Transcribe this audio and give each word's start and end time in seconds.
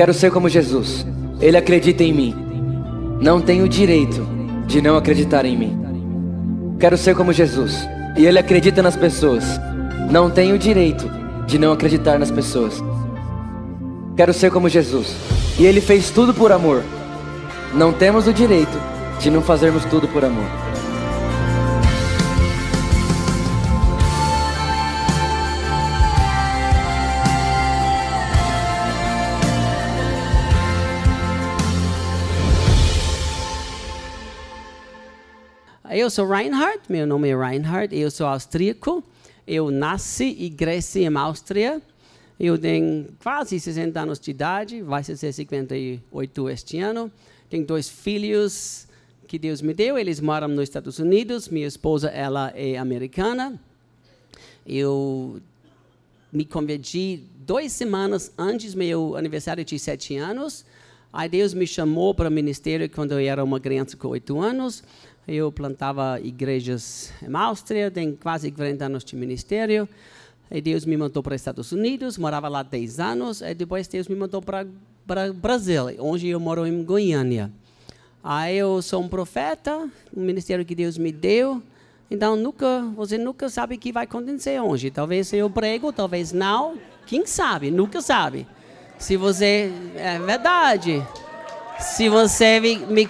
Quero 0.00 0.14
ser 0.14 0.30
como 0.30 0.48
Jesus. 0.48 1.06
Ele 1.42 1.58
acredita 1.58 2.02
em 2.02 2.10
mim. 2.10 2.34
Não 3.20 3.38
tenho 3.38 3.68
direito 3.68 4.26
de 4.66 4.80
não 4.80 4.96
acreditar 4.96 5.44
em 5.44 5.54
mim. 5.54 5.78
Quero 6.78 6.96
ser 6.96 7.14
como 7.14 7.34
Jesus. 7.34 7.86
E 8.16 8.24
ele 8.24 8.38
acredita 8.38 8.82
nas 8.82 8.96
pessoas. 8.96 9.44
Não 10.10 10.30
tenho 10.30 10.58
direito 10.58 11.06
de 11.46 11.58
não 11.58 11.70
acreditar 11.70 12.18
nas 12.18 12.30
pessoas. 12.30 12.82
Quero 14.16 14.32
ser 14.32 14.50
como 14.50 14.70
Jesus. 14.70 15.14
E 15.58 15.66
ele 15.66 15.82
fez 15.82 16.08
tudo 16.08 16.32
por 16.32 16.50
amor. 16.50 16.82
Não 17.74 17.92
temos 17.92 18.26
o 18.26 18.32
direito 18.32 18.80
de 19.18 19.30
não 19.30 19.42
fazermos 19.42 19.84
tudo 19.84 20.08
por 20.08 20.24
amor. 20.24 20.46
Eu 35.92 36.08
sou 36.08 36.24
Reinhard, 36.24 36.78
meu 36.88 37.04
nome 37.04 37.30
é 37.30 37.36
Reinhard, 37.36 37.92
eu 37.98 38.12
sou 38.12 38.24
austríaco. 38.28 39.02
Eu 39.44 39.72
nasci 39.72 40.36
e 40.38 40.48
cresci 40.48 41.00
em 41.00 41.16
Áustria. 41.16 41.82
Eu 42.38 42.56
tenho 42.56 43.08
quase 43.20 43.58
60 43.58 44.00
anos 44.00 44.20
de 44.20 44.30
idade, 44.30 44.82
vai 44.82 45.02
ser 45.02 45.16
58 45.16 46.48
este 46.48 46.78
ano. 46.78 47.10
Tenho 47.48 47.66
dois 47.66 47.88
filhos 47.88 48.86
que 49.26 49.36
Deus 49.36 49.60
me 49.60 49.74
deu, 49.74 49.98
eles 49.98 50.20
moram 50.20 50.46
nos 50.46 50.62
Estados 50.62 51.00
Unidos. 51.00 51.48
Minha 51.48 51.66
esposa, 51.66 52.08
ela 52.08 52.52
é 52.54 52.78
americana. 52.78 53.60
Eu 54.64 55.40
me 56.32 56.44
converti 56.44 57.24
duas 57.44 57.72
semanas 57.72 58.30
antes 58.38 58.74
do 58.74 58.78
meu 58.78 59.16
aniversário 59.16 59.64
de 59.64 59.76
sete 59.76 60.16
anos. 60.16 60.64
Aí 61.12 61.28
Deus 61.28 61.52
me 61.52 61.66
chamou 61.66 62.14
para 62.14 62.28
o 62.28 62.32
ministério 62.32 62.88
quando 62.88 63.12
eu 63.12 63.18
era 63.18 63.42
uma 63.42 63.58
criança 63.58 63.96
com 63.96 64.06
oito 64.08 64.38
anos. 64.40 64.84
Eu 65.32 65.52
plantava 65.52 66.18
igrejas 66.20 67.12
em 67.22 67.32
Áustria, 67.36 67.88
tenho 67.88 68.16
quase 68.16 68.50
40 68.50 68.84
anos 68.84 69.04
de 69.04 69.14
ministério. 69.14 69.88
E 70.50 70.60
Deus 70.60 70.84
me 70.84 70.96
mandou 70.96 71.22
para 71.22 71.36
os 71.36 71.40
Estados 71.40 71.70
Unidos, 71.70 72.18
morava 72.18 72.48
lá 72.48 72.64
10 72.64 72.98
anos. 72.98 73.40
E 73.40 73.54
depois 73.54 73.86
Deus 73.86 74.08
me 74.08 74.16
mandou 74.16 74.42
para, 74.42 74.66
para 75.06 75.32
Brasil, 75.32 75.84
onde 76.00 76.26
eu 76.26 76.40
moro 76.40 76.66
em 76.66 76.82
Goiânia. 76.82 77.48
Aí 78.24 78.58
eu 78.58 78.82
sou 78.82 79.00
um 79.00 79.08
profeta, 79.08 79.88
um 80.12 80.20
ministério 80.20 80.64
que 80.64 80.74
Deus 80.74 80.98
me 80.98 81.12
deu. 81.12 81.62
Então 82.10 82.34
nunca, 82.34 82.80
você 82.96 83.16
nunca 83.16 83.48
sabe 83.48 83.76
o 83.76 83.78
que 83.78 83.92
vai 83.92 84.06
acontecer 84.06 84.60
hoje. 84.60 84.90
Talvez 84.90 85.32
eu 85.32 85.48
prego, 85.48 85.92
talvez 85.92 86.32
não. 86.32 86.76
Quem 87.06 87.24
sabe? 87.24 87.70
Nunca 87.70 88.02
sabe. 88.02 88.48
Se 88.98 89.16
você 89.16 89.70
é 89.94 90.18
verdade. 90.18 91.00
Se 91.78 92.08
você 92.08 92.58
me, 92.58 92.78
me 92.78 93.06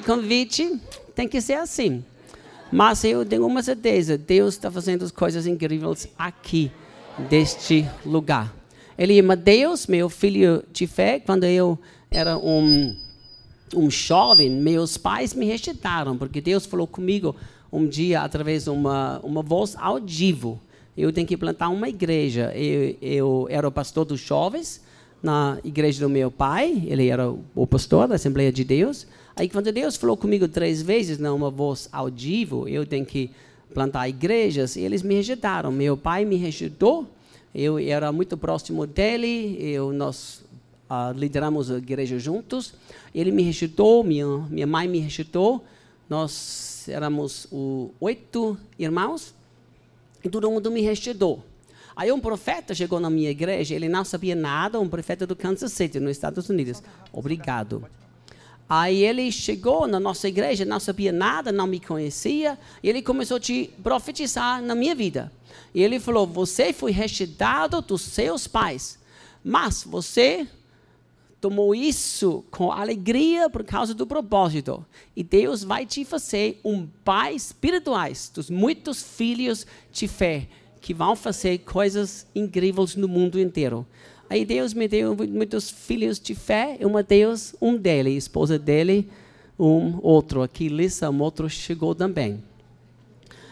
convite, 0.00 0.80
tem 1.14 1.28
que 1.28 1.40
ser 1.40 1.54
assim. 1.54 2.04
Mas 2.72 3.02
eu 3.02 3.24
tenho 3.24 3.46
uma 3.46 3.62
certeza, 3.62 4.16
Deus 4.16 4.54
está 4.54 4.70
fazendo 4.70 5.04
as 5.04 5.10
coisas 5.10 5.46
incríveis 5.46 6.08
aqui, 6.16 6.70
deste 7.28 7.86
lugar. 8.06 8.54
Ele 8.96 9.18
é 9.18 9.36
Deus, 9.36 9.86
meu 9.86 10.08
filho 10.08 10.62
de 10.72 10.86
fé, 10.86 11.18
quando 11.18 11.44
eu 11.44 11.78
era 12.10 12.38
um, 12.38 12.96
um 13.74 13.90
jovem, 13.90 14.50
meus 14.50 14.96
pais 14.96 15.34
me 15.34 15.46
rejeitaram, 15.46 16.16
porque 16.16 16.40
Deus 16.40 16.66
falou 16.66 16.86
comigo 16.86 17.34
um 17.72 17.86
dia 17.86 18.20
através 18.20 18.64
de 18.64 18.70
uma, 18.70 19.20
uma 19.20 19.42
voz 19.42 19.74
audível. 19.76 20.58
Eu 20.96 21.12
tenho 21.12 21.26
que 21.26 21.36
plantar 21.36 21.68
uma 21.70 21.88
igreja. 21.88 22.52
Eu, 22.54 22.96
eu 23.00 23.46
era 23.48 23.66
o 23.66 23.72
pastor 23.72 24.04
dos 24.04 24.20
jovens 24.20 24.82
na 25.22 25.58
igreja 25.64 26.00
do 26.00 26.08
meu 26.08 26.30
pai, 26.30 26.82
ele 26.86 27.08
era 27.08 27.32
o 27.54 27.66
pastor 27.66 28.08
da 28.08 28.14
Assembleia 28.14 28.52
de 28.52 28.64
Deus. 28.64 29.06
Aí 29.40 29.48
quando 29.48 29.72
Deus 29.72 29.96
falou 29.96 30.18
comigo 30.18 30.46
três 30.46 30.82
vezes, 30.82 31.16
não 31.16 31.34
uma 31.34 31.50
voz 31.50 31.88
audível, 31.90 32.68
eu 32.68 32.84
tenho 32.84 33.06
que 33.06 33.30
plantar 33.72 34.06
igrejas, 34.06 34.76
eles 34.76 35.02
me 35.02 35.14
rejeitaram. 35.14 35.72
Meu 35.72 35.96
pai 35.96 36.26
me 36.26 36.36
rejeitou, 36.36 37.08
eu 37.54 37.78
era 37.78 38.12
muito 38.12 38.36
próximo 38.36 38.86
dele, 38.86 39.56
eu, 39.58 39.94
nós 39.94 40.44
uh, 40.90 41.18
lideramos 41.18 41.70
a 41.70 41.78
igreja 41.78 42.18
juntos. 42.18 42.74
Ele 43.14 43.30
me 43.30 43.42
rejeitou, 43.42 44.04
minha, 44.04 44.26
minha 44.26 44.66
mãe 44.66 44.86
me 44.86 44.98
rejeitou. 44.98 45.64
Nós 46.06 46.86
éramos 46.86 47.46
o, 47.50 47.92
oito 47.98 48.58
irmãos 48.78 49.34
e 50.22 50.28
todo 50.28 50.50
mundo 50.50 50.70
me 50.70 50.82
rejeitou. 50.82 51.42
Aí 51.96 52.12
um 52.12 52.20
profeta 52.20 52.74
chegou 52.74 53.00
na 53.00 53.08
minha 53.08 53.30
igreja, 53.30 53.74
ele 53.74 53.88
não 53.88 54.04
sabia 54.04 54.34
nada, 54.34 54.78
um 54.78 54.86
profeta 54.86 55.26
do 55.26 55.34
Kansas 55.34 55.72
City, 55.72 55.98
nos 55.98 56.10
Estados 56.10 56.50
Unidos. 56.50 56.82
Obrigado. 57.10 57.88
Aí 58.72 59.02
ele 59.02 59.32
chegou 59.32 59.88
na 59.88 59.98
nossa 59.98 60.28
igreja, 60.28 60.64
não 60.64 60.78
sabia 60.78 61.10
nada, 61.10 61.50
não 61.50 61.66
me 61.66 61.80
conhecia, 61.80 62.56
e 62.80 62.88
ele 62.88 63.02
começou 63.02 63.38
a 63.38 63.40
te 63.40 63.68
profetizar 63.82 64.62
na 64.62 64.76
minha 64.76 64.94
vida. 64.94 65.32
E 65.74 65.82
ele 65.82 65.98
falou: 65.98 66.24
Você 66.24 66.72
foi 66.72 66.92
rejeitado 66.92 67.80
dos 67.80 68.00
seus 68.00 68.46
pais, 68.46 68.96
mas 69.42 69.82
você 69.82 70.46
tomou 71.40 71.74
isso 71.74 72.44
com 72.48 72.70
alegria 72.70 73.50
por 73.50 73.64
causa 73.64 73.92
do 73.92 74.06
propósito. 74.06 74.86
E 75.16 75.24
Deus 75.24 75.64
vai 75.64 75.84
te 75.84 76.04
fazer 76.04 76.60
um 76.64 76.86
pai 77.04 77.34
espiritual 77.34 78.08
dos 78.32 78.48
muitos 78.50 79.02
filhos 79.02 79.66
de 79.90 80.06
fé 80.06 80.46
que 80.80 80.94
vão 80.94 81.16
fazer 81.16 81.58
coisas 81.58 82.24
incríveis 82.36 82.94
no 82.94 83.08
mundo 83.08 83.40
inteiro. 83.40 83.84
Aí 84.30 84.44
Deus 84.44 84.72
me 84.72 84.86
deu 84.86 85.16
muitos 85.16 85.68
filhos 85.68 86.20
de 86.20 86.36
fé, 86.36 86.78
uma 86.82 87.02
Deus, 87.02 87.52
um 87.60 87.76
dele, 87.76 88.10
esposa 88.10 88.56
dele, 88.56 89.10
um 89.58 89.98
outro. 90.02 90.40
Aqui, 90.40 90.68
Lisa, 90.68 91.10
um 91.10 91.20
outro 91.20 91.50
chegou 91.50 91.96
também. 91.96 92.40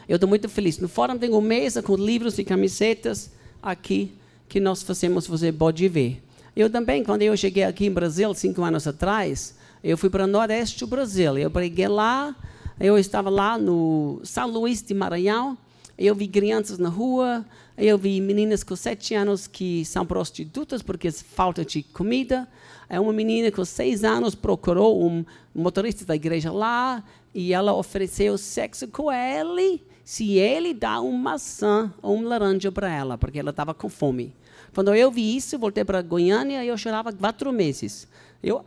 Eu 0.09 0.15
estou 0.15 0.29
muito 0.29 0.49
feliz. 0.49 0.79
No 0.79 0.89
fórum 0.89 1.19
tem 1.19 1.31
uma 1.31 1.43
mesa 1.43 1.83
com 1.83 1.97
livros 1.97 2.39
e 2.39 2.45
camisetas 2.45 3.33
aqui 3.61 4.13
que 4.49 4.61
nós 4.61 4.81
fazemos, 4.81 5.27
você 5.27 5.53
pode 5.53 5.89
ver. 5.89 6.23
Eu 6.55 6.71
também, 6.71 7.03
quando 7.03 7.23
eu 7.23 7.37
cheguei 7.37 7.65
aqui 7.65 7.87
em 7.87 7.93
Brasil, 7.93 8.33
cinco 8.33 8.63
anos 8.63 8.87
atrás, 8.87 9.57
eu 9.83 9.99
fui 9.99 10.09
para 10.09 10.23
o 10.23 10.27
Nordeste 10.29 10.79
do 10.79 10.87
Brasil. 10.87 11.37
Eu 11.37 11.51
preguei 11.51 11.89
lá, 11.89 12.37
eu 12.79 12.97
estava 12.97 13.29
lá 13.29 13.59
no 13.59 14.21
São 14.23 14.49
Luís 14.49 14.81
de 14.81 14.95
Maranhão, 14.95 15.59
eu 15.99 16.15
vi 16.15 16.29
crianças 16.29 16.79
na 16.79 16.89
rua, 16.89 17.45
eu 17.79 17.97
vi 17.97 18.21
meninas 18.21 18.65
com 18.65 18.75
sete 18.75 19.15
anos 19.15 19.47
que 19.47 19.85
são 19.85 20.05
prostitutas 20.05 20.83
porque 20.83 21.13
falta 21.13 21.65
de 21.65 21.85
comida. 21.85 22.49
É 22.89 22.99
uma 22.99 23.13
menina 23.13 23.53
com 23.53 23.65
seis 23.65 24.03
anos 24.03 24.35
procurou 24.35 25.07
um 25.07 25.25
motorista 25.55 26.05
da 26.05 26.17
igreja 26.17 26.51
lá 26.51 27.05
e 27.33 27.53
ela 27.53 27.73
ofereceu 27.75 28.37
sexo 28.37 28.89
com 28.89 29.13
ele 29.13 29.81
se 30.05 30.39
ele 30.39 30.75
dá 30.75 31.01
uma 31.01 31.33
maçã 31.33 31.93
ou 32.03 32.17
uma 32.17 32.31
laranja 32.31 32.73
para 32.73 32.91
ela, 32.91 33.17
porque 33.17 33.39
ela 33.39 33.51
estava 33.51 33.73
com 33.73 33.89
fome. 33.89 34.35
Quando 34.75 34.93
eu 34.95 35.11
vi 35.11 35.37
isso, 35.37 35.59
voltei 35.59 35.85
para 35.85 36.03
Goiânia 36.03 36.65
e 36.65 36.69
eu 36.69 36.77
chorava 36.77 37.13
quatro 37.13 37.53
meses. 37.53 38.09
Eu 38.43 38.65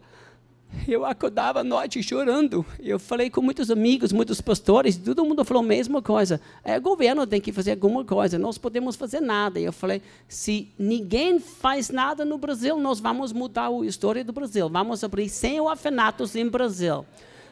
eu 0.88 1.06
acordava 1.06 1.60
à 1.60 1.64
noite 1.64 2.02
chorando. 2.02 2.66
Eu 2.80 3.00
falei 3.00 3.30
com 3.30 3.42
muitos 3.42 3.70
amigos, 3.70 4.12
muitos 4.12 4.42
pastores, 4.42 4.98
todo 4.98 5.26
mundo 5.26 5.44
falou 5.44 5.64
a 5.64 5.66
mesma 5.66 6.02
coisa. 6.02 6.40
É, 6.64 6.78
o 6.78 6.82
governo 6.82 7.26
tem 7.28 7.42
que 7.42 7.52
fazer 7.52 7.72
alguma 7.72 8.04
coisa, 8.04 8.38
nós 8.38 8.58
podemos 8.58 8.96
fazer 8.96 9.20
nada. 9.20 9.60
E 9.60 9.64
eu 9.64 9.74
falei, 9.74 10.02
se 10.28 10.70
ninguém 10.78 11.40
faz 11.40 11.90
nada 11.90 12.26
no 12.26 12.38
Brasil, 12.38 12.78
nós 12.80 13.00
vamos 13.00 13.32
mudar 13.32 13.68
a 13.68 13.86
história 13.86 14.24
do 14.24 14.34
Brasil. 14.34 14.70
Vamos 14.70 15.04
abrir 15.04 15.30
100 15.30 15.62
orfanatos 15.62 16.36
em 16.36 16.48
Brasil. 16.48 17.06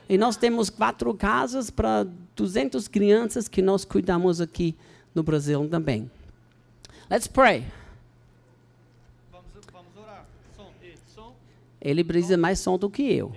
E 0.08 0.18
nós 0.18 0.36
temos 0.36 0.70
quatro 0.70 1.14
casas 1.14 1.70
para 1.70 2.08
200 2.36 2.88
crianças 2.88 3.48
que 3.48 3.62
nós 3.62 3.86
cuidamos 3.86 4.42
aqui 4.42 4.76
no 5.14 5.22
Brasil 5.22 5.68
também. 5.70 6.10
Let's 7.10 7.28
pray. 7.28 7.66
Ele 11.82 12.04
precisa 12.04 12.38
mais 12.38 12.60
som 12.60 12.78
do 12.78 12.90
que 12.90 13.04
eu. 13.04 13.32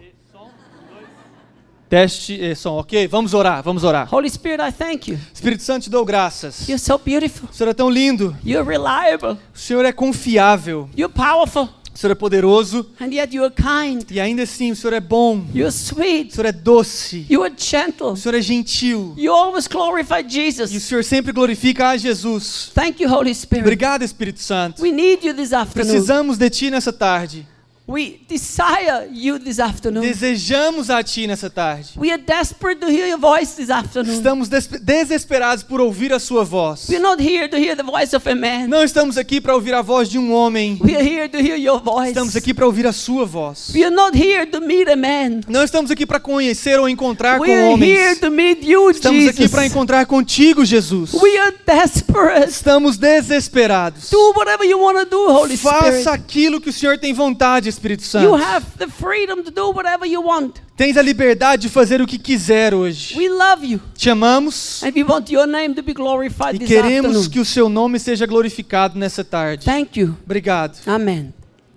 Teste 1.89 2.33
e 2.33 2.55
som, 2.55 2.79
ok? 2.79 3.07
Vamos 3.07 3.35
orar, 3.35 3.63
vamos 3.63 3.85
orar. 3.85 4.09
Holy 4.11 4.29
Spirit, 4.31 4.63
I 4.63 4.73
thank 4.73 5.11
you. 5.11 5.19
Espírito 5.35 5.63
Santo, 5.63 5.83
te 5.83 5.91
dou 5.91 6.07
graças. 6.07 6.67
You're 6.67 6.79
so 6.79 6.97
beautiful. 6.97 7.51
O 7.51 7.55
Senhor 7.55 7.69
é 7.69 7.75
tão 7.75 7.91
lindo. 7.91 8.35
You're 8.43 8.67
reliable. 8.67 9.39
O 9.55 9.59
Senhor 9.59 9.85
é 9.85 9.93
confiável. 9.93 10.89
You're 10.97 11.13
powerful. 11.13 11.69
O 11.95 11.99
Senhor 11.99 12.13
é 12.13 12.15
poderoso. 12.15 12.91
And 12.99 13.09
yet 13.13 13.37
you 13.37 13.45
are 13.45 13.53
kind. 13.55 14.11
E 14.11 14.19
ainda 14.19 14.45
assim, 14.45 14.73
o 14.73 14.77
Senhor 14.77 14.95
é 14.95 15.01
bom. 15.01 15.45
You're 15.55 15.69
sweet. 15.69 16.31
O 16.31 16.35
Senhor 16.37 16.47
é 16.47 16.53
doce. 16.53 17.27
You 17.29 17.45
are 17.45 17.53
gentle. 17.55 18.13
O 18.13 18.17
Senhor 18.17 18.39
é 18.39 18.41
gentil. 18.41 19.13
You 19.19 19.31
always 19.35 19.67
glorify 19.67 20.27
Jesus. 20.27 20.73
E 20.73 20.79
o 20.79 20.81
Senhor 20.81 21.05
sempre 21.05 21.31
glorifica 21.31 21.91
a 21.91 21.97
Jesus. 21.99 22.73
Thank 22.75 23.03
you, 23.03 23.15
Holy 23.15 23.35
Spirit. 23.35 23.65
Obrigado, 23.65 24.03
Espírito 24.03 24.41
Santo. 24.41 24.81
We 24.83 24.91
need 24.91 25.27
you 25.27 25.35
this 25.35 25.53
afternoon. 25.53 25.93
Precisamos 25.93 26.39
de 26.39 26.49
Ti 26.49 26.71
nessa 26.71 26.91
tarde. 26.91 27.47
We 27.85 28.21
desire 28.29 29.09
you 29.11 29.41
this 29.41 29.59
afternoon. 29.59 30.03
Desejamos 30.05 30.89
a 30.89 31.03
Ti 31.03 31.27
nessa 31.27 31.51
tarde. 31.51 31.89
We 31.97 32.13
are 32.13 32.23
desperate 32.23 32.81
to 32.81 32.87
hear 32.89 33.09
your 33.09 33.19
voice 33.19 33.55
this 33.57 33.71
afternoon. 33.71 34.15
Estamos 34.17 34.49
des- 34.49 34.69
desesperados 34.81 35.65
por 35.65 35.81
ouvir 35.81 36.13
a 36.13 36.21
Sua 36.21 36.45
voz. 36.45 36.89
We're 36.89 37.03
not 37.03 37.21
here 37.21 37.49
to 37.49 37.57
hear 37.57 37.77
the 37.77 37.83
voice 37.83 38.15
of 38.15 38.27
a 38.31 38.35
man. 38.37 38.69
Não 38.69 38.85
estamos 38.85 39.19
aqui 39.19 39.41
para 39.41 39.53
ouvir 39.57 39.75
a 39.75 39.83
voz 39.83 40.09
de 40.09 40.17
um 40.17 40.33
homem. 40.33 40.79
We 40.81 40.95
are 40.95 41.05
here 41.05 41.29
to 41.29 41.39
hear 41.39 41.57
your 41.59 41.81
voice. 41.83 42.11
Estamos 42.11 42.37
aqui 42.37 42.55
para 42.55 42.65
ouvir 42.67 42.87
a 42.87 42.93
Sua 42.93 43.27
voz. 43.27 43.73
We 43.75 43.83
are 43.85 43.95
not 43.95 44.17
here 44.17 44.47
to 44.47 44.61
meet 44.61 44.89
a 44.89 44.97
man. 44.97 45.41
Não 45.49 45.65
estamos 45.65 45.91
aqui 45.91 46.07
para 46.07 46.21
conhecer 46.21 46.79
ou 46.79 46.89
encontrar 46.89 47.41
We 47.41 47.49
com 47.49 47.53
are 47.53 47.85
here 47.85 48.05
homens. 48.07 48.21
to 48.21 48.31
meet 48.31 48.63
you, 48.65 48.91
Estamos 48.91 49.27
aqui 49.27 49.37
Jesus. 49.39 49.51
para 49.51 49.67
encontrar 49.67 50.07
contigo, 50.07 50.65
Jesus. 50.65 51.13
We 51.15 51.37
are 51.37 51.55
desperate. 51.67 52.49
Estamos 52.49 52.97
desesperados. 52.97 54.09
Do 54.09 54.33
whatever 54.37 54.65
you 54.65 54.79
want 54.81 54.99
to 55.01 55.05
do, 55.05 55.29
Holy 55.33 55.57
Faça 55.57 55.89
Spirit. 55.89 56.09
aquilo 56.09 56.61
que 56.61 56.71
o 56.71 56.73
Senhor 56.73 56.97
tem 56.97 57.13
vontade, 57.13 57.72
Espírito 57.73 58.03
You 58.03 58.09
Santo. 58.09 58.35
have 58.37 58.67
the 58.79 58.87
freedom 58.89 59.43
to 59.43 59.51
do 59.51 59.71
whatever 59.71 60.07
you 60.07 60.23
want. 60.23 60.57
Tens 60.77 60.97
a 60.97 61.03
liberdade 61.03 61.63
de 61.63 61.69
fazer 61.69 62.01
o 62.01 62.07
que 62.07 62.19
quiser 62.19 62.75
hoje. 62.75 63.17
We 63.17 63.29
love 63.29 63.65
you. 63.67 63.81
Te 63.97 64.11
amamos 64.11 64.83
And 64.83 64.93
we 64.95 65.03
want 65.03 65.31
your 65.31 65.47
name 65.47 65.75
to 65.75 65.83
be 65.83 65.93
glorified 65.95 66.57
e 66.57 66.59
this 66.59 66.69
queremos 66.69 67.07
afternoon. 67.11 67.31
que 67.31 67.41
o 67.41 67.45
seu 67.45 67.69
nome 67.69 67.99
seja 67.99 68.27
glorificado 68.27 68.99
nessa 68.99 69.25
tarde. 69.25 69.65
Thank 69.65 69.99
you. 69.99 70.17
Obrigado. 70.25 70.79
Amen. 70.87 71.33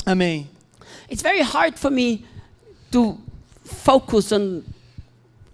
Amém. 0.06 0.50
It's 1.10 1.22
very 1.22 1.42
hard 1.42 1.78
for 1.78 1.92
me 1.92 2.24
to 2.92 3.18
focus 3.64 4.32
on 4.32 4.62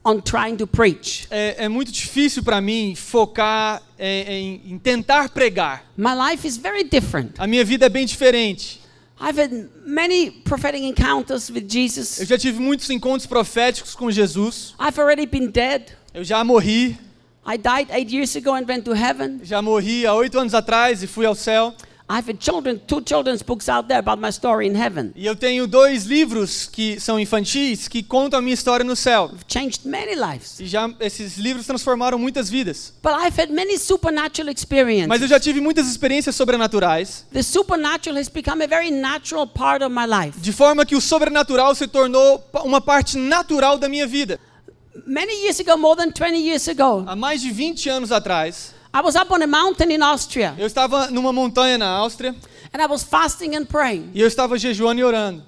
on 0.03 0.19
trying 0.19 0.55
to 0.57 0.65
preach. 0.65 1.27
É, 1.29 1.65
é 1.65 1.69
muito 1.69 1.91
difícil 1.91 2.41
para 2.43 2.59
mim 2.59 2.95
focar 2.95 3.81
é, 3.99 4.33
em, 4.33 4.61
em 4.65 4.79
tentar 4.79 5.29
pregar. 5.29 5.83
My 5.95 6.13
life 6.31 6.47
is 6.47 6.57
very 6.57 6.83
different. 6.83 7.33
A 7.37 7.45
minha 7.45 7.63
vida 7.63 7.85
é 7.85 7.89
bem 7.89 8.05
diferente. 8.05 8.80
I've 9.23 9.37
had 9.37 9.69
many 9.85 10.31
prophetic 10.31 10.81
encounters 10.81 11.51
with 11.51 11.67
Eu 12.19 12.25
já 12.25 12.39
tive 12.39 12.59
muitos 12.59 12.89
encontros 12.89 13.27
proféticos 13.27 13.93
com 13.93 14.09
Jesus. 14.09 14.73
I've 14.79 14.99
already 14.99 15.27
been 15.27 15.51
dead. 15.51 15.95
Eu 16.11 16.23
já 16.23 16.43
morri. 16.43 16.97
I 17.45 17.55
died 17.57 17.91
eight 17.91 18.11
years 18.11 18.35
ago 18.35 18.55
and 18.55 18.65
went 18.67 18.83
to 18.85 18.93
heaven. 18.93 19.39
Já 19.43 19.61
morri 19.61 20.07
há 20.07 20.15
oito 20.15 20.39
anos 20.39 20.55
atrás 20.55 21.03
e 21.03 21.07
fui 21.07 21.27
ao 21.27 21.35
céu. 21.35 21.75
I've 22.11 22.27
had 22.29 22.39
children, 22.41 22.77
two 22.85 22.99
children's 23.01 23.41
books 23.41 23.69
out 23.69 23.87
there 23.87 23.99
about 23.99 24.19
my 24.19 24.31
story 24.31 24.67
in 24.67 24.75
heaven. 24.75 25.13
E 25.15 25.25
eu 25.25 25.33
tenho 25.33 25.65
dois 25.65 26.03
livros 26.05 26.67
que 26.69 26.99
são 26.99 27.17
infantis 27.17 27.87
que 27.87 28.03
contam 28.03 28.39
a 28.39 28.41
minha 28.41 28.53
história 28.53 28.83
no 28.83 28.97
céu. 28.97 29.31
Changed 29.47 29.87
many 29.87 30.13
lives. 30.15 30.59
E 30.59 30.65
já 30.67 30.89
esses 30.99 31.37
livros 31.37 31.65
transformaram 31.65 32.19
muitas 32.19 32.49
vidas. 32.49 32.93
But 33.01 33.13
I've 33.13 33.39
had 33.41 33.49
many 33.49 33.77
supernatural 33.77 34.49
experiences. 34.51 35.07
Mas 35.07 35.21
eu 35.21 35.27
já 35.29 35.39
tive 35.39 35.61
muitas 35.61 35.87
experiências 35.87 36.35
sobrenaturais, 36.35 37.25
The 37.31 37.43
supernatural 37.43 38.17
has 38.19 38.27
become 38.27 38.61
a 38.61 38.67
very 38.67 38.91
natural 38.91 39.47
part 39.47 39.81
of 39.81 39.93
my 39.95 40.05
life. 40.05 40.37
de 40.41 40.51
forma 40.51 40.85
que 40.85 40.95
o 40.97 40.99
sobrenatural 41.01 41.73
se 41.75 41.87
tornou 41.87 42.43
uma 42.65 42.81
parte 42.81 43.17
natural 43.17 43.77
da 43.77 43.87
minha 43.87 44.05
vida. 44.05 44.37
Many 45.07 45.43
years 45.45 45.59
ago, 45.61 45.77
more 45.77 45.95
than 45.95 46.11
20 46.11 46.37
years 46.37 46.67
ago, 46.67 47.05
Há 47.07 47.15
mais 47.15 47.41
de 47.41 47.49
20 47.51 47.87
anos 47.89 48.11
atrás, 48.11 48.73
I 48.93 49.01
was 49.01 49.15
up 49.15 49.31
on 49.31 49.41
a 49.41 49.47
mountain 49.47 49.91
in 49.91 50.01
Austria 50.01 50.53
eu 50.57 50.67
estava 50.67 51.09
numa 51.11 51.31
montanha 51.31 51.77
na 51.77 51.87
Áustria 51.97 52.35
and 52.73 52.81
I 52.81 52.87
was 52.87 53.03
fasting 53.03 53.55
and 53.55 53.65
praying. 53.65 54.11
e 54.13 54.21
eu 54.21 54.27
estava 54.27 54.57
jejuando 54.57 54.99
e 54.99 55.03
orando. 55.03 55.43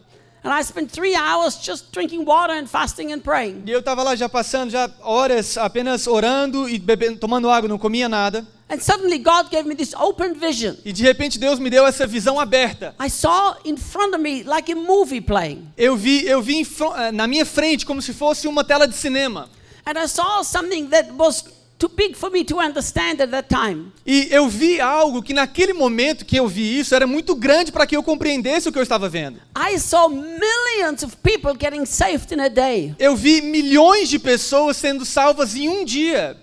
And 0.46 0.52
I 0.52 0.62
spent 0.62 0.92
three 0.92 1.16
hours 1.16 1.58
just 1.64 1.94
drinking 1.94 2.26
water 2.26 2.54
and 2.54 2.68
fasting 2.68 3.14
and 3.14 3.22
praying. 3.22 3.64
E 3.66 3.72
eu 3.72 3.80
estava 3.80 4.04
lá 4.04 4.14
já 4.14 4.28
passando 4.28 4.72
já 4.72 4.90
horas 5.02 5.58
apenas 5.58 6.06
orando 6.06 6.68
e 6.68 6.78
bebendo, 6.78 7.18
tomando 7.18 7.50
água, 7.50 7.70
não 7.70 7.78
comia 7.78 8.10
nada. 8.10 8.46
And 8.70 8.80
suddenly 8.80 9.20
God 9.20 9.50
gave 9.50 9.64
me 9.64 9.74
this 9.74 9.94
open 9.94 10.34
vision. 10.34 10.76
E 10.84 10.92
de 10.92 11.02
repente 11.02 11.40
Deus 11.40 11.60
me 11.60 11.70
deu 11.70 11.86
essa 11.88 12.06
visão 12.06 12.40
aberta. 12.42 12.94
I 13.00 13.10
saw 13.10 13.56
in 13.64 13.78
front 13.78 14.14
of 14.14 14.22
me 14.22 14.44
like 14.44 14.70
a 14.70 14.76
movie 14.76 15.22
playing. 15.22 15.66
Eu 15.78 15.96
vi, 15.96 16.26
eu 16.26 16.42
vi 16.42 16.68
eh, 16.98 17.12
na 17.14 17.26
minha 17.26 17.46
frente 17.46 17.86
como 17.86 18.02
se 18.02 18.12
fosse 18.12 18.46
uma 18.46 18.66
tela 18.66 18.86
de 18.86 18.96
cinema. 18.96 19.50
And 19.86 19.98
I 19.98 20.08
saw 20.08 20.44
something 20.44 20.88
that 20.88 21.12
was 21.14 21.46
too 21.84 21.90
big 21.90 22.16
for 22.16 22.32
me 22.32 22.46
to 22.46 22.60
understand 22.60 23.22
at 23.22 23.30
that 23.32 23.50
time. 23.50 23.92
E 24.06 24.30
eu 24.32 24.48
vi 24.48 24.80
algo 24.80 25.22
que 25.22 25.34
naquele 25.34 25.74
momento 25.74 26.24
que 26.24 26.38
eu 26.38 26.48
vi 26.48 26.80
isso 26.80 26.96
era 26.96 27.06
muito 27.06 27.36
grande 27.36 27.74
para 27.74 27.86
que 27.86 27.96
eu 27.96 28.02
compreendesse 28.02 28.70
o 28.70 28.72
que 28.72 28.80
eu 28.80 28.84
estava 28.84 29.10
vendo. 29.10 29.42
I 29.58 29.78
saw 29.78 30.08
millions 30.08 31.04
of 31.04 31.18
people 31.18 31.54
getting 31.60 31.86
saved 31.86 32.34
in 32.34 32.40
a 32.40 32.48
day. 32.48 32.96
Eu 32.98 33.18
vi 33.18 33.42
milhões 33.42 34.08
de 34.08 34.18
pessoas 34.18 34.78
sendo 34.78 35.06
salvas 35.06 35.56
em 35.56 35.68
um 35.68 35.84
dia. 35.84 36.38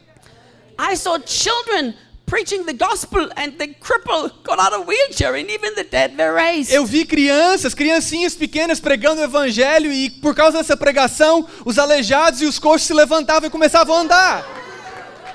I 0.79 0.95
saw 0.95 1.19
children 1.25 1.95
preaching 2.27 2.65
the 2.65 2.75
gospel 2.75 3.29
and 3.37 3.53
the 3.59 3.69
cripple 3.81 4.31
got 4.45 4.59
out 4.61 4.75
of 4.75 4.87
wheelchair 4.87 5.35
and 5.35 5.51
even 5.51 5.75
the 5.75 5.85
dead 5.85 6.17
were 6.19 6.35
raised. 6.35 6.71
Eu 6.71 6.85
vi 6.85 7.07
crianças, 7.07 7.73
criancinhas 7.73 8.35
pequenas 8.35 8.79
pregando 8.79 9.23
o 9.23 9.25
evangelho 9.25 9.91
e 9.91 10.11
por 10.11 10.35
causa 10.35 10.59
dessa 10.59 10.77
pregação, 10.77 11.47
os 11.65 11.79
aleijados 11.79 12.43
e 12.43 12.45
os 12.45 12.59
coxos 12.59 12.87
se 12.87 12.93
levantavam 12.93 13.49
e 13.49 13.51
começavam 13.51 13.97
a 13.97 14.01
andar. 14.01 14.60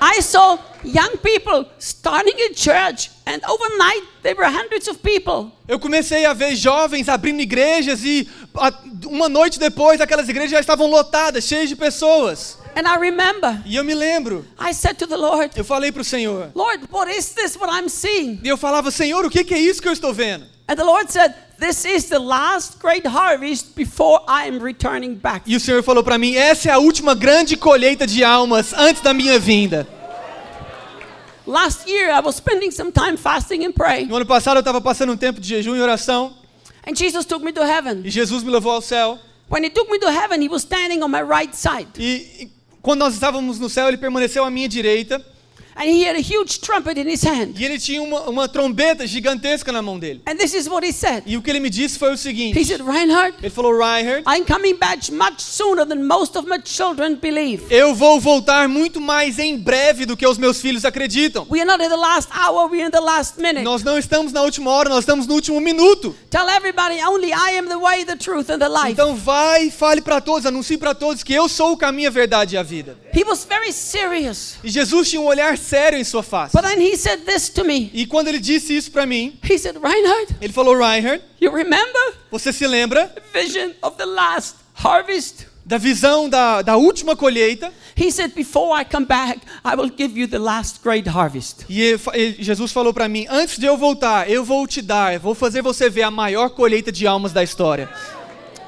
I 0.00 0.20
saw 0.20 0.58
young 0.84 1.16
people 1.18 1.66
starting 1.78 2.34
a 2.50 2.54
church 2.54 3.10
and 3.26 3.40
overnight 3.48 4.02
there 4.22 4.34
were 4.34 4.48
hundreds 4.48 4.88
of 4.88 4.98
people. 5.00 5.52
Eu 5.66 5.78
comecei 5.78 6.24
a 6.24 6.32
ver 6.32 6.54
jovens 6.54 7.08
abrindo 7.08 7.40
igrejas 7.40 8.04
e 8.04 8.28
uma 9.06 9.28
noite 9.28 9.58
depois 9.58 10.00
aquelas 10.00 10.28
igrejas 10.28 10.50
já 10.52 10.60
estavam 10.60 10.86
lotadas, 10.88 11.44
cheias 11.44 11.68
de 11.68 11.76
pessoas. 11.76 12.58
And 12.76 12.82
I 12.86 12.98
remember 12.98 13.62
E 13.64 13.76
eu 13.76 13.84
me 13.84 13.94
lembro, 13.94 14.44
I 14.60 14.74
said 14.74 14.96
to 14.98 15.06
the 15.06 15.16
Lord, 15.16 15.50
eu 15.56 15.64
falei 15.64 15.90
para 15.90 16.02
o 16.02 16.04
Senhor. 16.04 16.50
Lord, 16.54 16.84
what 16.90 17.10
is 17.10 17.30
this 17.30 17.56
what 17.56 17.72
I'm 17.72 17.88
seeing? 17.88 18.40
E 18.44 18.48
eu 18.48 18.56
falava, 18.56 18.90
Senhor, 18.90 19.24
o 19.24 19.30
que 19.30 19.42
que 19.44 19.54
é 19.54 19.58
isso 19.58 19.80
que 19.80 19.88
eu 19.88 19.92
estou 19.92 20.12
vendo? 20.12 20.44
And 20.68 20.76
the 20.76 20.84
Lord 20.84 21.10
said, 21.10 21.34
This 21.58 21.84
is 21.84 22.08
the 22.08 22.18
last 22.18 22.78
great 22.80 23.06
harvest 23.06 23.74
before 23.74 24.20
I 24.28 24.46
am 24.46 24.58
returning 24.58 25.14
back. 25.14 25.42
E 25.46 25.56
o 25.56 25.60
Senhor 25.60 25.82
falou 25.82 26.02
para 26.04 26.18
mim: 26.18 26.34
essa 26.34 26.68
é 26.68 26.72
a 26.72 26.78
última 26.78 27.14
grande 27.14 27.56
colheita 27.56 28.06
de 28.06 28.22
almas 28.22 28.72
antes 28.74 29.00
da 29.00 29.14
minha 29.14 29.38
vinda. 29.38 29.86
Last 31.46 31.88
year 31.88 32.10
I 32.10 32.20
was 32.20 32.36
spending 32.36 32.70
some 32.72 32.90
time 32.90 33.16
fasting 33.16 33.64
and 33.64 33.72
praying. 33.72 34.06
No 34.08 34.16
ano 34.16 34.26
passado 34.26 34.56
eu 34.56 34.60
estava 34.60 34.80
passando 34.80 35.12
um 35.12 35.16
tempo 35.16 35.40
de 35.40 35.48
jejum 35.48 35.76
e 35.76 35.80
oração 35.80 36.34
And 36.86 36.94
Jesus 36.94 37.24
took 37.24 37.44
me 37.44 37.52
to 37.52 37.62
heaven. 37.62 38.02
e 38.04 38.10
Jesus 38.10 38.42
me 38.42 38.50
levou 38.50 38.72
ao 38.72 38.80
céu. 38.82 39.18
When 39.48 39.64
he 39.64 39.70
took 39.70 39.90
me 39.90 39.98
to 40.00 40.10
heaven, 40.10 40.42
he 40.42 40.48
was 40.48 40.62
standing 40.62 41.02
on 41.02 41.08
my 41.08 41.22
right 41.22 41.54
side. 41.56 41.88
E, 41.98 42.42
e 42.42 42.50
quando 42.82 43.00
nós 43.00 43.14
estávamos 43.14 43.58
no 43.60 43.68
céu, 43.68 43.88
ele 43.88 43.96
permaneceu 43.96 44.44
à 44.44 44.50
minha 44.50 44.68
direita 44.68 45.24
And 45.76 45.84
he 45.90 46.04
had 46.08 46.16
a 46.16 46.20
huge 46.20 46.60
trumpet 46.60 46.98
in 46.98 47.06
his 47.08 47.22
hand. 47.22 47.54
e 47.58 47.64
ele 47.64 47.78
tinha 47.78 48.02
uma, 48.02 48.22
uma 48.22 48.48
trombeta 48.48 49.06
gigantesca 49.06 49.70
na 49.70 49.82
mão 49.82 49.98
dele. 49.98 50.22
And 50.26 50.36
this 50.36 50.54
is 50.54 50.66
what 50.68 50.86
he 50.86 50.92
said. 50.92 51.22
E 51.26 51.36
o 51.36 51.42
que 51.42 51.50
ele 51.50 51.60
me 51.60 51.68
disse 51.68 51.98
foi 51.98 52.10
o 52.10 52.14
He 52.14 52.16
seguinte: 52.16 52.64
said, 52.64 52.80
Reinhard, 52.82 53.36
ele 53.42 53.50
falou, 53.50 53.72
Reinhard, 53.76 54.24
I'm 54.26 54.44
coming 54.44 54.74
back 54.76 55.12
much 55.12 55.40
sooner 55.42 55.84
than 55.86 56.04
most 56.06 56.36
of 56.38 56.48
my 56.48 56.58
children 56.64 57.16
believe. 57.16 57.64
eu 57.70 57.94
vou 57.94 58.18
voltar 58.18 58.68
muito 58.68 59.00
mais 59.00 59.38
em 59.38 59.56
breve 59.58 60.06
do 60.06 60.16
que 60.16 60.26
os 60.26 60.38
meus 60.38 60.60
filhos 60.60 60.84
acreditam. 60.84 61.46
We 61.50 61.60
are 61.60 61.66
not 61.68 61.84
in 61.84 61.88
the 61.88 61.96
last 61.96 62.30
hour, 62.32 62.70
we 62.70 62.78
are 62.80 62.88
in 62.88 62.90
the 62.90 63.00
last 63.00 63.38
minute. 63.40 63.62
Nós 63.62 63.82
não 63.82 63.98
estamos 63.98 64.32
na 64.32 64.42
última 64.42 64.70
hora, 64.70 64.88
nós 64.88 65.00
estamos 65.00 65.26
no 65.26 65.34
último 65.34 65.60
minuto. 65.60 66.16
Tell 66.30 66.48
everybody 66.48 67.00
only 67.06 67.28
I 67.32 67.58
am 67.58 67.68
the 67.68 67.76
way, 67.78 68.04
the 68.04 68.16
truth, 68.16 68.48
and 68.50 68.58
the 68.58 68.68
life. 68.68 68.92
Então 68.92 69.14
vai 69.14 69.64
e 69.66 69.70
fale 69.70 70.00
para 70.00 70.20
todos, 70.20 70.46
anuncie 70.46 70.78
para 70.78 70.94
todos 70.94 71.22
que 71.22 71.34
eu 71.34 71.48
sou 71.48 71.72
o 71.72 71.76
caminho, 71.76 72.08
a 72.08 72.12
verdade 72.12 72.54
e 72.54 72.58
a 72.58 72.62
vida. 72.62 72.96
He 73.14 73.24
was 73.24 73.44
very 73.44 73.72
serious. 73.72 74.54
E 74.64 74.70
Jesus 74.70 75.10
tinha 75.10 75.20
um 75.20 75.26
olhar 75.26 75.56
sério 75.66 75.98
em 75.98 76.04
sua 76.04 76.22
face. 76.22 76.52
But 76.52 76.62
then 76.62 76.80
he 76.80 76.96
said 76.96 77.24
this 77.24 77.48
to 77.50 77.64
me. 77.64 77.90
E 77.92 78.06
quando 78.06 78.28
ele 78.28 78.38
disse 78.38 78.76
isso 78.76 78.90
para 78.90 79.04
mim, 79.06 79.38
He 79.42 79.58
said, 79.58 79.76
Reinhard, 79.76 80.36
ele 80.40 80.52
falou: 80.52 80.76
Reinhard, 80.76 81.22
you 81.40 81.52
remember 81.52 82.14
você 82.30 82.52
se 82.52 82.66
lembra 82.66 83.08
the 83.08 83.40
vision 83.40 83.72
of 83.82 83.96
the 83.96 84.06
last 84.06 84.56
harvest? 84.74 85.46
da 85.66 85.78
visão 85.78 86.28
da, 86.28 86.62
da 86.62 86.76
última 86.76 87.16
colheita? 87.16 87.72
He 87.98 88.12
said, 88.12 88.32
Before 88.34 88.80
I 88.80 88.84
come 88.84 89.04
back, 89.04 89.40
I 89.64 89.74
will 89.74 89.90
give 89.90 90.18
you 90.18 90.28
the 90.28 90.38
last 90.38 90.80
great 90.82 91.08
harvest. 91.08 91.64
E 91.68 91.80
ele 91.82 92.36
Jesus 92.38 92.70
falou 92.70 92.94
para 92.94 93.08
mim: 93.08 93.26
Antes 93.28 93.58
de 93.58 93.66
eu 93.66 93.76
voltar, 93.76 94.30
eu 94.30 94.44
vou 94.44 94.66
te 94.66 94.80
dar, 94.80 95.18
vou 95.18 95.34
fazer 95.34 95.62
você 95.62 95.90
ver 95.90 96.02
a 96.02 96.10
maior 96.10 96.50
colheita 96.50 96.92
de 96.92 97.06
almas 97.06 97.32
da 97.32 97.42
história. 97.42 97.90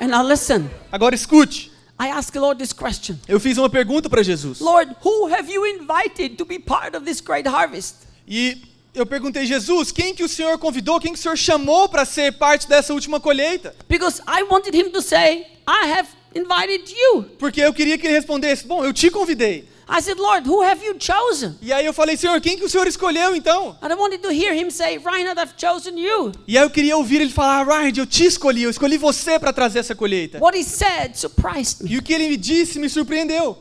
And 0.00 0.08
now 0.08 0.26
listen, 0.26 0.68
Agora 0.90 1.14
escute. 1.14 1.67
I 1.98 2.10
asked 2.10 2.32
the 2.32 2.40
Lord 2.40 2.58
this 2.58 2.72
question 2.72 3.18
Eu 3.26 3.40
fiz 3.40 3.58
uma 3.58 3.68
pergunta 3.68 4.08
para 4.08 4.22
Jesus. 4.22 4.60
Lord, 4.60 4.94
who 5.04 5.26
have 5.26 5.52
you 5.52 5.66
invited 5.66 6.36
to 6.36 6.44
be 6.44 6.58
part 6.58 6.96
of 6.96 7.04
this 7.04 7.20
great 7.20 7.48
harvest? 7.48 8.06
E 8.26 8.62
eu 8.94 9.04
perguntei: 9.04 9.46
Jesus, 9.46 9.90
quem 9.90 10.14
que 10.14 10.22
o 10.22 10.28
Senhor 10.28 10.58
convidou? 10.58 11.00
Quem 11.00 11.12
que 11.12 11.18
o 11.18 11.22
Senhor 11.22 11.36
chamou 11.36 11.88
para 11.88 12.04
ser 12.04 12.32
parte 12.32 12.68
dessa 12.68 12.94
última 12.94 13.18
colheita? 13.18 13.74
Because 13.88 14.22
I 14.28 14.44
wanted 14.44 14.76
him 14.76 14.90
to 14.90 15.02
say, 15.02 15.46
I 15.66 15.92
have 15.92 16.08
invited 16.34 16.92
you. 16.92 17.24
Porque 17.38 17.60
eu 17.60 17.72
queria 17.72 17.98
que 17.98 18.06
ele 18.06 18.14
respondesse: 18.14 18.66
Bom, 18.66 18.84
eu 18.84 18.92
te 18.92 19.10
convidei. 19.10 19.68
I 19.90 20.02
said, 20.02 20.18
Lord, 20.18 20.46
who 20.46 20.62
have 20.62 20.84
you 20.84 20.94
chosen? 20.98 21.56
E 21.62 21.72
aí 21.72 21.86
eu 21.86 21.94
falei: 21.94 22.16
Senhor, 22.16 22.38
quem 22.40 22.58
que 22.58 22.64
o 22.64 22.68
Senhor 22.68 22.86
escolheu 22.86 23.34
então? 23.34 23.76
And 23.80 23.90
I 23.90 23.94
wanted 23.94 24.18
to 24.22 24.30
hear 24.30 24.54
him 24.54 24.70
say, 24.70 24.98
Reinhard, 24.98 25.40
I've 25.40 25.54
chosen 25.56 25.98
you. 25.98 26.32
E 26.46 26.58
aí 26.58 26.64
eu 26.64 26.70
queria 26.70 26.96
ouvir 26.96 27.22
ele 27.22 27.30
falar: 27.30 27.64
Ryan, 27.66 27.92
eu 27.96 28.06
te 28.06 28.24
escolhi, 28.24 28.64
eu 28.64 28.70
escolhi 28.70 28.98
você 28.98 29.38
para 29.38 29.52
trazer 29.52 29.78
essa 29.78 29.94
colheita. 29.94 30.38
What 30.38 30.58
he 30.58 30.62
said 30.62 31.16
surprised 31.16 31.82
me. 31.82 31.92
E 31.92 31.98
o 31.98 32.02
que 32.02 32.12
ele 32.12 32.28
me 32.28 32.36
disse 32.36 32.78
me 32.78 32.88
surpreendeu. 32.88 33.58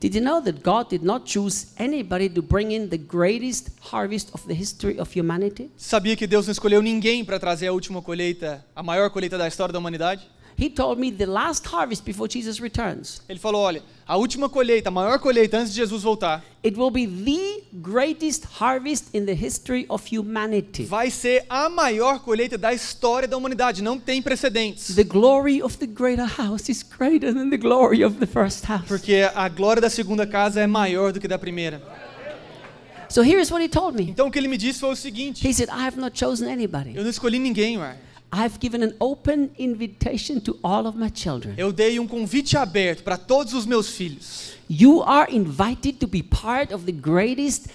Did 0.00 0.14
you 0.14 0.22
know 0.22 0.40
that 0.40 0.62
God 0.62 0.88
did 0.88 1.02
not 1.02 1.30
choose 1.30 1.68
anybody 1.78 2.30
to 2.30 2.40
bring 2.40 2.72
in 2.72 2.88
the 2.88 2.96
greatest 2.96 3.68
harvest 3.92 4.30
of 4.32 4.46
the 4.46 4.54
history 4.54 4.98
of 4.98 5.12
humanity? 5.14 5.70
Sabia 5.76 6.16
que 6.16 6.26
Deus 6.26 6.46
não 6.46 6.52
escolheu 6.52 6.80
ninguém 6.80 7.22
para 7.22 7.38
trazer 7.38 7.66
a 7.66 7.72
última 7.72 8.00
colheita, 8.00 8.64
a 8.74 8.82
maior 8.82 9.10
colheita 9.10 9.36
da 9.36 9.46
história 9.46 9.72
da 9.72 9.78
humanidade? 9.78 10.26
He 10.60 10.68
told 10.68 11.00
me 11.00 11.10
the 11.10 11.24
last 11.24 11.66
harvest 11.66 12.04
before 12.04 12.28
Jesus 12.30 12.60
returns. 12.60 13.22
Ele 13.28 13.38
falou: 13.38 13.62
olha, 13.62 13.82
a 14.06 14.16
última 14.18 14.46
colheita, 14.48 14.90
a 14.90 14.92
maior 14.92 15.18
colheita 15.18 15.56
antes 15.56 15.72
de 15.72 15.80
Jesus 15.80 16.02
voltar, 16.02 16.44
It 16.62 16.76
will 16.78 16.90
be 16.90 17.06
the 17.06 17.64
greatest 17.80 18.44
harvest 18.60 19.06
in 19.14 19.24
the 19.24 19.32
history 19.32 19.86
of 19.88 20.04
humanity. 20.14 20.84
vai 20.84 21.10
ser 21.10 21.46
a 21.48 21.70
maior 21.70 22.20
colheita 22.20 22.58
da 22.58 22.74
história 22.74 23.26
da 23.26 23.38
humanidade. 23.38 23.82
Não 23.82 23.98
tem 23.98 24.20
precedentes. 24.20 24.94
The 24.94 25.02
glory 25.04 25.62
of 25.62 25.78
the 25.78 25.86
greater 25.86 26.26
house 26.26 26.68
is 26.68 26.82
greater 26.82 27.32
than 27.32 27.48
the 27.48 27.56
glory 27.56 28.04
of 28.04 28.18
the 28.18 28.26
first 28.26 28.66
house. 28.66 28.86
Porque 28.86 29.26
a 29.34 29.48
glória 29.48 29.80
da 29.80 29.88
segunda 29.88 30.26
casa 30.26 30.60
é 30.60 30.66
maior 30.66 31.10
do 31.12 31.18
que 31.20 31.26
da 31.26 31.38
primeira. 31.38 31.80
So 33.08 33.22
here's 33.22 33.50
what 33.50 33.64
he 33.64 33.68
told 33.68 33.96
me. 33.96 34.10
Então 34.10 34.28
o 34.28 34.30
que 34.30 34.38
ele 34.38 34.46
me 34.46 34.58
disse 34.58 34.78
foi 34.80 34.90
o 34.90 34.96
seguinte: 34.96 35.48
He 35.48 35.54
said, 35.54 35.70
I 35.70 35.86
have 35.86 35.98
not 35.98 36.16
chosen 36.18 36.48
anybody. 36.52 36.94
eu 36.94 37.02
não 37.02 37.10
escolhi 37.10 37.38
ninguém, 37.38 37.78
Ryan. 37.78 37.96
I've 38.32 38.60
given 38.60 38.82
an 38.82 38.94
open 39.00 39.50
invitation 39.58 40.40
to 40.42 40.56
all 40.62 40.86
of 40.86 40.96
my 40.96 41.10
children. 41.12 41.54
Eu 41.56 41.72
dei 41.72 41.98
um 41.98 42.06
convite 42.06 42.56
aberto 42.56 43.02
para 43.02 43.16
todos 43.16 43.54
os 43.54 43.66
meus 43.66 43.88
filhos. 43.90 44.52
You 44.68 45.02
are 45.02 45.34
invited 45.34 45.98
to 45.98 46.06
be 46.06 46.22
part 46.22 46.72
of 46.72 46.84
the 46.84 46.92
greatest 46.92 47.66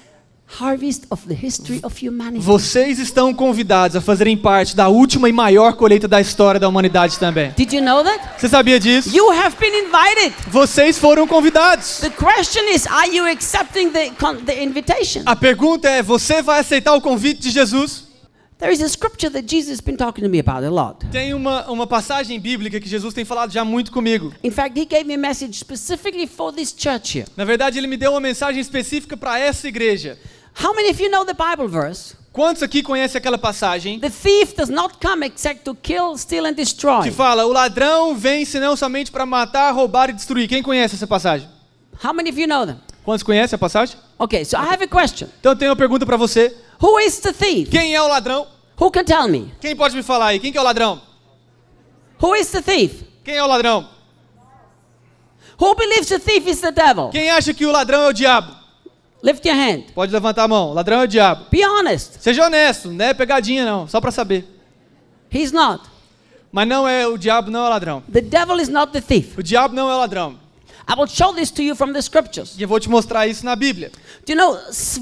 harvest 0.48 1.06
of 1.10 1.28
the 1.28 1.34
history 1.34 1.80
of 1.84 1.94
humanity. 2.00 2.40
Vocês 2.40 3.00
estão 3.00 3.34
convidados 3.34 3.98
a 3.98 4.02
fazerem 4.02 4.38
parte 4.38 4.76
da 4.76 4.88
última 4.88 5.28
e 5.28 5.34
maior 5.34 5.74
colheita 5.74 6.08
da 6.08 6.22
história 6.22 6.60
da 6.60 6.70
humanidade 6.70 7.20
também. 7.20 7.52
Did 7.58 7.74
you 7.74 7.82
know 7.82 8.04
that? 8.04 8.40
Você 8.40 8.48
sabia 8.48 8.80
disso? 8.80 9.14
You 9.14 9.30
have 9.32 9.58
been 9.60 9.76
invited. 9.76 10.34
Vocês 10.48 10.98
foram 10.98 11.28
convidados. 11.28 12.00
The 12.00 12.12
question 12.12 12.64
is, 12.74 12.88
are 12.88 13.14
you 13.14 13.26
accepting 13.26 13.90
the, 13.90 14.12
the 14.46 14.64
invitation? 14.64 15.24
A 15.26 15.36
pergunta 15.36 15.90
é: 15.90 16.02
você 16.02 16.42
vai 16.42 16.60
aceitar 16.60 16.94
o 16.94 17.02
convite 17.02 17.42
de 17.42 17.50
Jesus? 17.50 18.05
Tem 21.12 21.34
uma, 21.34 21.70
uma 21.70 21.86
passagem 21.86 22.40
bíblica 22.40 22.80
que 22.80 22.88
Jesus 22.88 23.14
tem 23.14 23.26
falado 23.26 23.52
já 23.52 23.66
muito 23.66 23.92
comigo. 23.92 24.34
In 24.44 24.52
fact, 24.52 24.80
he 24.80 24.86
gave 24.86 25.04
me 25.04 25.16
a 25.16 25.18
message 25.18 25.58
specifically 25.58 26.26
for 26.26 26.54
this 26.54 26.74
church 26.76 27.20
here. 27.20 27.28
Na 27.36 27.44
verdade, 27.44 27.78
ele 27.78 27.88
me 27.88 27.98
deu 27.98 28.12
uma 28.12 28.22
mensagem 28.22 28.62
específica 28.62 29.18
para 29.18 29.38
essa 29.38 29.68
igreja. 29.68 30.18
How 30.64 30.74
many 30.74 30.90
of 30.90 31.04
you 31.04 31.12
know 31.12 31.26
the 31.26 31.34
Bible 31.34 31.68
verse? 31.68 32.16
Quantos 32.32 32.64
aqui 32.64 32.82
conhecem 32.82 33.18
aquela 33.18 33.38
passagem 33.38 34.00
The 34.00 34.10
thief 34.10 34.56
does 34.56 34.70
not 34.70 34.96
come 35.02 35.26
except 35.26 35.64
to 35.64 35.76
kill, 35.76 36.18
steal, 36.18 36.46
and 36.46 36.50
que 36.54 36.56
destroy. 36.64 37.12
fala: 37.12 37.46
o 37.46 37.52
ladrão 37.52 38.16
vem 38.16 38.46
senão 38.46 38.76
somente 38.78 39.12
para 39.12 39.26
matar, 39.26 39.72
roubar 39.72 40.10
e 40.10 40.14
destruir? 40.14 40.48
Quem 40.48 40.64
conhece 40.64 40.96
essa 40.96 41.08
passagem? 41.08 41.48
How 42.04 42.14
many 42.14 42.30
of 42.30 42.40
you 42.40 42.48
know 42.48 42.66
them? 42.66 42.78
Quantos 43.04 43.24
conhecem 43.24 43.56
a 43.56 43.60
passagem? 43.60 43.98
Okay, 44.18 44.44
so 44.46 44.58
I 44.58 44.66
have 44.74 44.84
a 44.84 44.88
question. 44.88 45.28
Então 45.40 45.52
eu 45.52 45.56
tenho 45.58 45.72
uma 45.72 45.78
pergunta 45.78 46.06
para 46.06 46.18
você. 46.18 46.56
Who 46.82 47.00
is 47.00 47.20
the 47.20 47.34
thief? 47.34 47.70
Quem 47.70 47.96
é 47.96 48.01
o 48.01 48.08
ladrão? 48.08 48.48
Who 48.79 48.91
can 48.91 49.03
tell 49.03 49.27
me? 49.27 49.53
Quem 49.62 49.75
pode 49.75 49.96
me 49.96 50.03
falar 50.03 50.27
aí? 50.27 50.39
Quem 50.39 50.51
que 50.51 50.58
é 50.58 50.62
o 50.62 50.63
ladrão? 50.63 51.01
Who 52.22 52.36
is 52.36 52.50
the 52.51 52.62
thief? 52.62 53.03
Quem 53.24 53.36
é 53.36 53.44
o 53.44 53.48
ladrão? 53.48 53.88
Who 55.60 55.74
believes 55.75 56.10
the 56.10 56.20
thief 56.20 56.48
is 56.48 56.60
the 56.60 56.72
devil? 56.72 57.10
Quem 57.10 57.29
acha 57.29 57.53
que 57.53 57.65
o 57.65 57.72
ladrão 57.72 58.03
é 58.03 58.08
o 58.10 58.13
diabo? 58.13 58.53
Lift 59.24 59.48
your 59.48 59.58
hand. 59.58 59.84
Pode 59.96 60.12
levantar 60.12 60.44
a 60.44 60.48
mão. 60.48 60.74
Ladrão 60.74 61.01
é 61.01 61.03
o 61.05 61.08
diabo. 61.08 61.46
Be 61.50 61.65
honest. 61.65 62.17
Seja 62.20 62.46
honesto, 62.46 62.89
não 62.91 63.05
é 63.05 63.13
pegadinha 63.13 63.65
não, 63.65 63.88
só 63.88 64.00
para 64.00 64.12
saber. 64.12 64.46
He's 65.34 65.51
not. 65.51 65.84
Mas 66.51 66.67
não 66.67 66.88
é 66.88 67.08
o 67.08 67.17
diabo, 67.17 67.50
não 67.50 67.62
é 67.62 67.67
o 67.67 67.70
ladrão. 67.70 68.03
The 68.12 68.22
devil 68.22 68.60
is 68.60 68.70
not 68.70 68.91
the 68.91 69.01
thief. 69.01 69.38
O 69.38 69.44
diabo 69.44 69.74
não 69.74 69.89
é 69.89 69.96
o 69.96 69.98
ladrão. 69.98 70.38
I 70.88 70.94
will 70.96 71.08
show 71.08 71.34
this 71.34 71.51
to 71.51 71.63
you 71.63 71.75
from 71.75 71.94
the 71.94 72.01
scriptures. 72.01 72.56
E 72.58 72.62
eu 72.62 72.68
vou 72.68 72.80
te 72.80 72.89
mostrar 72.89 73.27
isso 73.27 73.44
na 73.44 73.56
Bíblia. 73.56 73.92
Do 74.25 74.32
you 74.32 74.38
know, 74.38 74.54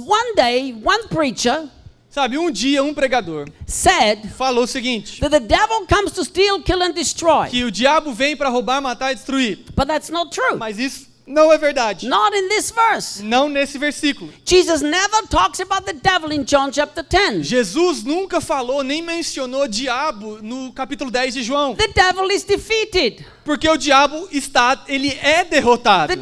one 0.06 0.36
day, 0.36 0.74
one 0.84 1.08
preacher 1.10 1.68
Sabe, 2.14 2.38
um 2.38 2.52
dia 2.52 2.84
um 2.84 2.94
pregador 2.94 3.50
said 3.66 4.30
falou 4.38 4.66
o 4.66 4.68
seguinte: 4.68 5.20
that 5.20 5.32
the 5.32 5.40
devil 5.40 5.88
comes 5.88 6.12
to 6.12 6.24
steal, 6.24 6.62
kill, 6.62 6.84
and 6.84 6.94
destroy. 6.94 7.50
que 7.50 7.64
o 7.64 7.72
diabo 7.72 8.14
vem 8.14 8.38
para 8.38 8.50
roubar, 8.50 8.80
matar 8.80 9.12
e 9.12 9.16
destruir. 9.16 9.66
But 9.76 9.88
that's 9.88 10.10
not 10.10 10.30
true. 10.30 10.56
Mas 10.56 10.78
isso 10.78 11.08
não 11.26 11.52
é 11.52 11.58
verdade. 11.58 12.08
Not 12.08 12.38
in 12.38 12.50
this 12.50 12.72
verse. 12.72 13.24
Não 13.24 13.50
nesse 13.50 13.80
versículo. 13.80 14.32
Jesus 14.46 14.82
never 14.84 15.26
talks 15.28 15.60
about 15.60 15.86
the 15.86 15.94
devil 15.94 16.32
in 16.32 16.44
John 16.44 16.72
chapter 16.72 17.04
10. 17.04 17.44
Jesus 17.48 18.04
nunca 18.04 18.40
falou 18.40 18.84
nem 18.84 19.02
mencionou 19.02 19.68
diabo 19.68 20.38
no 20.40 20.72
capítulo 20.72 21.10
10 21.10 21.34
de 21.34 21.42
João, 21.42 21.76
The 21.76 21.88
devil 21.88 22.30
is 22.30 22.44
defeated. 22.44 23.26
Porque 23.44 23.68
o 23.70 23.78
diabo 23.78 24.28
está, 24.32 24.84
ele 24.88 25.18
é 25.22 25.44
derrotado. 25.44 26.14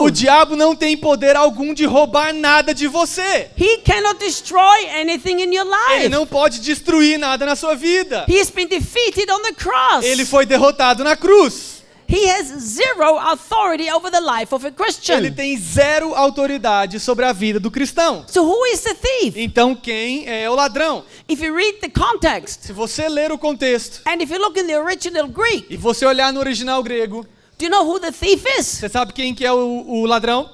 O 0.00 0.10
diabo 0.10 0.56
não 0.56 0.76
tem 0.76 0.96
poder 0.96 1.36
algum 1.36 1.72
de 1.72 1.84
roubar 1.84 2.32
nada 2.32 2.74
de 2.74 2.86
você. 2.86 3.50
He 3.58 3.78
cannot 3.78 4.18
destroy 4.18 4.88
anything 5.00 5.42
in 5.42 5.54
your 5.54 5.66
Ele 5.92 6.08
não 6.08 6.26
pode 6.26 6.60
destruir 6.60 7.18
nada 7.18 7.46
na 7.46 7.56
sua 7.56 7.74
vida. 7.74 8.26
He 8.28 8.38
has 8.38 8.50
been 8.50 8.68
defeated 8.68 9.30
on 9.30 9.40
the 9.42 9.52
cross. 9.52 10.04
Ele 10.04 10.24
foi 10.24 10.44
derrotado 10.44 11.02
na 11.02 11.16
cruz. 11.16 11.73
He 12.14 12.28
has 12.28 12.46
zero 12.46 13.18
authority 13.18 13.90
over 13.90 14.08
the 14.08 14.20
life 14.20 14.54
of 14.54 14.64
a 14.64 14.68
Ele 14.68 14.76
Christian. 14.76 15.32
tem 15.32 15.58
zero 15.58 16.14
autoridade 16.14 17.00
sobre 17.00 17.24
a 17.24 17.32
vida 17.32 17.58
do 17.58 17.72
cristão. 17.72 18.24
So 18.28 18.44
who 18.44 18.64
is 18.66 18.82
the 18.82 18.94
thief? 18.94 19.36
Então 19.36 19.74
quem 19.74 20.28
é 20.28 20.48
o 20.48 20.54
ladrão? 20.54 21.04
If 21.28 21.40
you 21.42 21.52
read 21.52 21.80
the 21.80 21.88
context 21.88 22.66
Se 22.66 22.72
você 22.72 23.08
ler 23.08 23.32
o 23.32 23.38
contexto 23.38 24.00
and 24.06 24.22
if 24.22 24.30
you 24.30 24.38
look 24.38 24.56
in 24.56 24.68
the 24.68 24.78
original 24.78 25.26
Greek, 25.26 25.66
e 25.68 25.76
você 25.76 26.06
olhar 26.06 26.32
no 26.32 26.38
original 26.38 26.84
grego, 26.84 27.26
do 27.58 27.64
you 27.64 27.68
know 27.68 27.84
who 27.84 27.98
the 27.98 28.12
thief 28.12 28.44
is? 28.60 28.66
você 28.66 28.88
sabe 28.88 29.12
quem 29.12 29.34
que 29.34 29.44
é 29.44 29.52
o, 29.52 29.84
o 29.84 30.06
ladrão? 30.06 30.48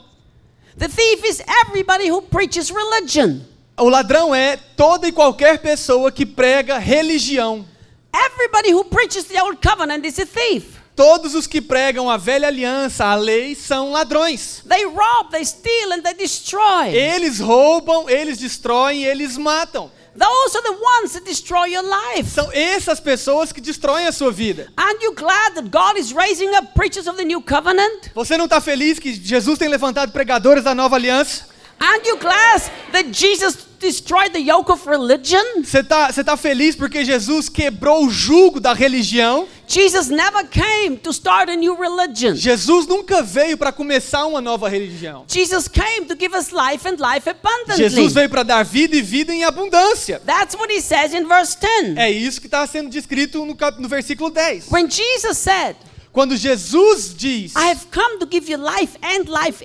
The 0.79 0.88
thief 0.88 1.25
is 1.26 1.43
everybody 1.67 2.11
who 2.11 2.23
preaches 2.23 2.71
religion. 2.71 3.43
O 3.76 3.90
ladrão 3.90 4.35
é 4.35 4.57
toda 4.76 5.09
e 5.09 5.12
qualquer 5.12 5.59
pessoa 5.59 6.11
que 6.11 6.25
prega 6.25 6.79
religião. 6.79 7.67
Everybody 8.14 8.73
who 8.73 8.85
preaches 8.87 9.25
the 9.25 9.43
old 9.43 9.59
covenant 9.61 10.07
is 10.07 10.19
a 10.19 10.25
thief. 10.25 10.79
Todos 11.00 11.35
os 11.35 11.47
que 11.47 11.62
pregam 11.62 12.11
a 12.11 12.19
velha 12.19 12.47
aliança, 12.47 13.07
a 13.07 13.14
lei, 13.14 13.54
são 13.54 13.90
ladrões. 13.90 14.62
They 14.69 14.85
rob, 14.85 15.30
they 15.30 15.42
steal, 15.42 15.95
and 15.95 16.02
they 16.02 16.12
destroy. 16.12 16.95
Eles 16.95 17.40
roubam, 17.40 18.07
eles 18.07 18.37
destroem, 18.37 19.04
eles 19.04 19.38
matam. 19.38 19.90
Those 20.14 20.59
are 20.59 20.62
the 20.62 20.78
ones 20.78 21.12
that 21.14 21.25
destroy 21.25 21.69
your 21.69 21.85
life. 21.85 22.28
São 22.28 22.52
essas 22.52 23.00
pessoas 23.00 23.50
que 23.50 23.62
destroem 23.62 24.07
a 24.09 24.12
sua 24.12 24.30
vida. 24.30 24.71
Aren't 24.76 25.02
you 25.02 25.14
glad 25.14 25.54
that 25.54 25.71
God 25.71 25.97
is 25.97 26.12
raising 26.12 26.50
up 26.54 26.75
preachers 26.75 27.07
of 27.07 27.16
the 27.16 27.25
new 27.25 27.40
covenant? 27.40 28.11
Você 28.14 28.37
não 28.37 28.45
está 28.45 28.61
feliz 28.61 28.99
que 28.99 29.14
Jesus 29.14 29.59
tem 29.59 29.69
levantado 29.69 30.12
pregadores 30.12 30.64
da 30.64 30.75
nova 30.75 30.97
aliança? 30.97 31.49
Aren't 31.80 32.06
you 32.06 32.18
glad 32.18 32.60
that 32.92 33.10
Jesus 33.10 33.56
destroyed 33.80 34.32
the 34.34 34.40
yoke 34.40 34.70
of 34.70 34.87
religion? 34.87 35.42
Você 35.64 35.78
está 35.78 36.12
você 36.12 36.22
tá 36.22 36.37
feliz 36.37 36.76
porque 36.76 37.02
Jesus 37.04 37.49
quebrou 37.49 38.04
o 38.04 38.10
jugo 38.10 38.60
da 38.60 38.75
religião? 38.75 39.49
Jesus 39.66 40.08
never 40.08 40.46
came 40.46 40.99
to 40.99 41.10
start 41.10 41.49
a 41.49 41.56
new 41.56 41.75
religion. 41.75 42.34
Jesus 42.34 42.87
nunca 42.87 43.22
veio 43.22 43.56
para 43.56 43.72
começar 43.72 44.26
uma 44.26 44.42
nova 44.42 44.68
religião. 44.68 45.25
Jesus 45.26 45.68
came 45.68 46.04
to 46.06 46.14
give 46.18 46.37
us 46.37 46.50
life 46.50 46.87
and 46.87 46.96
life 46.99 47.26
abundantly. 47.26 47.88
Jesus 47.88 48.12
veio 48.12 48.28
para 48.28 48.42
dar 48.42 48.62
vida 48.62 48.94
e 48.96 49.00
vida 49.00 49.32
em 49.32 49.44
abundância. 49.44 50.20
That's 50.26 50.54
what 50.56 50.70
he 50.70 50.82
says 50.82 51.14
in 51.14 51.26
verse 51.26 51.56
10. 51.58 51.96
É 51.96 52.10
isso 52.10 52.40
que 52.42 52.46
está 52.46 52.66
sendo 52.66 52.90
descrito 52.90 53.46
no, 53.46 53.56
cap- 53.56 53.80
no 53.80 53.88
versículo 53.88 54.28
10. 54.28 54.66
When 54.70 54.87
Jesus 54.90 55.38
said, 55.38 55.76
Quando 56.12 56.37
Jesus 56.37 57.14
diz: 57.17 57.55
I 57.55 57.71
have 57.71 57.87
come 57.93 58.19
to 58.19 58.26
give 58.29 58.50
you 58.50 58.59
life 58.59 58.99
and 59.00 59.31
life 59.31 59.64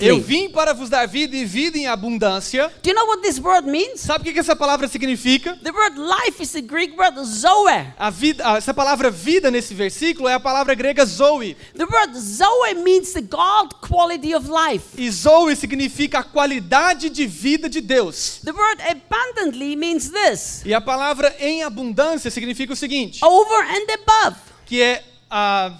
Eu 0.00 0.20
vim 0.20 0.48
para 0.50 0.74
vos 0.74 0.90
dar 0.90 1.06
vida 1.06 1.36
e 1.36 1.44
vida 1.44 1.78
em 1.78 1.86
abundância. 1.86 2.68
Do 2.82 2.90
you 2.90 2.96
know 2.96 3.06
what 3.06 3.22
this 3.22 3.38
word 3.38 3.68
means? 3.68 4.00
Sabe 4.00 4.28
o 4.28 4.32
que 4.32 4.38
essa 4.40 4.56
palavra 4.56 4.88
significa? 4.88 5.56
The 5.62 5.70
word 5.70 5.96
life 5.98 6.42
is 6.42 6.50
the 6.50 6.62
Greek 6.62 6.96
word 6.98 7.16
zoe. 7.24 7.86
A 7.96 8.10
vida, 8.10 8.56
essa 8.56 8.74
palavra 8.74 9.08
vida 9.08 9.52
nesse 9.52 9.72
versículo 9.72 10.28
é 10.28 10.34
a 10.34 10.40
palavra 10.40 10.74
grega 10.74 11.04
zoe. 11.06 11.56
The 11.76 11.84
word 11.84 12.18
zoe 12.18 12.74
means 12.82 13.12
the 13.12 13.22
God 13.22 13.74
quality 13.80 14.34
of 14.34 14.48
life. 14.48 15.00
E 15.00 15.08
zoe 15.10 15.54
significa 15.54 16.20
a 16.20 16.24
qualidade 16.24 17.08
de 17.08 17.24
vida 17.24 17.68
de 17.68 17.80
Deus. 17.80 18.40
The 18.44 18.52
word 18.52 18.82
abundantly 18.82 19.76
means 19.76 20.10
this 20.10 20.62
E 20.64 20.74
a 20.74 20.80
palavra 20.80 21.34
em 21.38 21.62
abundância 21.62 22.32
significa 22.32 22.72
o 22.72 22.76
seguinte, 22.76 23.24
over 23.24 23.64
and 23.64 23.86
above. 23.92 24.36
que 24.66 24.82
é 24.82 25.11
a 25.32 25.72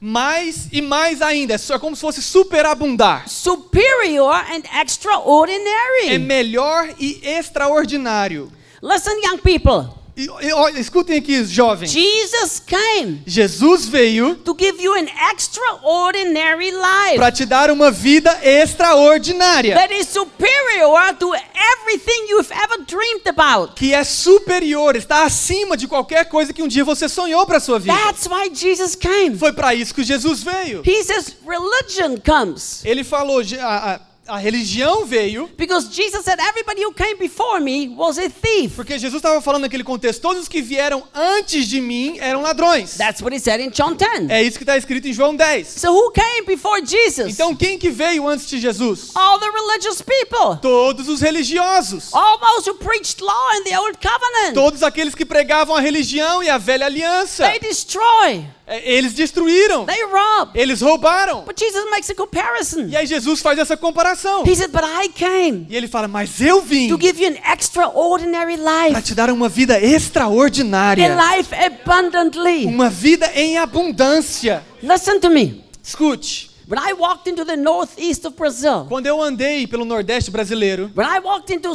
mais 0.00 0.68
e 0.72 0.80
mais 0.80 1.20
ainda, 1.22 1.54
é 1.54 1.78
como 1.78 1.94
se 1.94 2.00
fosse 2.00 2.22
superabundar. 2.22 3.28
Superior 3.28 4.34
and 4.34 4.62
É 4.72 4.82
extraordinary. 4.82 6.18
melhor 6.18 6.88
e 6.98 7.20
extraordinário. 7.22 8.50
Listen, 8.82 9.20
young 9.24 9.38
people. 9.38 9.88
E, 10.16 10.28
e, 10.28 10.80
escutem 10.80 11.18
aqui, 11.18 11.44
jovens. 11.44 11.90
Jesus 11.90 12.58
came 12.66 13.22
Jesus 13.26 13.86
veio 13.86 14.34
to 14.36 14.56
give 14.58 14.82
you 14.82 14.94
an 14.94 15.06
extraordinary 15.32 16.70
life 16.70 17.16
para 17.16 17.30
te 17.30 17.44
dar 17.44 17.70
uma 17.70 17.90
vida 17.90 18.30
extraordinária, 18.42 19.74
that 19.74 19.92
is 19.92 20.08
superior 20.08 21.12
to 21.18 21.32
everything 21.34 22.28
you've 22.30 22.50
ever 22.52 22.84
dreamed 22.86 23.26
about. 23.26 23.74
que 23.74 23.92
é 23.92 24.02
superior, 24.04 24.96
está 24.96 25.24
acima 25.24 25.76
de 25.76 25.86
qualquer 25.86 26.24
coisa 26.28 26.52
que 26.52 26.62
um 26.62 26.68
dia 26.68 26.84
você 26.84 27.08
sonhou 27.08 27.44
para 27.46 27.60
sua 27.60 27.78
vida. 27.78 27.94
That's 27.96 28.26
why 28.26 28.50
Jesus 28.52 28.94
came. 28.94 29.36
Foi 29.36 29.52
para 29.52 29.74
isso 29.74 29.94
que 29.94 30.02
Jesus 30.02 30.42
veio. 30.42 30.82
He 30.86 31.02
says 31.04 31.36
religion 31.46 32.16
comes. 32.24 32.82
Ele 32.84 33.04
falou, 33.04 33.42
"Je- 33.42 33.58
a, 33.58 33.94
a- 33.96 34.00
a 34.28 34.38
religião 34.38 35.04
veio 35.06 35.48
because 35.56 35.88
Jesus 35.90 36.24
said 36.24 36.38
everybody 36.40 36.82
who 36.84 36.92
came 36.92 37.14
before 37.16 37.60
me 37.60 37.88
was 37.96 38.18
a 38.18 38.28
thief. 38.28 38.74
porque 38.76 38.98
Jesus 38.98 39.16
estava 39.16 39.40
falando 39.40 39.62
naquele 39.62 39.84
contexto, 39.84 40.20
todos 40.20 40.42
os 40.42 40.48
que 40.48 40.60
vieram 40.60 41.02
antes 41.14 41.68
de 41.68 41.80
mim 41.80 42.16
eram 42.20 42.42
ladrões. 42.42 42.96
That's 42.96 43.22
what 43.22 43.34
he 43.34 43.38
said 43.40 43.60
in 43.60 43.70
John 43.70 43.94
10. 43.94 44.30
É 44.30 44.42
isso 44.42 44.58
que 44.58 44.64
está 44.64 44.76
escrito 44.76 45.06
em 45.08 45.12
João 45.12 45.34
10. 45.36 45.68
So 45.68 45.92
who 45.92 46.10
came 46.10 46.46
before 46.46 46.84
Jesus? 46.84 47.32
Então 47.32 47.54
quem 47.54 47.78
que 47.78 47.90
veio 47.90 48.26
antes 48.26 48.48
de 48.48 48.58
Jesus? 48.58 49.10
All 49.14 49.38
the 49.38 49.46
religious 49.50 50.02
people. 50.02 50.58
Todos 50.60 51.08
os 51.08 51.20
religiosos. 51.20 52.12
All 52.12 52.38
those 52.38 52.68
who 52.68 52.74
preached 52.76 53.22
law 53.22 53.52
in 53.60 53.64
the 53.64 53.78
old 53.78 53.98
covenant. 53.98 54.54
Todos 54.54 54.82
aqueles 54.82 55.14
que 55.14 55.24
pregavam 55.24 55.76
a 55.76 55.80
religião 55.80 56.42
e 56.42 56.48
a 56.50 56.58
velha 56.58 56.86
aliança. 56.86 57.48
They 57.48 57.60
destroy. 57.60 58.44
É, 58.68 58.82
Eles 58.90 59.12
destruíram. 59.14 59.86
They 59.86 60.02
rob. 60.04 60.50
Eles 60.58 60.80
roubaram. 60.80 61.42
But 61.44 61.58
Jesus 61.58 61.88
makes 61.90 62.10
a 62.10 62.14
comparison. 62.14 62.88
E 62.88 62.96
aí 62.96 63.06
Jesus 63.06 63.40
faz 63.40 63.58
essa 63.60 63.76
comparação. 63.76 64.15
He 64.44 64.54
said, 64.56 64.70
But 64.72 64.82
I 64.84 65.08
came 65.08 65.66
E 65.68 65.76
ele 65.76 65.86
fala: 65.88 66.08
Mas 66.08 66.40
eu 66.40 66.62
vim 66.62 66.88
to 66.88 66.98
give 67.00 67.20
you 67.22 67.28
an 67.30 67.52
extraordinary 67.52 68.56
para 68.56 68.88
life. 68.88 69.02
te 69.02 69.14
dar 69.14 69.30
uma 69.30 69.48
vida 69.48 69.74
A 69.74 69.80
extraordinária. 69.80 71.16
life 71.36 71.54
abundantly. 71.54 72.66
Uma 72.66 72.88
vida 72.90 73.30
em 73.34 73.58
abundância. 73.58 74.62
Listen 74.82 75.20
to 75.20 75.30
me. 75.30 75.64
Escute. 75.82 76.50
When 76.68 76.80
I 76.80 76.94
walked 76.94 77.28
into 77.30 77.44
the 77.44 77.54
northeast 77.56 78.24
of 78.26 78.36
Brazil, 78.36 78.86
Quando 78.88 79.06
eu 79.06 79.22
andei 79.22 79.68
pelo 79.68 79.84
Nordeste 79.84 80.32
brasileiro, 80.32 80.90
when 80.96 81.06
I 81.06 81.20
walked 81.20 81.52
into 81.54 81.68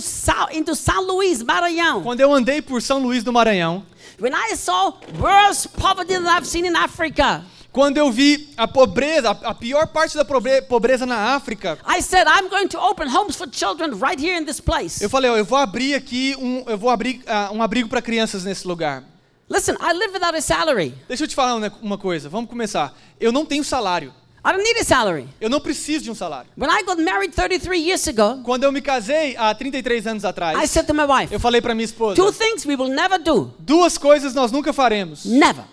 into 0.52 0.74
São 0.76 1.02
Luís, 1.08 1.42
Maranhão, 1.42 2.04
quando 2.04 2.20
eu 2.20 2.34
andei 2.34 2.62
por 2.62 2.82
São 2.82 3.00
Luís 3.02 3.24
do 3.24 3.32
Maranhão, 3.32 3.86
when 4.20 4.34
I 4.34 4.54
saw 4.58 4.92
worse 5.18 5.66
poverty 5.70 6.14
than 6.16 6.28
I've 6.28 6.46
seen 6.46 6.66
in 6.66 6.76
Africa, 6.76 7.42
quando 7.72 7.98
eu 7.98 8.12
vi 8.12 8.50
a 8.58 8.68
pobreza, 8.68 9.30
a 9.32 9.54
pior 9.54 9.88
parte 9.88 10.16
da 10.18 10.26
pobre- 10.26 10.62
pobreza 10.64 11.06
na 11.06 11.36
África, 11.36 11.78
I 11.88 12.02
said, 12.02 12.28
I'm 12.28 12.50
going 12.50 12.68
to 12.70 12.80
open 12.80 13.08
homes 13.08 13.36
for 13.36 13.48
children 13.52 13.92
right 14.00 14.20
here 14.22 14.38
in 14.38 14.46
this 14.46 14.60
place. 14.60 15.02
eu 15.04 15.10
falei: 15.10 15.32
ó, 15.32 15.38
eu 15.38 15.46
vou 15.46 15.58
abrir 15.58 15.96
aqui 15.96 16.36
um, 16.38 16.64
eu 16.68 16.78
vou 16.78 16.90
abrir 16.90 17.22
ah, 17.28 17.50
um 17.54 17.62
abrigo 17.64 17.88
para 17.90 18.02
crianças 18.02 18.44
nesse 18.44 18.68
lugar. 18.68 19.04
Listen, 19.50 19.74
I 19.82 19.92
live 19.94 20.14
without 20.14 20.36
a 20.36 20.42
salary. 20.42 20.94
Deixa 21.08 21.24
eu 21.26 21.28
te 21.28 21.36
falar 21.36 21.56
uma- 21.82 21.98
coisa. 21.98 22.30
Vamos 22.30 22.50
começar. 22.50 22.94
Eu 23.20 23.32
não 23.34 23.46
tenho 23.46 23.64
salário. 23.64 24.14
I 24.44 24.52
don't 24.54 24.64
need 24.64 24.80
a 24.80 24.84
salary. 24.84 25.28
Eu 25.40 25.50
não 25.50 25.60
preciso 25.60 26.04
de 26.06 26.10
um 26.10 26.16
salário. 26.16 26.50
When 26.58 26.70
I 26.72 26.84
got 26.84 26.98
married 27.00 27.32
33 27.36 27.80
years 27.86 28.08
ago, 28.08 28.42
Quando 28.44 28.64
eu 28.64 28.72
me 28.72 28.82
casei 28.82 29.36
há 29.38 29.54
33 29.54 30.08
anos 30.08 30.24
I 30.24 30.28
atrás, 30.28 30.70
said 30.72 30.88
to 30.88 30.94
my 30.94 31.04
wife, 31.06 31.32
eu 31.34 31.40
falei 31.40 31.62
para 31.62 31.76
minha 31.76 31.86
esposa: 31.86 32.16
two 32.16 32.32
things 32.34 32.66
we 32.66 32.76
will 32.76 32.88
never 32.90 33.20
do. 33.22 33.54
duas 33.60 33.98
coisas 33.98 34.34
nós 34.34 34.52
nunca 34.52 34.74
faremos. 34.74 35.26
Never. 35.26 35.64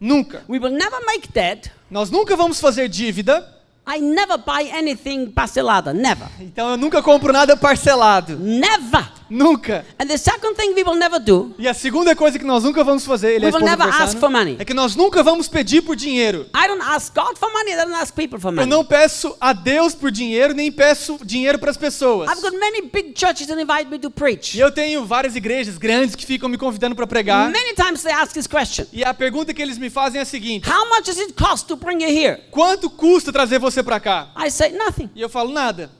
Nunca. 0.00 0.42
We 0.48 0.58
will 0.58 0.72
never 0.72 0.98
make 1.06 1.28
debt. 1.32 1.70
Nós 1.90 2.10
nunca 2.10 2.36
vamos 2.36 2.60
fazer 2.60 2.88
dívida. 2.88 3.46
I 3.86 4.00
never 4.00 4.36
buy 4.38 4.70
anything 4.70 5.30
parcelada. 5.30 5.92
Never. 5.94 6.28
Então 6.40 6.70
eu 6.70 6.76
nunca 6.76 7.02
compro 7.02 7.32
nada 7.32 7.56
parcelado. 7.56 8.38
Never. 8.38 9.17
Nunca. 9.30 9.84
And 9.98 10.06
the 10.06 10.16
second 10.18 10.54
thing 10.54 10.74
we 10.74 10.82
will 10.82 10.96
never 10.96 11.20
do, 11.20 11.54
E 11.58 11.68
a 11.68 11.74
segunda 11.74 12.14
coisa 12.16 12.38
que 12.38 12.44
nós 12.44 12.64
nunca 12.64 12.82
vamos 12.82 13.04
fazer, 13.04 13.34
ele 13.34 13.46
é 13.46 13.48
é 14.58 14.64
que 14.64 14.74
nós 14.74 14.96
nunca 14.96 15.22
vamos 15.22 15.48
pedir 15.48 15.82
por 15.82 15.96
dinheiro. 15.96 16.46
Money, 17.58 17.72
I 17.72 17.76
don't 17.76 17.94
ask 17.94 18.14
people 18.14 18.38
for 18.38 18.48
Eu 18.48 18.56
money. 18.56 18.68
não 18.68 18.84
peço 18.84 19.36
a 19.40 19.52
Deus 19.52 19.94
por 19.94 20.10
dinheiro, 20.10 20.54
nem 20.54 20.70
peço 20.70 21.18
dinheiro 21.24 21.58
para 21.58 21.70
as 21.70 21.76
pessoas. 21.76 22.30
I've 22.30 22.40
got 22.40 22.52
many 22.58 22.82
big 22.82 23.14
churches 23.14 23.46
that 23.46 23.60
invite 23.60 23.90
me 23.90 23.98
to 23.98 24.10
preach. 24.10 24.56
E 24.56 24.60
eu 24.60 24.70
tenho 24.70 25.04
várias 25.04 25.36
igrejas 25.36 25.76
grandes 25.78 26.14
que 26.14 26.24
ficam 26.24 26.48
me 26.48 26.56
convidando 26.56 26.94
para 26.94 27.06
pregar. 27.06 27.52
E 28.92 29.04
a 29.04 29.14
pergunta 29.14 29.52
que 29.52 29.60
eles 29.62 29.78
me 29.78 29.90
fazem 29.90 30.18
é 30.18 30.22
a 30.22 30.24
seguinte? 30.24 30.68
Quanto 32.50 32.90
custa 32.90 33.32
trazer 33.32 33.58
você 33.58 33.82
para 33.82 34.00
cá? 34.00 34.30
Say. 34.50 34.74
E 35.14 35.20
eu 35.20 35.28
falo 35.28 35.52
nada. 35.52 35.90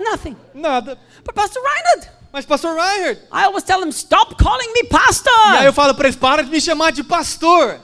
Nothing. 0.00 0.36
Nada. 0.54 0.98
But 1.24 1.34
Pastor 1.34 1.62
Reinhard, 1.62 2.08
Mas 2.32 2.44
pastor 2.46 2.74
Reinhard. 2.74 3.18
I 3.32 3.44
always 3.46 3.64
tell 3.64 3.82
him, 3.82 3.90
stop 3.90 4.36
calling 4.42 4.72
me 4.72 4.80
E 4.80 4.84
aí 4.84 4.88
pastor. 4.88 5.64
eu 5.64 5.72
falo 5.72 5.94
para 5.94 6.08
eles: 6.08 6.16
para 6.16 6.42
de 6.42 6.50
me 6.50 6.60
chamar 6.60 6.90
de 6.92 7.02
pastor. 7.04 7.78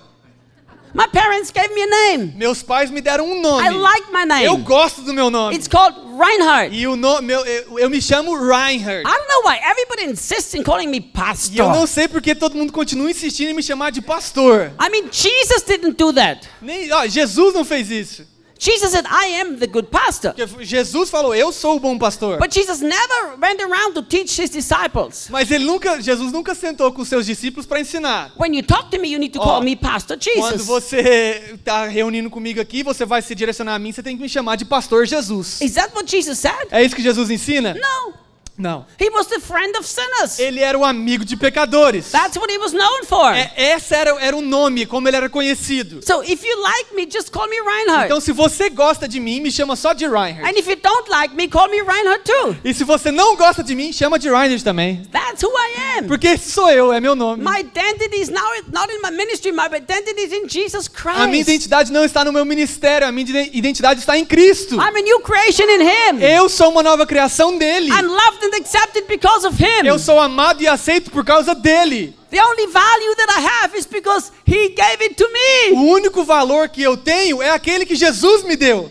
My 0.94 1.06
parents 1.08 1.50
gave 1.50 1.74
me 1.74 1.82
a 1.82 1.86
name. 1.86 2.32
Meus 2.36 2.62
pais 2.62 2.90
me 2.90 3.02
deram 3.02 3.26
um 3.30 3.38
nome. 3.42 3.62
I 3.66 3.70
like 3.70 4.10
my 4.10 4.22
Eu 4.44 4.52
name. 4.54 4.62
gosto 4.62 5.02
do 5.02 5.12
meu 5.12 5.28
nome. 5.28 5.54
It's 5.54 5.68
called 5.68 5.94
Reinhard. 6.16 6.74
E 6.74 6.86
o 6.86 6.96
nome, 6.96 7.26
meu, 7.26 7.44
eu, 7.44 7.78
eu 7.80 7.90
me 7.90 8.00
chamo 8.00 8.34
Reinhard. 8.34 9.02
I 9.06 9.12
don't 9.12 9.28
know 9.28 9.42
why 9.44 9.58
everybody 9.62 10.04
insists 10.10 10.54
in 10.54 10.62
calling 10.62 10.86
me 10.86 10.98
E 10.98 11.00
eu 11.04 11.12
pastor. 11.12 11.72
não 11.74 11.86
sei 11.86 12.08
porque 12.08 12.34
todo 12.34 12.54
mundo 12.56 12.72
continua 12.72 13.10
insistindo 13.10 13.50
em 13.50 13.54
me 13.54 13.62
chamar 13.62 13.90
de 13.92 14.00
pastor. 14.00 14.72
I 14.80 14.88
mean, 14.88 15.08
Jesus 15.12 15.62
didn't 15.66 15.98
do 15.98 16.14
that. 16.14 16.48
Nem, 16.62 16.90
ó, 16.90 17.06
Jesus 17.06 17.52
não 17.52 17.64
fez 17.64 17.90
isso. 17.90 18.26
Jesus 18.58 18.92
said, 18.92 19.06
I 19.06 19.40
am 19.40 19.58
the 19.58 19.66
good 19.66 19.88
pastor. 19.88 20.32
Porque 20.32 20.64
Jesus 20.64 21.10
falou, 21.10 21.34
eu 21.34 21.52
sou 21.52 21.76
o 21.76 21.80
bom 21.80 21.98
pastor. 21.98 22.38
But 22.38 22.54
Jesus 22.54 22.80
never 22.80 23.36
went 23.40 23.60
around 23.60 23.94
to 23.94 24.02
teach 24.02 24.40
his 24.40 24.50
disciples. 24.50 25.28
Mas 25.30 25.50
ele 25.50 25.64
nunca, 25.64 26.00
Jesus 26.00 26.32
nunca 26.32 26.54
sentou 26.54 26.90
com 26.92 27.04
seus 27.04 27.26
discípulos 27.26 27.66
para 27.66 27.80
ensinar. 27.80 28.32
When 28.38 28.54
you 28.56 28.62
talk 28.62 28.90
to 28.90 29.00
me, 29.00 29.08
you 29.08 29.18
need 29.18 29.32
to 29.32 29.38
call 29.38 29.60
Ó, 29.60 29.60
me 29.60 29.76
Pastor 29.76 30.16
Quando 30.18 30.52
Jesus. 30.52 30.66
você 30.66 31.54
está 31.54 31.86
reunindo 31.86 32.30
comigo 32.30 32.60
aqui, 32.60 32.82
você 32.82 33.04
vai 33.04 33.22
se 33.22 33.34
direcionar 33.34 33.74
a 33.74 33.78
mim, 33.78 33.92
você 33.92 34.02
tem 34.02 34.16
que 34.16 34.22
me 34.22 34.28
chamar 34.28 34.56
de 34.56 34.64
pastor 34.64 35.06
Jesus. 35.06 35.60
Is 35.60 35.74
that 35.74 35.94
what 35.94 36.10
Jesus 36.10 36.38
said? 36.38 36.68
É 36.70 36.82
isso 36.82 36.96
que 36.96 37.02
Jesus 37.02 37.30
ensina? 37.30 37.74
No. 37.74 38.25
Não. 38.58 38.86
He 39.00 39.10
was 39.10 39.26
the 39.26 39.38
friend 39.40 39.76
of 39.78 39.86
sinners. 39.86 40.38
Ele 40.38 40.60
era 40.60 40.78
o 40.78 40.84
amigo 40.84 41.24
de 41.24 41.36
pecadores. 41.36 42.10
That's 42.10 42.36
what 42.36 42.50
he 42.52 42.58
was 42.58 42.72
known 42.72 43.04
for. 43.04 43.32
É, 43.34 43.52
essa 43.56 43.96
era, 43.96 44.10
era 44.20 44.36
o 44.36 44.40
nome, 44.40 44.86
como 44.86 45.08
ele 45.08 45.16
era 45.16 45.28
conhecido. 45.28 46.00
So 46.06 46.22
if 46.24 46.42
you 46.44 46.60
like 46.62 46.94
me, 46.94 47.06
just 47.10 47.30
call 47.30 47.48
me 47.48 47.56
Reinhard. 47.60 48.06
Então, 48.06 48.20
se 48.20 48.32
você 48.32 48.70
gosta 48.70 49.06
de 49.06 49.20
mim, 49.20 49.40
me 49.40 49.50
chama 49.50 49.76
só 49.76 49.92
de 49.92 50.06
Reinhard. 50.06 50.42
And 50.44 50.58
if 50.58 50.66
you 50.68 50.76
don't 50.76 51.10
like 51.10 51.34
me, 51.34 51.48
call 51.48 51.68
me 51.68 51.82
Reinhard 51.82 52.22
too. 52.24 52.56
E 52.64 52.72
se 52.72 52.84
você 52.84 53.10
não 53.10 53.36
gosta 53.36 53.62
de 53.62 53.74
mim, 53.74 53.92
chama 53.92 54.18
de 54.18 54.28
Reinhard 54.28 54.62
também. 54.64 55.02
That's 55.12 55.42
who 55.42 55.50
I 55.50 55.98
am. 55.98 56.06
Porque 56.06 56.26
esse 56.28 56.50
sou 56.50 56.70
eu, 56.70 56.92
é 56.92 57.00
meu 57.00 57.14
nome. 57.14 57.42
My 57.44 57.60
identity 57.60 58.20
is 58.20 58.28
now 58.28 58.42
not 58.72 58.90
in 58.92 59.00
my 59.02 59.10
ministry, 59.10 59.52
my 59.52 59.66
identity 59.66 60.20
is 60.22 60.32
in 60.32 60.48
Jesus 60.48 60.88
A 61.04 61.26
minha 61.26 61.44
Christ. 61.44 61.48
identidade 61.48 61.92
não 61.92 62.04
está 62.04 62.24
no 62.24 62.32
meu 62.32 62.44
ministério, 62.44 63.06
a 63.06 63.12
minha 63.12 63.26
ide- 63.28 63.50
identidade 63.58 64.00
está 64.00 64.16
em 64.16 64.24
Cristo. 64.24 64.76
I'm 64.76 64.96
a 64.96 65.02
new 65.02 65.20
creation 65.20 65.64
in 65.64 65.82
Him. 65.82 66.22
Eu 66.22 66.48
sou 66.48 66.70
uma 66.70 66.82
nova 66.82 67.06
criação 67.06 67.58
dele. 67.58 67.90
I'm 67.90 68.06
loved 68.06 68.45
and 68.46 68.54
accepted 68.60 69.06
because 69.06 69.46
of 69.46 69.56
Him. 69.56 69.86
Eu 69.86 69.98
sou 69.98 70.18
amado 70.18 70.62
e 70.62 70.68
aceito 70.68 71.10
por 71.10 71.24
causa 71.24 71.54
dele. 71.54 72.14
The 72.30 72.40
only 72.42 72.66
value 72.66 73.14
that 73.16 73.30
I 73.30 73.40
have 73.40 73.78
is 73.78 73.86
because 73.86 74.30
He 74.46 74.68
gave 74.70 75.02
it 75.02 75.14
to 75.16 75.24
O 75.24 75.32
me. 75.32 75.90
único 75.92 76.24
valor 76.24 76.68
que 76.68 76.82
eu 76.82 76.96
tenho 76.96 77.42
é 77.42 77.50
aquele 77.50 77.84
que 77.84 77.94
Jesus 77.94 78.42
me 78.44 78.56
deu. 78.56 78.90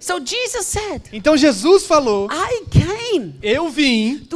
So 0.00 0.18
Jesus 0.18 0.66
said, 0.66 1.02
Então 1.12 1.36
Jesus 1.36 1.84
falou: 1.84 2.26
I 2.32 2.64
came 2.70 3.34
Eu 3.42 3.68
vim 3.68 4.26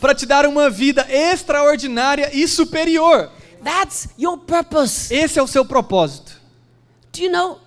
para 0.00 0.14
te 0.14 0.26
dar 0.26 0.44
uma 0.44 0.68
vida 0.68 1.06
extraordinária 1.08 2.30
e 2.32 2.48
superior. 2.48 3.30
That's 3.62 4.08
your 4.18 4.38
purpose. 4.38 5.14
Esse 5.14 5.38
é 5.38 5.42
o 5.42 5.46
seu 5.46 5.64
propósito. 5.64 6.32
Do 7.12 7.22
you 7.22 7.30
know 7.30 7.60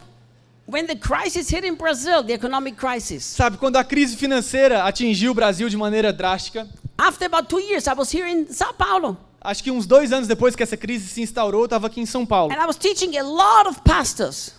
Brazil, 1.77 2.23
the 2.23 2.33
economic 2.33 2.77
crisis? 2.77 3.23
Sabe, 3.23 3.57
quando 3.57 3.77
a 3.77 3.83
crise 3.83 4.15
financeira 4.17 4.83
atingiu 4.83 5.31
o 5.31 5.33
Brasil 5.33 5.69
de 5.69 5.77
maneira 5.77 6.11
drástica, 6.11 6.67
After 6.97 7.25
about 7.27 7.47
two 7.47 7.59
years, 7.59 7.87
I 7.87 7.93
was 7.93 8.11
here 8.13 8.27
in 8.27 8.47
Sao 8.51 8.73
Paulo 8.73 9.17
acho 9.47 9.63
que 9.63 9.71
uns 9.71 9.85
dois 9.85 10.11
anos 10.11 10.27
depois 10.27 10.55
que 10.55 10.63
essa 10.63 10.75
crise 10.75 11.07
se 11.07 11.21
instaurou, 11.21 11.61
eu 11.61 11.65
estava 11.65 11.87
aqui 11.87 12.01
em 12.01 12.05
São 12.05 12.25
Paulo. 12.25 12.53
and 12.53 12.61
I 12.61 12.65
was 12.65 12.75
teaching 12.75 13.17
a 13.17 13.23
lot 13.23 13.69
of 13.69 13.81
pastors. 13.81 14.53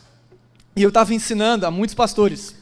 E 0.75 0.83
eu 0.83 0.89
estava 0.89 1.13
ensinando 1.13 1.67
a 1.67 1.71
muitos 1.71 1.95
pastores. 1.95 2.55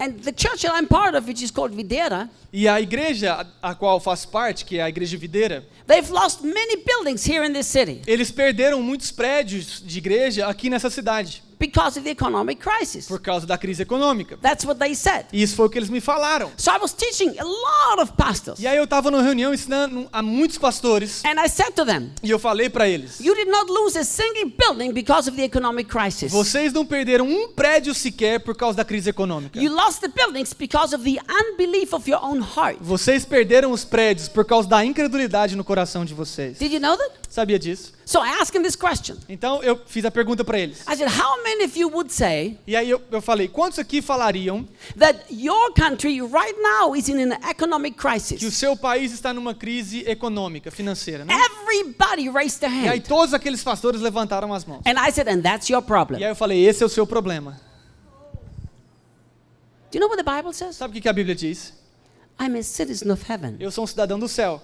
And 0.00 0.12
the 0.22 0.32
church 0.32 0.62
that 0.62 0.76
I'm 0.76 0.86
part 0.86 1.16
of, 1.16 1.26
which 1.28 1.42
is 1.44 1.50
called 1.50 1.74
Videra, 1.74 2.30
E 2.52 2.68
a 2.68 2.80
igreja 2.80 3.46
a 3.60 3.74
qual 3.74 4.00
faço 4.00 4.28
parte, 4.28 4.64
que 4.64 4.78
é 4.78 4.82
a 4.82 4.88
Igreja 4.88 5.16
Videira, 5.18 5.64
they've 5.86 6.10
lost 6.10 6.42
many 6.42 6.82
buildings 6.84 7.26
here 7.28 7.44
in 7.46 7.52
this 7.52 7.66
city 7.66 8.00
eles 8.06 8.30
perderam 8.30 8.80
muitos 8.80 9.10
prédios 9.10 9.82
de 9.84 9.98
igreja 9.98 10.46
aqui 10.46 10.70
nessa 10.70 10.88
cidade, 10.88 11.42
because 11.58 11.98
of 11.98 12.04
the 12.04 12.10
economic 12.10 12.60
crisis. 12.62 13.06
por 13.06 13.20
causa 13.20 13.46
da 13.46 13.58
crise 13.58 13.82
econômica. 13.82 14.36
That's 14.38 14.64
what 14.64 14.78
they 14.78 14.94
said. 14.94 15.26
E 15.32 15.42
isso 15.42 15.56
foi 15.56 15.66
o 15.66 15.70
que 15.70 15.78
eles 15.78 15.90
me 15.90 16.00
falaram. 16.00 16.50
So 16.56 16.70
I 16.70 16.78
was 16.78 16.92
teaching 16.92 17.34
a 17.38 17.44
lot 17.44 18.00
of 18.02 18.12
pastors. 18.16 18.58
E 18.60 18.66
aí 18.66 18.76
eu 18.76 18.84
estava 18.84 19.10
numa 19.10 19.22
reunião 19.22 19.52
ensinando 19.52 20.08
a 20.12 20.22
muitos 20.22 20.58
pastores, 20.58 21.24
And 21.24 21.40
I 21.44 21.48
said 21.48 21.72
to 21.74 21.84
them, 21.84 22.10
e 22.22 22.30
eu 22.30 22.38
falei 22.38 22.68
para 22.70 22.88
eles: 22.88 23.20
You 23.20 23.34
did 23.34 23.48
not 23.48 23.70
lose 23.70 23.98
a 23.98 24.04
single 24.04 24.52
building 24.56 24.92
because 24.92 25.28
of 25.28 25.36
the 25.36 25.44
economic 25.44 25.88
crisis. 25.90 26.30
vocês 26.32 26.72
não 26.72 26.84
perderam 26.86 27.26
um 27.26 27.48
prédio 27.48 27.94
sequer 27.94 28.40
por 28.40 28.54
causa 28.56 28.76
da 28.76 28.84
crise 28.84 29.10
econômica. 29.10 29.58
You 29.60 29.72
lost 29.74 30.00
the 30.00 30.08
buildings 30.08 30.52
because 30.52 30.94
of 30.94 31.02
the 31.04 31.18
unbelief 31.28 31.92
of 31.94 32.08
your 32.10 32.22
own 32.24 32.40
heart. 32.40 32.78
Vocês 32.80 33.24
perderam 33.24 33.72
os 33.72 33.84
prédios 33.84 34.28
por 34.28 34.44
causa 34.44 34.68
da 34.68 34.84
incredulidade 34.84 35.56
no 35.56 35.64
coração 35.64 36.04
de 36.04 36.14
vocês. 36.14 36.58
Did 36.58 36.72
you 36.72 36.80
know 36.80 36.96
that? 36.96 37.10
Sabia 37.28 37.58
disso? 37.58 37.92
So 38.08 38.20
I 38.22 38.28
asked 38.40 38.56
him 38.56 38.62
this 38.62 38.74
question. 38.74 39.18
Então 39.28 39.62
eu 39.62 39.78
fiz 39.84 40.02
a 40.02 40.10
pergunta 40.10 40.42
para 40.42 40.58
eles. 40.58 40.80
I 40.88 40.96
said, 40.96 41.08
How 41.10 41.42
many 41.42 41.64
of 41.64 41.78
you 41.78 41.90
would 41.90 42.10
say 42.10 42.56
E 42.66 42.74
aí 42.74 42.88
eu, 42.88 43.02
eu 43.10 43.20
falei, 43.20 43.48
quantos 43.48 43.78
aqui 43.78 44.00
falariam 44.00 44.66
that 44.96 45.26
your 45.30 45.70
country 45.74 46.18
right 46.22 46.56
now 46.58 46.96
is 46.96 47.10
in 47.10 47.20
an 47.30 47.36
economic 47.50 47.98
que 47.98 48.06
o 48.06 48.10
crisis? 48.10 48.54
seu 48.54 48.74
país 48.74 49.12
está 49.12 49.34
numa 49.34 49.54
crise 49.54 50.04
econômica, 50.08 50.70
financeira, 50.70 51.22
né? 51.22 51.34
Everybody 51.34 52.30
raised 52.30 52.60
their 52.60 52.72
E 52.72 52.88
aí 52.88 52.98
hand. 52.98 53.02
todos 53.06 53.34
aqueles 53.34 53.62
pastores 53.62 54.00
levantaram 54.00 54.54
as 54.54 54.64
mãos. 54.64 54.80
And 54.86 54.98
I 54.98 55.12
said, 55.12 55.28
And 55.28 55.42
that's 55.42 55.68
your 55.68 55.82
E 55.82 55.86
problem. 55.86 56.24
aí 56.24 56.30
eu 56.30 56.34
falei, 56.34 56.64
esse 56.66 56.82
é 56.82 56.86
o 56.86 56.88
seu 56.88 57.06
problema. 57.06 57.60
Do 59.90 59.98
you 59.98 60.00
know 60.00 60.08
what 60.08 60.16
the 60.16 60.24
Bible 60.24 60.54
says? 60.54 60.76
Sabe 60.76 60.92
o 60.92 60.94
que 60.94 61.02
que 61.02 61.08
a 61.10 61.12
Bíblia 61.12 61.34
diz? 61.34 61.74
I'm 62.40 62.56
a 62.58 62.62
citizen 62.62 63.10
of 63.12 63.22
heaven. 63.30 63.56
Eu 63.60 63.70
sou 63.70 63.84
um 63.84 63.86
cidadão 63.86 64.18
do 64.18 64.28
céu. 64.28 64.62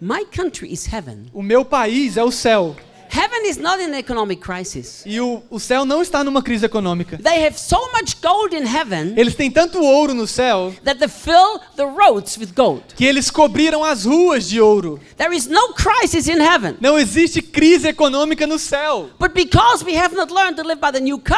My 0.00 0.24
country 0.24 0.70
is 0.70 0.86
heaven. 0.86 1.26
O 1.32 1.42
meu 1.42 1.64
país 1.64 2.18
é 2.18 2.22
o 2.22 2.30
céu. 2.30 2.76
Heaven 3.16 3.46
is 3.46 3.56
not 3.56 3.80
in 3.80 3.94
an 3.94 3.98
economic 3.98 4.42
crisis. 4.42 5.02
E 5.06 5.18
o, 5.20 5.42
o 5.48 5.58
céu 5.58 5.84
não 5.86 6.02
está 6.02 6.22
numa 6.22 6.42
crise 6.42 6.66
econômica. 6.66 7.16
They 7.18 7.46
have 7.46 7.58
so 7.58 7.78
much 7.94 8.16
gold 8.22 8.54
in 8.54 8.66
heaven 8.66 9.14
Eles 9.16 9.34
têm 9.34 9.50
tanto 9.50 9.80
ouro 9.80 10.12
no 10.12 10.26
céu 10.26 10.74
that 10.84 10.98
they 10.98 11.08
fill 11.08 11.58
the 11.76 11.84
roads 11.86 12.36
with 12.36 12.48
gold. 12.54 12.82
que 12.94 13.04
eles 13.06 13.30
cobriram 13.30 13.82
as 13.82 14.04
ruas 14.04 14.46
de 14.48 14.60
ouro. 14.60 15.00
There 15.16 15.34
is 15.34 15.46
no 15.46 15.72
crisis 15.72 16.28
in 16.28 16.40
heaven. 16.42 16.76
Não 16.80 16.98
existe 16.98 17.40
crise 17.40 17.88
econômica 17.88 18.46
no 18.46 18.58
céu. 18.58 19.08
But 19.18 19.32
because 19.32 19.82
we 19.84 19.96
have 19.96 20.14
not 20.14 20.30
learned 20.32 20.56
to 20.56 20.62
live 20.62 20.80
by 20.80 20.90
the 20.92 21.00
new 21.00 21.16
Mas 21.18 21.36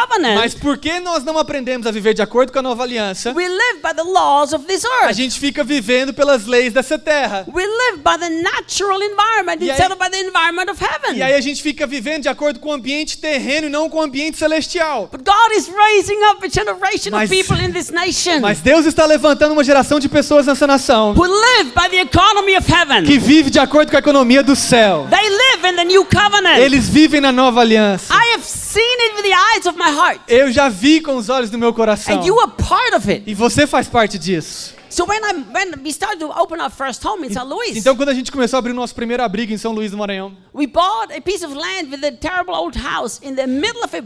covenant, 0.55 0.61
por 0.61 0.79
que 0.79 0.99
nós 0.99 1.23
não 1.23 1.39
aprendemos 1.39 1.87
a 1.87 1.93
viver 1.93 2.13
de 2.15 2.23
acordo 2.23 2.53
com 2.53 2.59
a 2.59 2.63
nova 2.63 2.83
aliança? 2.83 3.33
we 3.37 3.47
live 3.49 3.81
by 3.83 3.95
the 3.95 4.03
laws 4.03 4.53
of 4.53 4.65
this 4.67 4.85
A 4.85 5.05
earth. 5.07 5.17
gente 5.17 5.39
fica 5.39 5.63
vivendo 5.63 6.13
pelas 6.13 6.45
leis 6.47 6.73
dessa 6.73 6.99
terra. 6.99 7.47
We 7.55 7.65
live 7.65 7.99
by 8.03 8.19
the 8.19 8.31
natural 8.31 9.01
environment 9.03 9.59
E 9.61 9.71
aí- 9.71 9.77
instead 9.77 9.93
of 9.93 9.99
by 9.99 10.11
the 10.11 10.21
environment 10.27 10.71
of 10.73 10.83
E 10.83 10.87
heaven. 10.87 11.23
aí 11.23 11.35
a 11.35 11.41
gente 11.41 11.63
fica 11.69 11.87
vivendo 11.87 12.23
de 12.23 12.29
acordo 12.31 12.59
com 12.61 12.71
o 12.71 12.73
ambiente 12.73 13.19
terreno 13.19 13.67
e 13.67 13.71
não 13.71 13.91
com 13.91 13.99
o 13.99 14.03
ambiente 14.03 14.39
celestial. 14.39 15.07
Mas- 17.19 17.29
Mas 18.41 18.61
Deus 18.61 18.87
está 18.87 19.05
levantando 19.05 19.53
uma 19.53 19.63
geração 19.63 20.01
de 20.01 20.09
pessoas 20.09 20.47
nessa 20.47 20.67
nação 20.67 21.13
que 23.07 23.19
vive 23.19 23.51
de 23.51 23.59
acordo 23.59 23.91
com 23.91 23.97
a 23.97 23.99
economia 23.99 24.43
do 24.43 24.57
céu. 24.57 25.07
They 25.11 25.29
live 25.29 25.69
in 25.73 25.77
the 25.77 25.85
new 25.85 26.05
covenant. 26.07 26.59
Eles 26.59 26.89
vivem 26.89 27.21
na 27.21 27.33
nova 27.33 27.61
aliança. 27.61 28.15
I 28.15 28.33
have 28.35 28.45
seen 28.45 29.01
it 29.03 29.17
with 29.17 29.23
the 29.25 29.35
eyes 29.55 29.67
of 29.67 29.77
my 29.79 29.91
heart. 29.95 30.21
Eu 30.27 30.51
já 30.51 30.71
vi 30.71 31.01
com 31.03 31.17
os 31.17 31.29
olhos 31.29 31.51
do 31.51 31.59
meu 31.59 31.75
coração. 31.75 32.19
And 32.19 32.25
you 32.25 32.41
are 32.41 32.51
part 32.57 32.95
of 32.97 33.11
it. 33.11 33.25
E 33.27 33.35
você 33.35 33.67
faz 33.67 33.89
parte 33.89 34.19
disso. 34.19 34.78
So 34.91 35.05
when 35.05 35.23
I 35.23 35.33
when 35.53 35.83
we 35.83 35.93
started 35.93 36.19
to 36.21 36.33
open 36.39 36.61
our 36.61 36.71
first 36.71 37.05
home 37.05 37.25
in 37.25 37.31
St. 37.31 37.45
Louis, 37.47 37.77
Então, 37.77 37.95
quando 37.97 38.09
a 38.09 38.15
gente 38.15 38.33
começou 38.33 38.57
a 38.57 38.61
abrir 38.61 38.73
nosso 38.73 38.95
primeiro 38.95 39.23
abrigo 39.23 39.53
em 39.53 39.59
São 39.59 39.73
Luís 39.73 39.91
do 39.91 39.99
Maranhão, 39.99 40.35
we 40.55 40.67
bought 40.67 41.13
a 41.15 41.21
piece 41.21 41.45
of 41.45 41.55
land 41.55 41.91
with 41.91 42.05
a 42.05 42.13
terrible 42.13 42.55
old 42.55 42.79
house 42.79 43.21
in 43.23 43.35
the 43.35 43.47
middle 43.47 43.83
of 43.85 43.95
a 43.97 44.03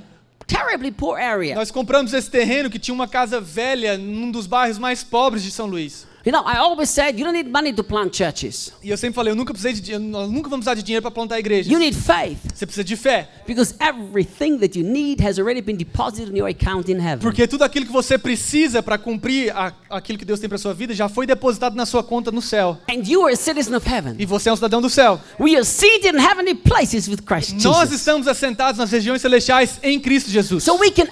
terribly 0.47 0.91
poor 0.91 1.19
area. 1.19 1.55
nós 1.55 1.71
compramos 1.71 2.13
esse 2.13 2.29
terreno 2.31 2.69
que 2.69 2.79
tinha 2.79 2.95
uma 2.95 3.07
casa 3.09 3.41
velha 3.41 3.97
num 3.97 4.31
dos 4.31 4.47
bairros 4.47 4.79
mais 4.79 5.03
pobres 5.05 5.43
de 5.43 5.51
São 5.51 5.67
Luís. 5.67 6.07
You 6.25 6.31
know, 6.31 6.45
I 6.47 6.59
always 6.59 6.89
said 6.89 7.19
you 7.19 7.25
don't 7.25 7.35
need 7.35 7.51
money 7.51 7.73
to 7.73 7.83
plant 7.83 8.17
churches. 8.17 8.73
E 8.83 8.91
eu 8.91 8.97
sempre 8.97 9.15
falei, 9.17 9.33
eu 9.33 9.37
nunca 9.37 9.53
precisei 9.53 9.73
de 9.81 9.99
nós 9.99 10.31
nunca 10.31 10.49
vamos 10.49 10.65
precisar 10.65 10.75
de 10.75 10.83
dinheiro 10.85 11.03
para 11.03 11.11
plantar 11.11 11.39
igrejas. 11.41 11.71
You 11.73 11.79
need 11.81 11.97
faith 11.97 12.39
Você 12.55 12.65
precisa 12.65 12.85
de 12.85 12.97
fé. 12.97 13.29
because 13.47 13.75
everything 13.81 14.59
that 14.59 14.79
you 14.79 14.85
need 14.85 15.21
has 15.21 15.39
already 15.39 15.61
been 15.61 15.77
deposited 15.77 16.31
in 16.33 16.37
your 16.39 16.49
account 16.49 16.89
in 16.91 16.99
heaven. 17.01 17.19
Porque 17.19 17.47
tudo 17.49 17.65
aquilo 17.65 17.87
que 17.87 17.93
você 17.93 18.17
precisa 18.17 18.83
para 18.83 18.99
cumprir 18.99 19.51
a- 19.57 19.73
aquilo 19.91 20.17
que 20.19 20.25
Deus 20.25 20.39
tem 20.39 20.49
para 20.49 20.59
sua 20.59 20.73
vida 20.73 20.95
já 20.95 21.09
foi 21.09 21.27
depositado 21.27 21.75
na 21.75 21.85
sua 21.87 22.05
conta 22.05 22.31
no 22.31 22.41
céu. 22.41 22.79
And 22.89 23.03
you 23.05 23.25
are 23.25 23.33
a 23.35 23.37
citizen 23.37 23.75
of 23.75 23.89
heaven. 23.89 24.15
E 24.19 24.25
você 24.25 24.49
é 24.49 24.53
um 24.53 24.57
cidadão 24.57 24.81
do 24.81 24.89
céu. 24.91 25.21
We 25.41 25.57
are 25.57 25.65
seated 25.65 26.17
in 26.17 26.21
heavenly 26.21 26.55
places 26.55 27.09
with 27.09 27.23
Christ 27.27 27.55
Nós 27.65 27.81
Jesus. 27.89 27.93
estamos 27.93 28.29
assentados 28.29 28.79
nas 28.79 28.91
regiões 28.93 29.21
celestiais 29.21 29.79
em 29.83 29.99
Cristo 29.99 30.31
Jesus. 30.31 30.63
So 30.63 30.77
we 30.79 30.91
can 30.93 31.07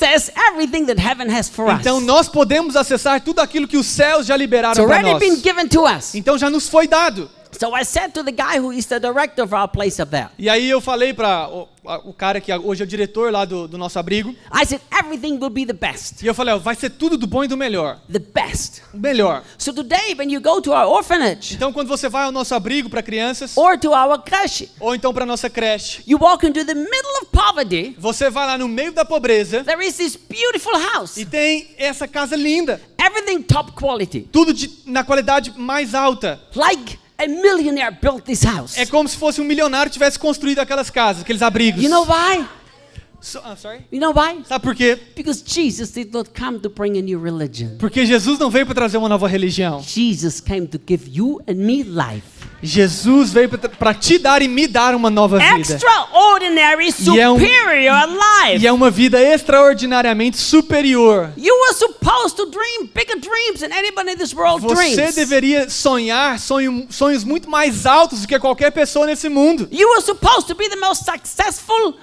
access 0.00 0.30
everything 0.48 0.86
that 0.86 0.98
heaven 0.98 1.28
has 1.30 1.48
for 1.48 1.66
us. 1.66 1.80
Então 1.80 2.00
nós 2.00 2.28
podemos 2.28 2.76
acessar 2.76 3.20
tudo 3.20 3.40
aquilo 3.40 3.68
que 3.68 3.76
os 3.76 3.86
céus 3.86 4.26
já 4.26 4.36
liberaram 4.36 4.74
para 4.74 4.82
already 4.84 5.10
nós. 5.10 5.18
been 5.20 5.36
given 5.36 5.68
to 5.68 5.84
us. 5.84 6.14
Então 6.14 6.38
já 6.38 6.48
nos 6.48 6.68
foi 6.68 6.88
dado. 6.88 7.30
So 7.58 7.74
I 7.74 7.84
said 7.84 8.12
to 8.14 8.22
the 8.22 8.32
guy 8.32 8.58
who 8.58 8.72
is 8.72 8.86
the 8.86 8.98
director 8.98 9.42
of 9.42 9.54
our 9.54 9.68
place 9.68 10.00
up 10.00 10.10
there, 10.10 10.28
E 10.38 10.48
aí 10.48 10.68
eu 10.70 10.80
falei 10.80 11.12
para 11.12 11.48
o, 11.48 11.68
o 12.04 12.12
cara 12.12 12.40
que 12.40 12.52
hoje 12.56 12.82
é 12.82 12.84
o 12.84 12.86
diretor 12.86 13.30
lá 13.32 13.44
do, 13.44 13.66
do 13.68 13.76
nosso 13.76 13.98
abrigo. 13.98 14.34
I 14.52 14.64
said, 14.64 14.80
everything 14.92 15.38
will 15.38 15.50
be 15.50 15.66
the 15.66 15.72
best. 15.72 16.22
E 16.22 16.26
eu 16.26 16.34
falei, 16.34 16.54
ó, 16.54 16.58
vai 16.58 16.74
ser 16.74 16.90
tudo 16.90 17.16
do 17.18 17.26
bom 17.26 17.44
e 17.44 17.48
do 17.48 17.56
melhor. 17.56 17.98
The 18.10 18.18
best. 18.18 18.82
O 18.94 18.98
melhor. 18.98 19.42
So 19.58 19.72
today, 19.72 20.14
when 20.16 20.30
you 20.32 20.40
go 20.40 20.60
to 20.60 20.72
our 20.72 20.86
orphanage 20.86 21.54
Então 21.54 21.72
quando 21.72 21.88
você 21.88 22.08
vai 22.08 22.24
ao 22.24 22.32
nosso 22.32 22.54
abrigo 22.54 22.88
para 22.88 23.02
crianças, 23.02 23.56
or 23.56 23.78
to 23.78 23.90
our 23.90 24.18
creche, 24.22 24.70
ou 24.78 24.94
então 24.94 25.12
para 25.12 25.26
nossa 25.26 25.50
creche, 25.50 26.02
you 26.06 26.18
walk 26.20 26.46
into 26.46 26.64
the 26.64 26.74
middle 26.74 27.22
of 27.22 27.26
poverty, 27.32 27.94
você 27.98 28.30
vai 28.30 28.46
lá 28.46 28.56
no 28.56 28.68
meio 28.68 28.92
da 28.92 29.04
pobreza 29.04 29.64
there 29.64 29.84
is 29.86 29.96
this 29.96 30.16
beautiful 30.16 30.72
house. 30.94 31.16
e 31.16 31.24
tem 31.26 31.74
essa 31.76 32.06
casa 32.08 32.36
linda. 32.36 32.80
Everything 32.98 33.42
top 33.42 33.72
quality. 33.72 34.20
Tudo 34.30 34.52
de, 34.54 34.70
na 34.86 35.02
qualidade 35.02 35.52
mais 35.58 35.94
alta. 35.94 36.40
Like 36.54 36.98
a 37.24 37.28
millionaire 37.28 37.96
built 38.00 38.24
this 38.24 38.42
house. 38.44 38.76
É 38.78 38.86
como 38.86 39.08
se 39.08 39.16
fosse 39.16 39.40
um 39.40 39.44
milionário 39.44 39.90
tivesse 39.92 40.18
construído 40.18 40.58
aquelas 40.60 40.90
casas, 40.90 41.22
aqueles 41.22 41.42
abrigos. 41.42 41.82
You 41.82 41.90
know 41.90 42.04
why? 42.06 42.44
So- 43.20 43.40
ah, 43.44 43.54
sorry? 43.54 43.80
You 43.92 44.00
know 44.00 44.12
why? 44.14 44.42
Sabe 44.46 44.64
por 44.64 44.74
quê? 44.74 44.98
Because 45.14 45.42
Jesus 45.46 45.90
did 45.90 46.12
not 46.12 46.30
come 46.30 46.58
to 46.60 46.70
bring 46.70 46.98
a 46.98 47.02
new 47.02 47.22
religion. 47.22 47.76
Porque 47.78 48.06
Jesus 48.06 48.38
não 48.38 48.48
veio 48.50 48.64
para 48.64 48.74
trazer 48.74 48.96
uma 48.96 49.08
nova 49.10 49.28
religião. 49.28 49.82
Jesus 49.82 50.40
came 50.40 50.66
to 50.66 50.80
give 50.88 51.04
you 51.06 51.38
and 51.46 51.54
me 51.56 51.82
life. 51.82 52.39
Jesus 52.62 53.32
veio 53.32 53.48
para 53.48 53.94
te 53.94 54.18
dar 54.18 54.42
e 54.42 54.48
me 54.48 54.66
dar 54.66 54.94
uma 54.94 55.08
nova 55.10 55.38
vida. 55.38 55.60
Extraordinary, 55.74 56.88
E 57.14 57.20
é 57.20 57.30
um- 57.30 57.38
superior 57.38 58.08
life. 58.08 58.62
E 58.62 58.66
é 58.66 58.72
uma 58.72 58.90
vida 58.90 59.20
extraordinariamente 59.20 60.36
superior. 60.36 61.30
You 61.36 61.54
were 61.62 61.74
supposed 61.74 62.36
to 62.36 62.46
dream 62.46 62.88
bigger 62.94 63.18
dreams 63.18 63.60
than 63.60 63.72
anybody 63.72 64.12
in 64.12 64.16
this 64.16 64.34
world 64.34 64.60
Você 64.62 64.96
dreams. 64.96 65.14
deveria 65.14 65.70
sonhar 65.70 66.38
sonho- 66.38 66.86
sonhos 66.90 67.24
muito 67.24 67.48
mais 67.48 67.86
altos 67.86 68.22
do 68.22 68.28
que 68.28 68.38
qualquer 68.38 68.70
pessoa 68.72 69.06
nesse 69.06 69.28
mundo. 69.28 69.68
You 69.70 69.88
were 69.88 70.02
supposed 70.02 70.46
to 70.48 70.54
be 70.54 70.68
the 70.68 70.76
most 70.76 71.04
successful. 71.04 71.94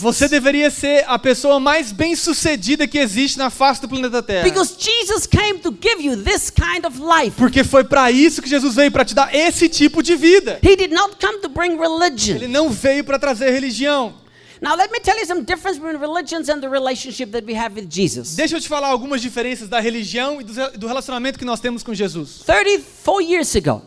Você 0.00 0.28
deveria 0.28 0.70
ser 0.70 1.04
a 1.08 1.18
pessoa 1.18 1.58
mais 1.58 1.90
bem-sucedida 1.90 2.86
que 2.86 2.98
existe 2.98 3.38
na 3.38 3.48
face 3.48 3.80
do 3.80 3.88
planeta 3.88 4.22
Terra. 4.22 4.44
Because 4.44 4.74
Jesus 4.78 5.26
came 5.26 5.58
to 5.60 5.70
give 5.80 6.02
you 6.04 6.22
this 6.22 6.50
kind 6.50 6.84
of 6.84 6.98
life. 7.00 7.34
Porque 7.36 7.64
foi 7.64 7.84
para 7.84 8.10
isso 8.10 8.42
que 8.42 8.48
Jesus 8.48 8.74
veio 8.74 8.92
para 8.92 9.04
te 9.04 9.14
dar 9.14 9.34
esse 9.34 9.68
tipo 9.68 10.02
de 10.02 10.14
vida. 10.16 10.58
He 10.62 10.76
did 10.76 10.92
not 10.92 11.16
come 11.18 11.38
to 11.40 11.48
bring 11.48 11.78
religion. 11.78 12.36
Ele 12.36 12.48
não 12.48 12.68
veio 12.68 13.02
para 13.04 13.18
trazer 13.18 13.50
religião. 13.50 14.14
Now 14.60 14.74
let 14.76 14.90
me 14.90 15.00
tell 15.00 15.16
you 15.16 15.24
some 15.24 15.42
difference 15.42 15.78
between 15.80 15.98
religions 15.98 16.48
and 16.48 16.60
the 16.60 16.68
relationship 16.68 17.30
that 17.30 17.46
we 17.46 17.56
have 17.56 17.74
with 17.80 17.86
Jesus. 17.88 18.34
Deixa 18.34 18.56
eu 18.56 18.60
te 18.60 18.68
falar 18.68 18.88
algumas 18.88 19.22
diferenças 19.22 19.68
da 19.68 19.80
religião 19.80 20.40
e 20.40 20.44
do 20.44 20.86
relacionamento 20.86 21.38
que 21.38 21.44
nós 21.44 21.60
temos 21.60 21.82
com 21.82 21.94
Jesus. 21.94 22.42
34 22.44 23.22
years 23.22 23.54
ago. 23.56 23.82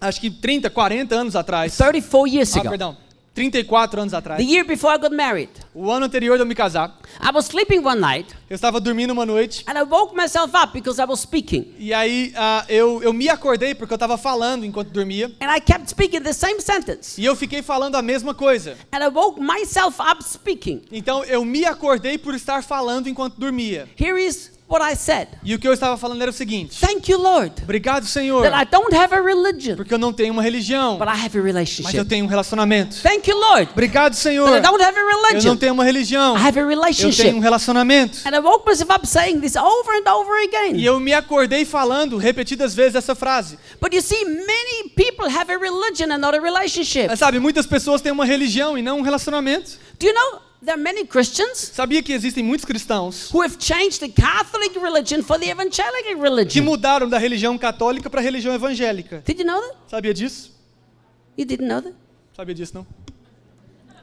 Acho 0.00 0.20
que 0.20 0.28
30, 0.30 0.68
40 0.68 1.14
anos 1.14 1.36
atrás. 1.36 1.76
34 1.76 2.26
years 2.26 2.54
Ah, 2.56 2.60
ago. 2.60 2.68
perdão. 2.70 2.96
34 3.34 4.00
anos 4.00 4.12
atrás. 4.14 4.36
The 4.38 4.44
year 4.44 4.64
before 4.64 4.94
I 4.94 4.98
got 4.98 5.10
married. 5.14 5.48
O 5.74 5.90
ano 5.90 6.04
anterior 6.06 6.36
de 6.36 6.42
eu 6.42 6.46
me 6.46 6.54
casar, 6.54 6.94
I 7.20 7.30
was 7.32 7.46
sleeping 7.46 7.78
one 7.82 7.98
night 8.00 8.34
eu 8.50 8.54
estava 8.54 8.78
dormindo 8.78 9.12
uma 9.12 9.24
noite 9.24 9.64
and 9.66 9.78
I 9.78 9.82
woke 9.84 10.14
myself 10.14 10.54
up 10.54 10.72
because 10.74 11.00
I 11.00 11.06
was 11.06 11.20
speaking. 11.20 11.72
e 11.78 11.94
aí 11.94 12.32
ah, 12.36 12.64
eu, 12.68 13.02
eu 13.02 13.12
me 13.12 13.28
acordei 13.30 13.74
porque 13.74 13.94
eu 13.94 13.96
estava 13.96 14.18
falando 14.18 14.66
enquanto 14.66 14.90
dormia 14.90 15.32
And 15.40 15.50
I 15.50 15.60
kept 15.60 15.88
speaking 15.88 16.20
the 16.20 16.34
same 16.34 16.60
sentence. 16.60 17.18
e 17.20 17.24
eu 17.24 17.34
fiquei 17.34 17.62
falando 17.62 17.94
a 17.96 18.02
mesma 18.02 18.34
coisa. 18.34 18.76
And 18.92 19.02
I 19.02 19.08
woke 19.08 19.40
myself 19.40 19.98
up 20.00 20.22
speaking. 20.22 20.82
Então 20.92 21.24
eu 21.24 21.42
me 21.44 21.64
acordei 21.64 22.18
por 22.18 22.34
estar 22.34 22.62
falando 22.62 23.08
enquanto 23.08 23.36
dormia. 23.38 23.88
Here 23.98 24.22
is 24.22 24.51
what 24.72 24.82
I 24.92 24.96
said. 24.96 25.28
E 25.44 25.54
o 25.54 25.58
que 25.58 25.68
eu 25.68 25.72
estava 25.72 25.96
falando 25.96 26.22
era 26.22 26.30
o 26.30 26.34
seguinte: 26.34 26.78
Thank 26.80 27.10
you, 27.10 27.18
Lord, 27.20 27.52
Obrigado, 27.62 28.06
Senhor, 28.06 28.42
that 28.42 28.56
I 28.56 28.64
don't 28.70 28.94
have 28.96 29.14
a 29.14 29.20
religion, 29.20 29.76
porque 29.76 29.92
eu 29.92 29.98
não 29.98 30.12
tenho 30.12 30.32
uma 30.32 30.42
religião, 30.42 30.96
but 30.98 31.06
I 31.08 31.10
have 31.10 31.16
a 31.16 31.22
mas 31.22 31.36
eu 31.36 31.42
relationship. 31.44 32.04
tenho 32.06 32.24
um 32.24 32.28
relacionamento. 32.28 32.96
Thank 33.02 33.28
you, 33.30 33.36
Lord, 33.38 33.70
Obrigado, 33.72 34.14
Senhor, 34.14 34.46
that 34.50 34.58
I 34.58 34.62
don't 34.70 34.82
have 34.82 34.96
a 34.96 35.00
eu 35.00 35.06
não 35.10 35.22
religion, 35.28 35.56
tenho 35.56 35.74
uma 35.74 35.84
religião, 35.84 36.36
I 36.36 36.40
have 36.40 36.58
a 36.58 36.62
eu 36.62 36.66
tenho 36.66 36.66
um 36.66 36.70
relationship. 36.70 37.40
relacionamento. 37.40 38.18
And 38.26 38.34
I 38.34 38.40
woke 38.40 38.64
myself 38.68 38.90
up 38.92 39.06
saying 39.06 39.40
this 39.40 39.56
over 39.56 39.92
and 39.94 40.10
over 40.10 40.32
E 40.42 40.46
again. 40.46 40.82
eu 40.82 40.98
me 40.98 41.12
acordei 41.12 41.64
falando 41.64 42.16
repetidas 42.16 42.74
vezes 42.74 42.94
essa 42.96 43.14
frase. 43.14 43.58
But 43.80 43.92
you 43.94 44.00
see, 44.02 44.24
many 44.24 44.88
people 44.96 45.28
have 45.28 45.52
a 45.52 45.58
religion 45.58 46.10
and 46.12 46.18
not 46.18 46.36
a 46.36 46.40
relationship. 46.40 47.08
Mas 47.08 47.18
sabe, 47.18 47.38
muitas 47.38 47.66
pessoas 47.66 48.00
têm 48.00 48.12
uma 48.12 48.24
religião 48.24 48.78
e 48.78 48.82
não 48.82 48.98
um 48.98 49.02
relacionamento. 49.02 49.72
Do 49.98 50.06
you 50.06 50.14
know 50.14 50.40
there 50.64 50.74
are 50.74 50.82
many 50.82 51.04
Christians 51.06 51.72
Sabia 51.74 52.02
que 52.02 52.12
existem 52.12 52.42
muitos 52.44 52.64
cristãos 52.64 53.30
who 53.32 53.42
have 53.42 53.56
changed 53.58 54.00
the 54.00 54.08
Catholic 54.08 54.76
religion 54.80 55.22
for 55.22 55.38
the 55.38 55.50
evangelical 55.50 56.02
que 56.02 56.14
religion? 56.14 56.64
mudaram 56.64 57.08
da 57.08 57.18
religião 57.18 57.56
católica 57.58 58.08
para 58.08 58.20
a 58.20 58.22
religião 58.22 58.54
evangélica. 58.54 59.22
Did 59.24 59.40
you 59.40 59.44
know 59.46 59.60
that? 59.60 59.76
Sabia 59.88 60.14
disso? 60.14 60.52
You 61.36 61.44
didn't 61.44 61.66
know 61.68 61.80
that? 61.82 61.94
Sabia 62.36 62.54
disso 62.54 62.74
não? 62.74 62.86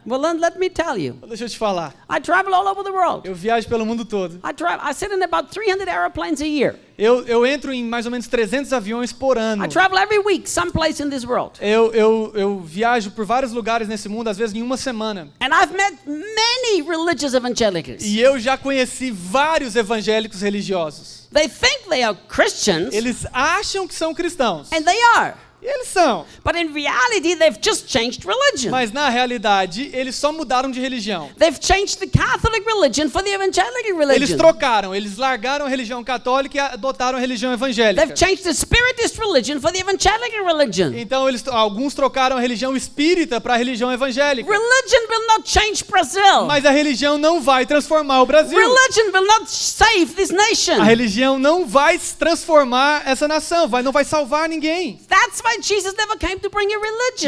Well, 0.06 0.20
then 0.20 0.40
let 0.40 0.58
me 0.58 0.68
tell 0.70 0.96
you. 0.98 1.14
Deixa 1.28 1.44
eu 1.44 1.48
te 1.48 1.58
falar. 1.58 1.94
I 2.08 2.20
travel 2.20 2.54
all 2.54 2.66
over 2.66 2.82
the 2.82 2.90
world. 2.90 3.28
Eu 3.28 3.34
viajo 3.34 3.68
pelo 3.68 3.84
mundo 3.84 4.04
todo. 4.04 4.40
I 4.44 4.52
travel. 4.52 4.80
I 4.88 4.92
sit 4.94 5.10
in 5.12 5.22
about 5.22 5.50
300 5.50 5.86
airplanes 5.88 6.40
a 6.40 6.46
year. 6.46 6.76
Eu, 6.96 7.26
eu 7.26 7.46
entro 7.46 7.72
em 7.72 7.82
mais 7.84 8.04
ou 8.04 8.12
menos 8.12 8.26
300 8.26 8.72
aviões 8.74 9.10
por 9.12 9.38
ano. 9.38 9.64
I 9.64 9.68
travel 9.68 9.98
every 9.98 10.18
week, 10.18 10.48
someplace 10.50 11.02
in 11.02 11.08
this 11.08 11.24
world. 11.24 11.52
Eu, 11.60 11.92
eu, 11.94 12.32
eu 12.34 12.60
viajo 12.60 13.10
por 13.12 13.24
vários 13.24 13.52
lugares 13.52 13.88
nesse 13.88 14.06
mundo, 14.08 14.28
às 14.28 14.36
vezes 14.36 14.54
em 14.54 14.60
uma 14.62 14.76
semana. 14.76 15.28
And 15.40 15.48
I've 15.54 15.72
met 15.74 15.96
many 16.06 16.82
religious 16.82 17.32
evangelicals. 17.34 18.02
E 18.04 18.20
eu 18.20 18.38
já 18.38 18.58
conheci 18.58 19.10
vários 19.10 19.76
evangélicos 19.76 20.42
religiosos. 20.42 21.26
They 21.32 21.48
think 21.48 21.88
they 21.88 22.02
are 22.02 22.16
Christians, 22.28 22.92
Eles 22.92 23.26
acham 23.32 23.86
que 23.88 23.94
são 23.94 24.12
cristãos. 24.12 24.70
and 24.72 24.82
they 24.82 25.00
are. 25.16 25.34
Eles 25.62 25.88
são. 25.88 26.24
But 26.44 26.56
in 26.56 26.72
reality, 26.72 27.36
they've 27.36 27.58
just 27.62 27.88
changed 27.88 28.24
religion. 28.24 28.70
Mas 28.70 28.92
na 28.92 29.08
realidade, 29.08 29.90
eles 29.92 30.16
só 30.16 30.32
mudaram 30.32 30.70
de 30.70 30.80
religião. 30.80 31.30
They've 31.38 31.58
changed 31.60 31.98
the 31.98 32.06
Catholic 32.06 32.64
religion 32.66 33.10
for 33.10 33.22
the 33.22 33.30
evangelical 33.34 34.00
Eles 34.00 34.08
religion. 34.30 34.36
trocaram, 34.38 34.94
eles 34.94 35.16
largaram 35.16 35.66
a 35.66 35.68
religião 35.68 36.02
católica 36.02 36.56
e 36.56 36.60
adotaram 36.60 37.18
a 37.18 37.20
religião 37.20 37.52
evangélica. 37.52 38.06
They've 38.06 38.18
changed 38.18 38.44
the 38.44 38.54
Spiritist 38.54 39.18
religion 39.18 39.60
for 39.60 39.70
the 39.72 39.80
evangelical 39.80 40.44
religion. 40.46 40.94
Então 40.96 41.28
eles, 41.28 41.46
alguns 41.46 41.94
trocaram 41.94 42.36
a 42.36 42.40
religião 42.40 42.74
espírita 42.76 43.40
para 43.40 43.54
a 43.54 43.56
religião 43.56 43.92
evangélica. 43.92 44.50
Religion 44.50 45.06
will 45.10 45.26
not 45.28 45.48
change 45.48 45.84
Brazil. 45.84 46.46
Mas 46.46 46.64
a 46.64 46.70
religião 46.70 47.18
não 47.18 47.40
vai 47.40 47.66
transformar 47.66 48.22
o 48.22 48.26
Brasil. 48.26 48.58
Religion 48.58 49.12
will 49.12 49.26
not 49.26 49.50
save 49.50 50.14
this 50.14 50.30
A 50.30 50.34
nation. 50.34 50.82
religião 50.82 51.38
não 51.38 51.66
vai 51.66 51.98
transformar 52.18 53.02
essa 53.06 53.26
nação, 53.28 53.68
vai, 53.68 53.82
não 53.82 53.92
vai 53.92 54.04
salvar 54.04 54.48
ninguém. 54.48 54.98
That's 55.08 55.40
why 55.50 55.60
Jesus 55.62 55.94
never 55.96 56.16
came 56.16 56.38
to 56.38 56.48
bring 56.50 56.68
a 56.72 56.78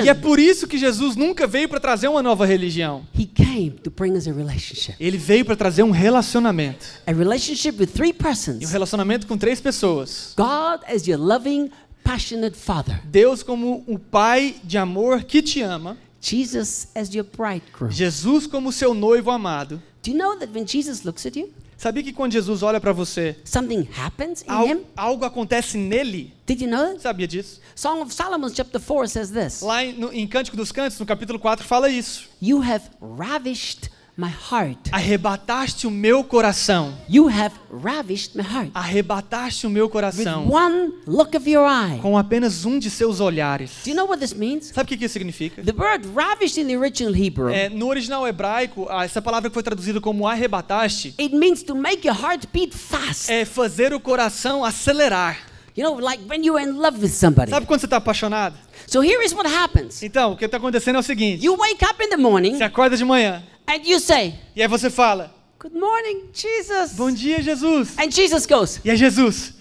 E 0.05 0.09
é 0.09 0.15
por 0.15 0.39
isso 0.39 0.67
que 0.67 0.79
Jesus 0.79 1.17
nunca 1.17 1.47
veio 1.47 1.69
para 1.69 1.81
trazer 1.81 2.09
uma 2.09 2.23
nova 2.23 2.47
religião. 2.47 3.07
He 3.19 3.27
came 3.27 3.71
to 3.83 3.91
bring 3.91 4.13
us 4.17 4.27
a 4.29 4.33
relationship. 4.33 4.95
Ele 5.01 5.19
veio 5.19 5.45
para 5.45 5.57
trazer 5.57 5.83
um 5.83 5.91
relacionamento. 5.91 6.87
A 7.07 7.13
relationship 7.13 7.79
with 7.79 7.89
three 7.89 8.11
E 8.11 8.13
um 8.13 8.15
persons. 8.15 8.71
relacionamento 8.71 9.27
com 9.27 9.37
três 9.37 9.61
pessoas. 9.61 10.33
God 10.37 10.81
as 10.89 11.07
your 11.07 11.19
loving, 11.19 11.71
passionate 12.05 12.57
Father. 12.57 13.01
Deus 13.05 13.43
como 13.43 13.85
o 13.87 13.99
pai 13.99 14.57
de 14.63 14.79
amor 14.79 15.25
que 15.25 15.43
te 15.43 15.61
ama. 15.61 15.97
Jesus 16.21 16.89
as 16.95 17.13
your 17.13 17.25
bridegroom. 17.25 17.91
Jesus 17.91 18.47
como 18.47 18.73
seu 18.73 18.95
noivo 18.95 19.31
amado. 19.31 19.83
Do 20.05 20.11
you 20.11 20.17
know 20.17 20.37
that 20.39 20.53
when 20.53 20.65
Jesus 20.67 21.05
looks 21.05 21.27
at 21.27 21.37
you, 21.37 21.53
Sabia 21.83 22.01
que 22.05 22.13
quando 22.13 22.31
Jesus 22.31 22.63
olha 22.63 22.81
para 22.81 22.93
você, 22.93 23.35
something 23.45 23.89
happens 23.99 24.43
in 24.43 24.51
al- 24.51 24.69
him? 24.69 24.81
algo 24.97 25.25
acontece 25.25 25.77
nele? 25.77 26.33
Did 26.47 26.61
you 26.63 26.69
know 26.69 26.91
that? 26.93 27.03
Sabia 27.03 27.27
disso? 27.27 27.61
Song 27.75 28.01
of 28.03 28.15
Solomon 28.15 28.49
chapter 28.55 28.81
4 28.81 29.09
says 29.09 29.31
this. 29.33 29.63
Lá 29.63 29.85
em, 29.85 29.93
no, 29.95 30.13
em 30.13 30.25
Cântico 30.29 30.57
dos 30.57 30.71
Cantos, 30.71 31.01
no 31.01 31.05
capítulo 31.05 31.41
4, 31.41 31.67
fala 31.67 31.89
isso. 31.89 32.29
You 32.41 32.63
have 32.63 32.85
ravished 33.01 33.91
my 34.25 34.31
heart. 34.51 34.79
Arrebataste 34.93 35.87
o 35.87 35.91
meu 35.91 36.23
coração. 36.23 36.95
You 37.09 37.29
have 37.29 37.55
ravished 37.73 38.37
my 38.37 38.43
heart. 38.43 38.71
Arrebataste 38.75 39.67
o 39.67 39.71
meu 39.71 39.87
With 39.87 39.91
coração 39.93 40.49
one 40.49 40.93
look 41.07 41.37
of 41.37 41.49
your 41.51 41.67
eye. 41.67 41.99
com 42.01 42.17
apenas 42.17 42.65
um 42.65 42.79
de 42.79 42.89
seus 42.91 43.19
olhares. 43.21 43.71
Do 43.85 43.91
you 43.91 43.97
know 43.97 44.07
what 44.07 44.21
this 44.21 44.33
means? 44.35 44.67
Sabe 44.75 44.95
o 44.95 44.99
que 44.99 45.05
isso 45.05 45.13
significa? 45.15 45.63
The 45.63 45.73
word 45.77 46.09
ravished 46.15 46.59
in 46.61 46.67
the 46.69 46.77
original 46.77 47.15
Hebrew, 47.15 47.49
É, 47.51 47.69
no 47.69 47.89
original 47.89 48.27
hebraico, 48.27 48.87
essa 48.91 49.21
palavra 49.21 49.51
que 49.51 49.55
foi 49.55 49.63
traduzida 49.63 50.01
como 50.01 50.27
arrebataste 50.29 51.15
it 51.19 51.35
means 51.35 51.63
to 51.63 51.75
make 51.75 52.07
your 52.07 52.17
heart 52.17 52.47
beat 52.53 52.73
fast. 52.75 53.31
é 53.33 53.45
fazer 53.45 53.93
o 53.93 53.99
coração 54.01 54.65
acelerar. 54.65 55.39
You 55.75 55.85
know, 55.85 55.95
like 55.95 56.23
when 56.29 56.45
you're 56.45 56.63
in 56.63 56.79
love 56.79 57.01
with 57.01 57.13
somebody. 57.13 57.51
Sabe 57.51 57.67
quando 57.67 57.81
você 57.81 57.87
está 57.87 57.97
apaixonado? 57.97 58.57
So 58.87 59.01
here 59.01 59.25
is 59.25 59.33
what 59.33 59.49
happens. 59.49 60.03
Então, 60.03 60.33
o 60.33 60.37
que 60.37 60.45
está 60.45 60.59
acontecendo 60.59 60.97
é 60.97 60.99
o 60.99 61.03
seguinte: 61.03 61.45
You 61.45 61.57
wake 61.57 61.85
up 61.85 62.03
in 62.05 62.11
the 62.11 62.17
morning 62.17 62.57
você 62.57 62.65
acorda 62.65 62.97
de 62.97 63.05
manhã 63.05 63.43
and 63.67 63.81
you 63.85 63.99
say, 63.99 64.35
e 64.55 64.61
aí 64.61 64.69
você 64.69 64.91
fala: 64.91 65.33
Good 65.59 65.75
morning, 65.79 66.29
Jesus. 66.33 66.93
Bom 66.95 67.11
dia, 67.11 67.41
Jesus. 67.41 67.97
And 67.99 68.11
Jesus 68.11 68.47
goes, 68.47 68.81
E 68.85 68.91
é 68.91 68.97
Jesus. 68.97 69.55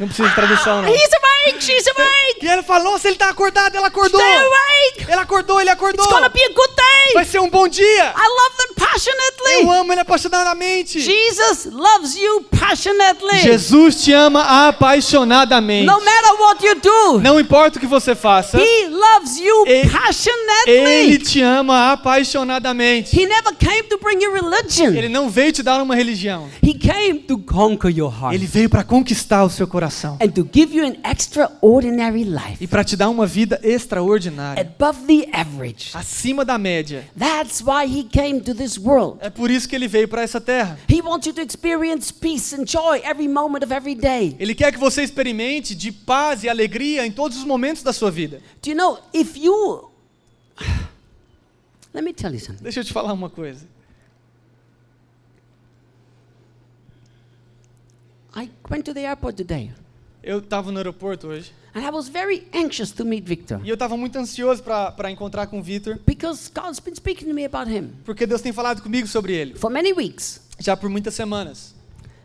Não 0.00 0.06
precisa 0.08 0.28
de 0.30 0.34
tradução, 0.34 0.82
não. 0.82 0.88
He's 0.88 1.10
awake, 1.12 1.62
she's 1.62 1.86
awake. 1.86 2.38
E 2.42 2.48
ela 2.48 2.62
fala: 2.62 2.84
Nossa, 2.84 3.06
ele 3.06 3.16
está 3.16 3.28
acordado, 3.28 3.76
ela 3.76 3.88
acordou. 3.88 4.18
Stay 4.18 4.34
awake. 4.36 5.04
Ela 5.12 5.22
acordou, 5.22 5.60
ele 5.60 5.68
acordou. 5.70 6.02
It's 6.04 6.12
gonna 6.14 6.28
be 6.30 6.42
a 6.42 6.48
good 6.48 6.70
Vai 7.12 7.22
day. 7.24 7.30
ser 7.32 7.38
um 7.40 7.50
bom 7.50 7.68
dia. 7.68 7.84
I 8.16 8.28
love 8.28 8.56
them 8.56 8.70
Eu 8.70 8.86
passionately. 8.86 9.78
amo 9.78 9.92
ele 9.92 10.00
apaixonadamente. 10.00 11.00
Jesus 11.00 11.66
loves 11.72 12.16
you 12.16 12.42
passionately. 12.50 13.38
Jesus 13.40 14.02
te 14.02 14.12
ama 14.12 14.68
apaixonadamente. 14.68 15.86
No 15.86 16.00
matter 16.00 16.40
what 16.40 16.66
you 16.66 16.74
do, 16.76 17.18
Não 17.20 17.38
importa 17.38 17.76
o 17.78 17.80
que 17.80 17.86
você 17.86 18.14
faça, 18.14 18.58
He 18.58 18.88
loves 18.88 19.38
you 19.38 19.64
Ele- 19.66 19.80
Ele 19.80 19.90
passionately. 19.90 21.18
te 21.18 21.42
ama 21.42 21.92
apaixonadamente. 21.92 23.14
He 23.20 23.26
never 23.26 23.54
came 23.54 23.82
to 23.84 23.98
bring 23.98 24.22
you 24.22 24.32
religion. 24.32 24.94
Ele 24.94 25.08
não 25.08 25.28
veio 25.28 25.52
te 25.52 25.62
dar 25.62 25.80
uma 25.82 25.94
religião. 25.94 26.48
He 26.62 26.74
came 26.74 27.20
to 27.20 27.38
conquer 27.38 27.90
your 27.90 28.10
heart 28.12 28.34
Ele 28.34 28.46
veio 28.46 28.68
para 28.70 28.82
conquistar 28.82 29.44
o 29.44 29.50
seu 29.50 29.66
coração 29.66 29.89
and 30.20 30.30
to 30.34 30.48
give 30.52 30.74
you 30.74 30.84
an 30.84 30.96
extraordinary 31.04 32.24
life 32.24 32.56
e 32.60 32.66
para 32.66 32.84
te 32.84 32.96
dar 32.96 33.08
uma 33.08 33.26
vida 33.26 33.60
extraordinária, 33.62 34.60
above 34.62 35.00
the 35.06 35.28
average. 35.32 35.90
acima 35.94 36.44
da 36.44 36.58
média. 36.58 37.04
That's 37.18 37.60
why 37.60 37.86
He 37.86 38.04
came 38.04 38.40
to 38.40 38.54
this 38.54 38.78
world. 38.78 39.18
É 39.20 39.30
por 39.30 39.50
isso 39.50 39.68
que 39.68 39.74
ele 39.74 39.88
veio 39.88 40.08
para 40.08 40.22
essa 40.22 40.40
terra. 40.40 40.78
He 40.88 41.00
wants 41.02 41.26
you 41.26 41.32
to 41.34 41.42
experience 41.42 42.12
peace 42.12 42.54
and 42.54 42.64
joy 42.64 43.00
every 43.04 43.28
moment 43.28 43.64
of 43.64 43.72
every 43.72 43.94
day. 43.94 44.36
Ele 44.38 44.54
quer 44.54 44.72
que 44.72 44.78
você 44.78 45.02
experimente 45.02 45.74
de 45.74 45.92
paz 45.92 46.44
e 46.44 46.48
alegria 46.48 47.06
em 47.06 47.12
todos 47.12 47.36
os 47.36 47.44
momentos 47.44 47.82
da 47.82 47.92
sua 47.92 48.10
vida. 48.10 48.40
Do 48.62 48.70
you 48.70 48.76
know 48.76 48.98
if 49.12 49.36
you 49.36 49.90
Let 51.92 52.04
me 52.04 52.12
tell 52.12 52.32
you 52.32 52.38
something. 52.38 52.62
Deixa 52.62 52.80
eu 52.80 52.84
te 52.84 52.92
falar 52.92 53.12
uma 53.12 53.28
coisa. 53.28 53.66
I 58.34 58.48
went 58.68 58.84
to 58.84 58.94
the 58.94 59.06
airport 59.06 59.36
today 59.36 59.72
Eu 60.22 60.38
estava 60.38 60.70
no 60.70 60.78
aeroporto 60.78 61.28
hoje 61.28 61.52
and 61.74 61.80
I 61.82 61.90
was 61.90 62.08
very 62.08 62.48
anxious 62.52 62.90
to 62.92 63.04
meet 63.04 63.24
Victor 63.24 63.60
e 63.64 63.68
eu 63.68 63.74
estava 63.74 63.96
muito 63.96 64.18
ansioso 64.18 64.62
para 64.62 65.10
encontrar 65.10 65.46
com 65.46 65.60
o 65.60 65.62
Vitor, 65.62 65.98
because 66.06 66.50
God's 66.52 66.80
been 66.80 66.94
speaking 66.94 67.26
to 67.26 67.34
me 67.34 67.44
about 67.44 67.70
him 67.70 67.92
porque 68.04 68.26
Deus 68.26 68.40
tem 68.42 68.52
falado 68.52 68.82
comigo 68.82 69.06
sobre 69.06 69.32
ele 69.34 69.54
for 69.54 69.70
many 69.70 69.92
weeks. 69.92 70.40
já 70.58 70.76
por 70.76 70.90
muitas 70.90 71.14
semanas. 71.14 71.74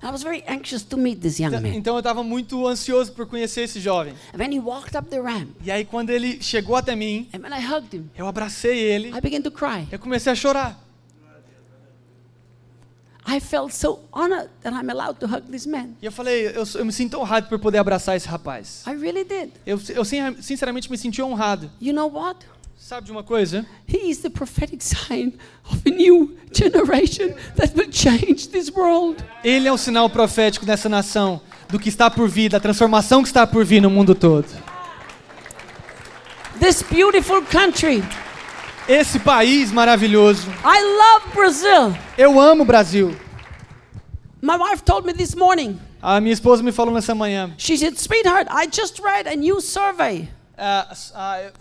I 0.03 0.11
was 0.11 0.21
very 0.21 0.43
anxious 0.47 0.83
to 0.83 0.97
meet 0.97 1.19
this 1.21 1.39
young 1.39 1.47
Então- 1.47 1.61
man. 1.61 1.69
Então 1.69 1.95
eu 1.95 1.99
estava 1.99 2.23
muito 2.23 2.67
ansioso 2.67 3.11
por 3.13 3.25
conhecer 3.25 3.61
esse 3.61 3.79
jovem. 3.79 4.13
And 4.33 4.37
when 4.37 4.53
he 4.53 4.59
walked 4.59 4.95
up 4.95 5.09
the 5.09 5.19
ramp 5.19 5.49
E 5.63 5.71
aí 5.71 5.83
quando 5.85 6.11
ele 6.11 6.39
chegou 6.43 6.75
até 6.75 6.95
mim, 6.95 7.27
and 7.33 7.39
when 7.39 7.51
I 7.51 7.63
hugged 7.65 7.95
him, 7.95 8.09
eu 8.15 8.27
abracei 8.27 8.77
ele, 8.77 9.07
I 9.09 9.21
began 9.21 9.41
to 9.41 9.49
cry. 9.51 9.87
eu 9.91 9.97
comecei 9.97 10.31
a 10.31 10.35
chorar. 10.35 10.84
I 13.27 13.39
felt 13.39 13.73
so 13.73 14.01
honored 14.13 14.49
that 14.61 14.71
I'm 14.73 14.89
allowed 14.89 15.19
to 15.19 15.25
hug 15.25 15.49
this 15.49 15.65
man. 15.65 15.95
E 16.01 16.05
eu 16.05 16.11
falei, 16.11 16.47
eu, 16.55 16.63
eu 16.75 16.85
me 16.85 16.91
sinto 16.91 17.17
honrado 17.19 17.47
por 17.49 17.57
poder 17.57 17.79
abraçar 17.79 18.15
esse 18.15 18.27
rapaz. 18.27 18.83
I 18.85 18.91
really 18.91 19.23
did. 19.23 19.49
Eu, 19.65 19.79
eu 19.95 20.05
sin- 20.05 20.41
sinceramente 20.41 20.91
me 20.91 20.97
senti 20.97 21.21
honrado. 21.23 21.71
You 21.81 21.91
know 21.93 22.07
what? 22.07 22.45
Sabe 22.77 23.07
de 23.07 23.11
uma 23.11 23.23
coisa? 23.23 23.65
He 23.87 24.09
is 24.11 24.19
the 24.19 24.29
prophetic 24.29 24.83
sign 24.83 25.33
of 25.71 25.81
a 25.87 25.89
new 25.89 26.37
generation 26.53 27.33
that 27.55 27.73
will 27.75 27.91
change 27.91 28.49
this 28.49 28.69
world. 28.69 29.23
Ele 29.43 29.67
é 29.67 29.73
um 29.73 29.77
sinal 29.77 30.07
profético 30.07 30.63
dessa 30.65 30.87
nação, 30.87 31.41
do 31.67 31.79
que 31.79 31.89
está 31.89 32.11
por 32.11 32.29
vir, 32.29 32.49
da 32.51 32.59
transformação 32.59 33.23
que 33.23 33.29
está 33.29 33.47
por 33.47 33.65
vir 33.65 33.81
no 33.81 33.89
mundo 33.89 34.13
todo. 34.13 34.45
This 36.59 36.83
beautiful 36.83 37.41
country. 37.41 38.03
Esse 38.87 39.17
país 39.19 39.71
maravilhoso. 39.71 40.47
I 40.63 40.81
love 40.83 41.33
Brazil. 41.33 41.95
Eu 42.17 42.39
amo 42.39 42.61
o 42.63 42.65
Brasil. 42.65 43.15
My 44.41 44.57
wife 44.57 44.83
told 44.83 45.07
me 45.07 45.13
this 45.13 45.33
morning. 45.33 45.79
A 46.01 46.21
minha 46.21 46.33
esposa 46.33 46.61
me 46.61 46.71
falou 46.71 46.93
nessa 46.93 47.15
manhã. 47.15 47.51
She 47.57 47.77
said, 47.77 47.97
Sweetheart, 47.97 48.47
I 48.51 48.67
just 48.71 48.99
read 48.99 49.27
a 49.27 49.35
new 49.35 49.59
survey 49.59 50.29
ah, 50.57 50.87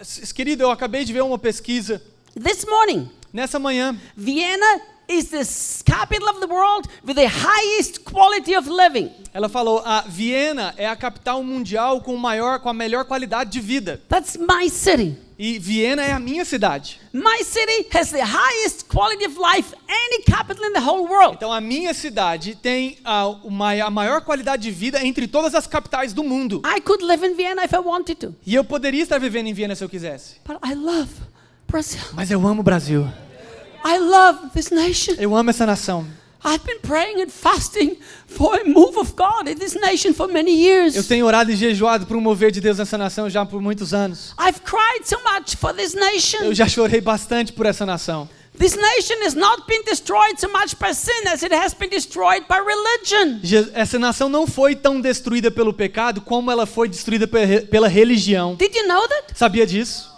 s- 0.00 0.32
querido, 0.34 0.62
eu 0.64 0.70
acabei 0.70 1.04
de 1.04 1.12
ver 1.14 1.22
uma 1.22 1.38
pesquisa 1.38 2.00
this 2.38 2.64
morning. 2.66 3.08
nessa 3.32 3.58
manhã. 3.58 3.96
Vienna 4.14 4.80
is 5.08 5.30
the 5.30 5.42
capital 5.90 6.28
of 6.28 6.40
the 6.40 6.46
world 6.46 6.87
with 7.04 7.14
the 7.14 7.26
highest 7.26 8.04
quality 8.04 8.54
of 8.54 8.68
living. 8.68 9.10
Ela 9.32 9.48
falou: 9.48 9.80
a 9.84 10.02
Viena 10.02 10.74
é 10.76 10.87
a 10.87 10.94
capital 10.94 11.42
mundial 11.42 12.02
com, 12.02 12.14
maior, 12.18 12.60
com 12.60 12.68
a 12.68 12.74
melhor 12.74 13.06
qualidade 13.06 13.50
de 13.50 13.60
vida. 13.60 14.00
That's 14.10 14.37
my 14.37 14.68
city. 14.68 15.16
E 15.37 15.59
Viena 15.59 16.03
é 16.03 16.12
a 16.12 16.18
minha 16.20 16.44
cidade. 16.44 17.01
My 17.12 17.42
city 17.42 17.88
has 17.92 18.11
the 18.11 18.23
highest 18.23 18.85
quality 18.88 19.25
of 19.27 19.37
life 19.37 19.75
any 19.88 20.23
capital 20.23 20.64
in 20.64 20.73
the 20.73 20.81
whole 20.81 21.09
world. 21.09 21.35
Então 21.37 21.53
a 21.53 21.61
minha 21.61 21.92
cidade 21.92 22.55
tem 22.55 22.99
a, 23.05 23.27
o 23.27 23.51
mai- 23.51 23.81
a 23.81 23.90
maior 23.90 24.20
qualidade 24.20 24.62
de 24.62 24.70
vida 24.70 25.05
entre 25.05 25.27
todas 25.27 25.55
as 25.55 25.66
capitais 25.66 26.12
do 26.12 26.23
mundo. 26.23 26.62
I 26.64 26.81
could 26.81 27.03
live 27.05 27.27
in 27.27 27.35
Vienna 27.35 27.64
if 27.64 27.73
I 27.73 27.79
wanted 27.79 28.14
to. 28.20 28.35
E 28.47 28.55
eu 28.55 28.62
poderia 28.64 29.03
estar 29.03 29.18
vivendo 29.18 29.49
em 29.49 29.53
Viena 29.53 29.75
se 29.75 29.83
eu 29.83 29.88
quisesse. 29.88 30.37
But 30.47 30.59
I 30.64 30.75
love 30.75 31.11
Brazil. 31.66 32.01
Mas 32.12 32.31
eu 32.31 32.47
amo 32.47 32.61
o 32.61 32.64
Brasil. 32.64 33.05
I 33.85 33.99
love 33.99 34.51
this 34.55 34.70
nation. 34.70 35.14
Eu 35.18 35.35
amo 35.35 35.51
essa 35.51 35.66
nação. 35.66 36.07
I've 36.44 36.62
been 36.64 36.80
praying 36.80 37.22
and 37.22 37.30
fasting 37.30 37.96
for 38.26 38.54
a 38.57 38.68
move 38.68 38.98
of 38.98 39.16
God 39.16 39.48
in 39.48 39.59
this 39.59 39.74
nation 39.74 40.12
for 40.12 40.28
many 40.28 40.52
years. 40.52 40.94
Eu 40.94 41.02
tenho 41.02 41.24
orado 41.24 41.50
e 41.50 41.57
jejuado 41.57 42.07
por 42.07 42.16
um 42.16 42.20
mover 42.20 42.50
de 42.50 42.61
Deus 42.61 42.76
nessa 42.76 42.98
nação 42.98 43.30
já 43.30 43.46
por 43.46 43.62
muitos 43.62 43.94
anos. 43.94 44.35
I've 44.38 44.61
cried 44.62 45.04
so 45.09 45.16
much 45.33 45.57
for 45.57 45.72
this 45.72 45.94
nation. 45.94 46.44
Eu 46.44 46.54
já 46.54 46.68
chorei 46.68 47.00
bastante 47.00 47.52
por 47.52 47.64
essa 47.64 47.87
nação. 47.87 48.28
This 48.59 48.76
nation 48.76 49.24
has 49.24 49.35
not 49.35 49.66
been 49.66 49.83
destroyed 49.85 50.38
so 50.38 50.48
much 50.48 50.76
by 50.78 50.94
sin 50.94 51.26
as 51.26 51.42
it 51.42 51.52
has 51.52 51.74
been 51.74 51.90
destroyed 51.90 52.44
by 52.46 52.59
religion. 52.59 53.40
Essa 53.74 53.98
nação 53.98 54.28
não 54.28 54.46
foi 54.46 54.76
tão 54.76 55.00
destruída 55.00 55.50
pelo 55.50 55.72
pecado 55.72 56.20
como 56.20 56.50
ela 56.50 56.66
foi 56.66 56.88
destruída 56.88 57.26
pela 57.26 57.88
religião. 57.88 58.54
Did 58.54 58.72
you 58.76 58.87
know 58.87 59.09
that? 59.09 59.33
Sabia 59.35 59.66
disso? 59.66 60.13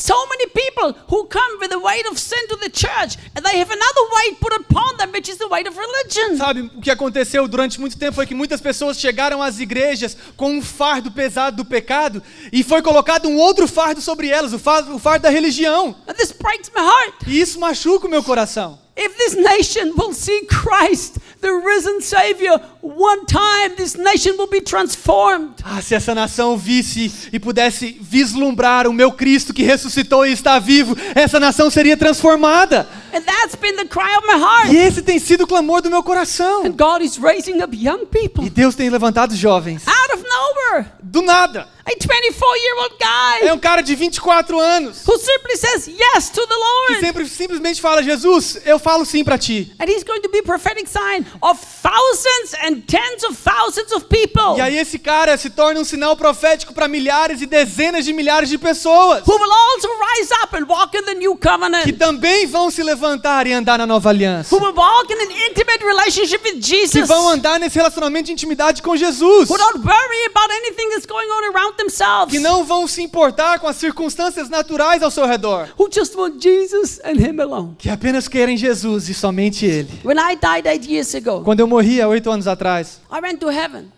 So 0.00 0.14
many 0.28 0.46
people 0.46 0.94
who 1.08 1.26
come 1.26 1.58
with 1.60 1.68
the 1.68 1.78
weight 1.78 2.06
of 2.10 2.18
sin 2.18 2.48
to 2.48 2.56
the 2.56 2.70
church, 2.70 3.18
and 3.36 3.44
they 3.44 3.58
have 3.58 3.70
another 3.70 4.04
weight 4.16 4.40
put 4.40 4.54
upon 4.54 4.96
them, 4.96 5.12
which 5.12 5.28
is 5.28 5.36
the 5.36 5.46
weight 5.46 5.68
of 5.68 5.76
religion. 5.76 6.38
Sabe, 6.38 6.62
o 6.74 6.80
que 6.80 6.90
aconteceu 6.90 7.46
durante 7.46 7.78
muito 7.78 7.98
tempo 7.98 8.14
foi 8.14 8.26
que 8.26 8.34
muitas 8.34 8.62
pessoas 8.62 8.98
chegaram 8.98 9.42
às 9.42 9.60
igrejas 9.60 10.16
com 10.38 10.52
um 10.56 10.62
fardo 10.62 11.10
pesado 11.10 11.58
do 11.58 11.66
pecado 11.66 12.22
e 12.50 12.62
foi 12.62 12.80
colocado 12.80 13.28
um 13.28 13.36
outro 13.36 13.68
fardo 13.68 14.00
sobre 14.00 14.28
elas, 14.28 14.54
o 14.54 14.58
fardo, 14.58 14.94
o 14.94 14.98
fardo 14.98 15.24
da 15.24 15.28
religião. 15.28 15.94
And 16.08 16.14
this 16.14 16.32
breaks 16.32 16.70
my 16.74 16.82
heart. 16.82 17.14
E 17.26 17.38
isso 17.38 17.60
machuca 17.60 18.06
o 18.06 18.10
meu 18.10 18.22
coração. 18.22 18.78
If 19.02 19.16
this 19.16 19.34
nation 19.34 19.94
will 19.96 20.12
see 20.12 20.44
Christ, 20.44 21.16
the 21.40 21.48
risen 21.50 22.02
Savior, 22.02 22.60
one 22.82 23.24
time, 23.24 23.74
this 23.74 23.96
nation 23.96 24.36
will 24.36 24.46
be 24.46 24.60
transformed. 24.60 25.54
Ah, 25.64 25.80
se 25.80 25.94
essa 25.94 26.14
nação 26.14 26.54
visse 26.58 27.10
e 27.32 27.38
pudesse 27.40 27.96
vislumbrar 27.98 28.86
o 28.86 28.92
meu 28.92 29.10
Cristo 29.12 29.54
que 29.54 29.62
ressuscitou 29.62 30.26
e 30.26 30.32
está 30.32 30.58
vivo, 30.58 30.94
essa 31.14 31.40
nação 31.40 31.70
seria 31.70 31.96
transformada. 31.96 32.86
And 33.14 33.22
that's 33.22 33.54
been 33.56 33.74
the 33.76 33.86
cry 33.86 34.14
of 34.18 34.26
my 34.26 34.38
heart. 34.38 34.70
E 34.70 34.76
esse 34.76 35.00
tem 35.00 35.18
sido 35.18 35.44
o 35.44 35.46
clamor 35.46 35.80
do 35.80 35.88
meu 35.88 36.02
coração. 36.02 36.66
And 36.66 36.72
God 36.72 37.00
is 37.02 37.16
raising 37.16 37.62
up 37.62 37.74
young 37.74 38.04
people 38.04 38.44
E 38.44 38.50
Deus 38.50 38.74
tem 38.74 38.90
levantado 38.90 39.34
jovens. 39.34 39.82
out 39.88 40.12
of 40.14 40.22
nowhere. 40.28 40.92
Do 41.02 41.22
nada. 41.22 41.66
A 41.84 41.90
24 41.90 42.56
year 42.56 42.76
old 42.82 42.94
guy 42.98 43.46
É 43.48 43.52
um 43.52 43.58
cara 43.58 43.82
de 43.82 43.94
24 43.94 44.58
anos 44.58 45.02
who 45.06 45.18
simply 45.18 45.56
says 45.56 45.86
yes 45.88 46.28
to 46.30 46.40
the 46.46 46.54
que 46.54 46.92
Lord. 46.94 47.00
sempre 47.00 47.26
simplesmente 47.26 47.80
fala: 47.80 48.02
Jesus, 48.02 48.58
eu 48.64 48.78
falo 48.78 49.04
sim 49.04 49.24
pra 49.24 49.38
ti. 49.38 49.72
And 49.80 49.86
he's 49.88 50.02
going 50.02 50.20
to 50.20 50.28
be 50.30 50.38
a 50.38 50.42
prophetic 50.42 50.88
sign 50.88 51.26
of 51.40 51.58
thousands 51.82 52.54
and 52.62 52.80
tens 52.86 53.24
of 53.24 53.36
thousands 53.36 53.92
of 53.92 54.06
people 54.06 54.56
E 54.56 54.60
aí 54.60 54.78
esse 54.78 54.98
cara 54.98 55.36
se 55.36 55.50
torna 55.50 55.80
um 55.80 55.84
sinal 55.84 56.16
profético 56.16 56.72
para 56.74 56.86
milhares 56.88 57.40
e 57.42 57.46
dezenas 57.46 58.04
de 58.04 58.12
milhares 58.12 58.48
de 58.48 58.58
pessoas 58.58 59.22
who 59.26 59.32
will 59.34 59.52
also 59.52 59.88
rise 60.16 60.32
up 60.42 60.56
and 60.56 60.66
walk 60.66 60.96
in 60.96 61.02
the 61.04 61.14
new 61.14 61.34
que 61.36 61.48
covenant, 61.48 61.98
também 61.98 62.46
vão 62.46 62.70
se 62.70 62.82
levantar 62.82 63.46
e 63.46 63.52
andar 63.52 63.78
na 63.78 63.86
nova 63.86 64.08
aliança. 64.10 64.54
who 64.54 64.62
will 64.64 64.74
walk 64.74 65.12
in 65.12 65.16
an 65.18 65.32
intimate 65.48 65.84
relationship 65.84 66.42
with 66.44 66.60
Que 66.60 66.62
Jesus, 66.62 67.08
vão 67.08 67.28
andar 67.30 67.58
nesse 67.58 67.76
relacionamento 67.76 68.26
de 68.26 68.32
intimidade 68.32 68.82
com 68.82 68.96
Jesus. 68.96 69.48
who 69.48 69.56
don't 69.58 69.78
worry 69.78 70.24
about 70.26 70.50
anything 70.52 70.88
that's 70.90 71.06
going 71.06 71.26
on 71.28 71.52
around 71.54 71.69
themselves, 71.76 72.30
Que 72.30 72.38
não 72.38 72.64
vão 72.64 72.86
se 72.86 73.02
importar 73.02 73.58
com 73.58 73.66
as 73.66 73.76
circunstâncias 73.76 74.48
naturais 74.48 75.02
ao 75.02 75.10
seu 75.10 75.26
redor. 75.26 75.68
who 75.78 75.88
just 75.92 76.14
want 76.14 76.42
Jesus 76.42 77.00
and 77.04 77.12
Him 77.20 77.40
alone. 77.40 77.74
Que 77.78 77.88
apenas 77.90 78.28
querem 78.28 78.56
Jesus 78.56 79.08
e 79.08 79.14
somente 79.14 79.64
Ele. 79.66 79.88
When 80.04 80.18
I 80.18 80.36
died 80.36 80.66
eight 80.66 80.90
years 80.90 81.14
ago, 81.14 81.42
Quando 81.42 81.60
eu 81.60 81.66
morri 81.66 82.00
há 82.00 82.08
oito 82.08 82.30
anos 82.30 82.46
atrás, 82.46 83.00
I 83.12 83.20
went 83.20 83.38
to 83.40 83.48
heaven. 83.50 83.90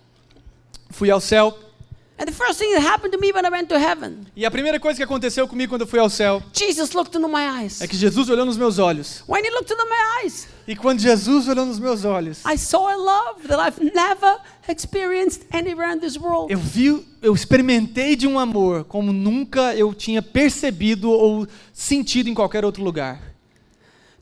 fui 0.90 1.10
ao 1.10 1.20
céu. 1.20 1.56
E 4.36 4.44
a 4.46 4.50
primeira 4.50 4.78
coisa 4.80 4.96
que 4.96 5.02
aconteceu 5.02 5.48
comigo 5.48 5.72
quando 5.72 5.82
eu 5.82 5.86
fui 5.86 5.98
ao 5.98 6.08
céu 6.10 6.42
Jesus 6.52 6.92
looked 6.92 7.16
into 7.16 7.28
my 7.28 7.44
eyes. 7.62 7.80
é 7.80 7.86
que 7.86 7.96
Jesus 7.96 8.28
olhou 8.28 8.44
nos 8.46 8.56
meus 8.56 8.78
olhos. 8.78 9.22
When 9.28 9.44
He 9.44 9.50
looked 9.50 9.72
into 9.72 9.84
my 9.84 10.24
eyes, 10.24 10.48
E 10.66 10.76
quando 10.76 11.00
Jesus 11.00 11.48
olhou 11.48 11.66
nos 11.66 11.78
meus 11.78 12.04
olhos, 12.04 12.42
I 12.46 12.56
saw 12.56 12.86
a 12.88 12.96
love 12.96 13.48
that 13.48 13.58
I've 13.60 13.82
never 13.94 14.38
experienced 14.68 15.42
anywhere 15.52 15.92
in 15.92 15.98
this 16.00 16.16
world. 16.16 16.52
eu 16.52 16.58
vi, 16.58 17.04
eu 17.20 17.34
experimentei 17.34 18.14
de 18.16 18.26
um 18.26 18.38
amor 18.38 18.84
como 18.84 19.12
nunca 19.12 19.74
eu 19.74 19.92
tinha 19.94 20.22
percebido 20.22 21.10
ou 21.10 21.46
sentido 21.72 22.28
em 22.28 22.34
qualquer 22.34 22.64
outro 22.64 22.82
lugar. 22.84 23.31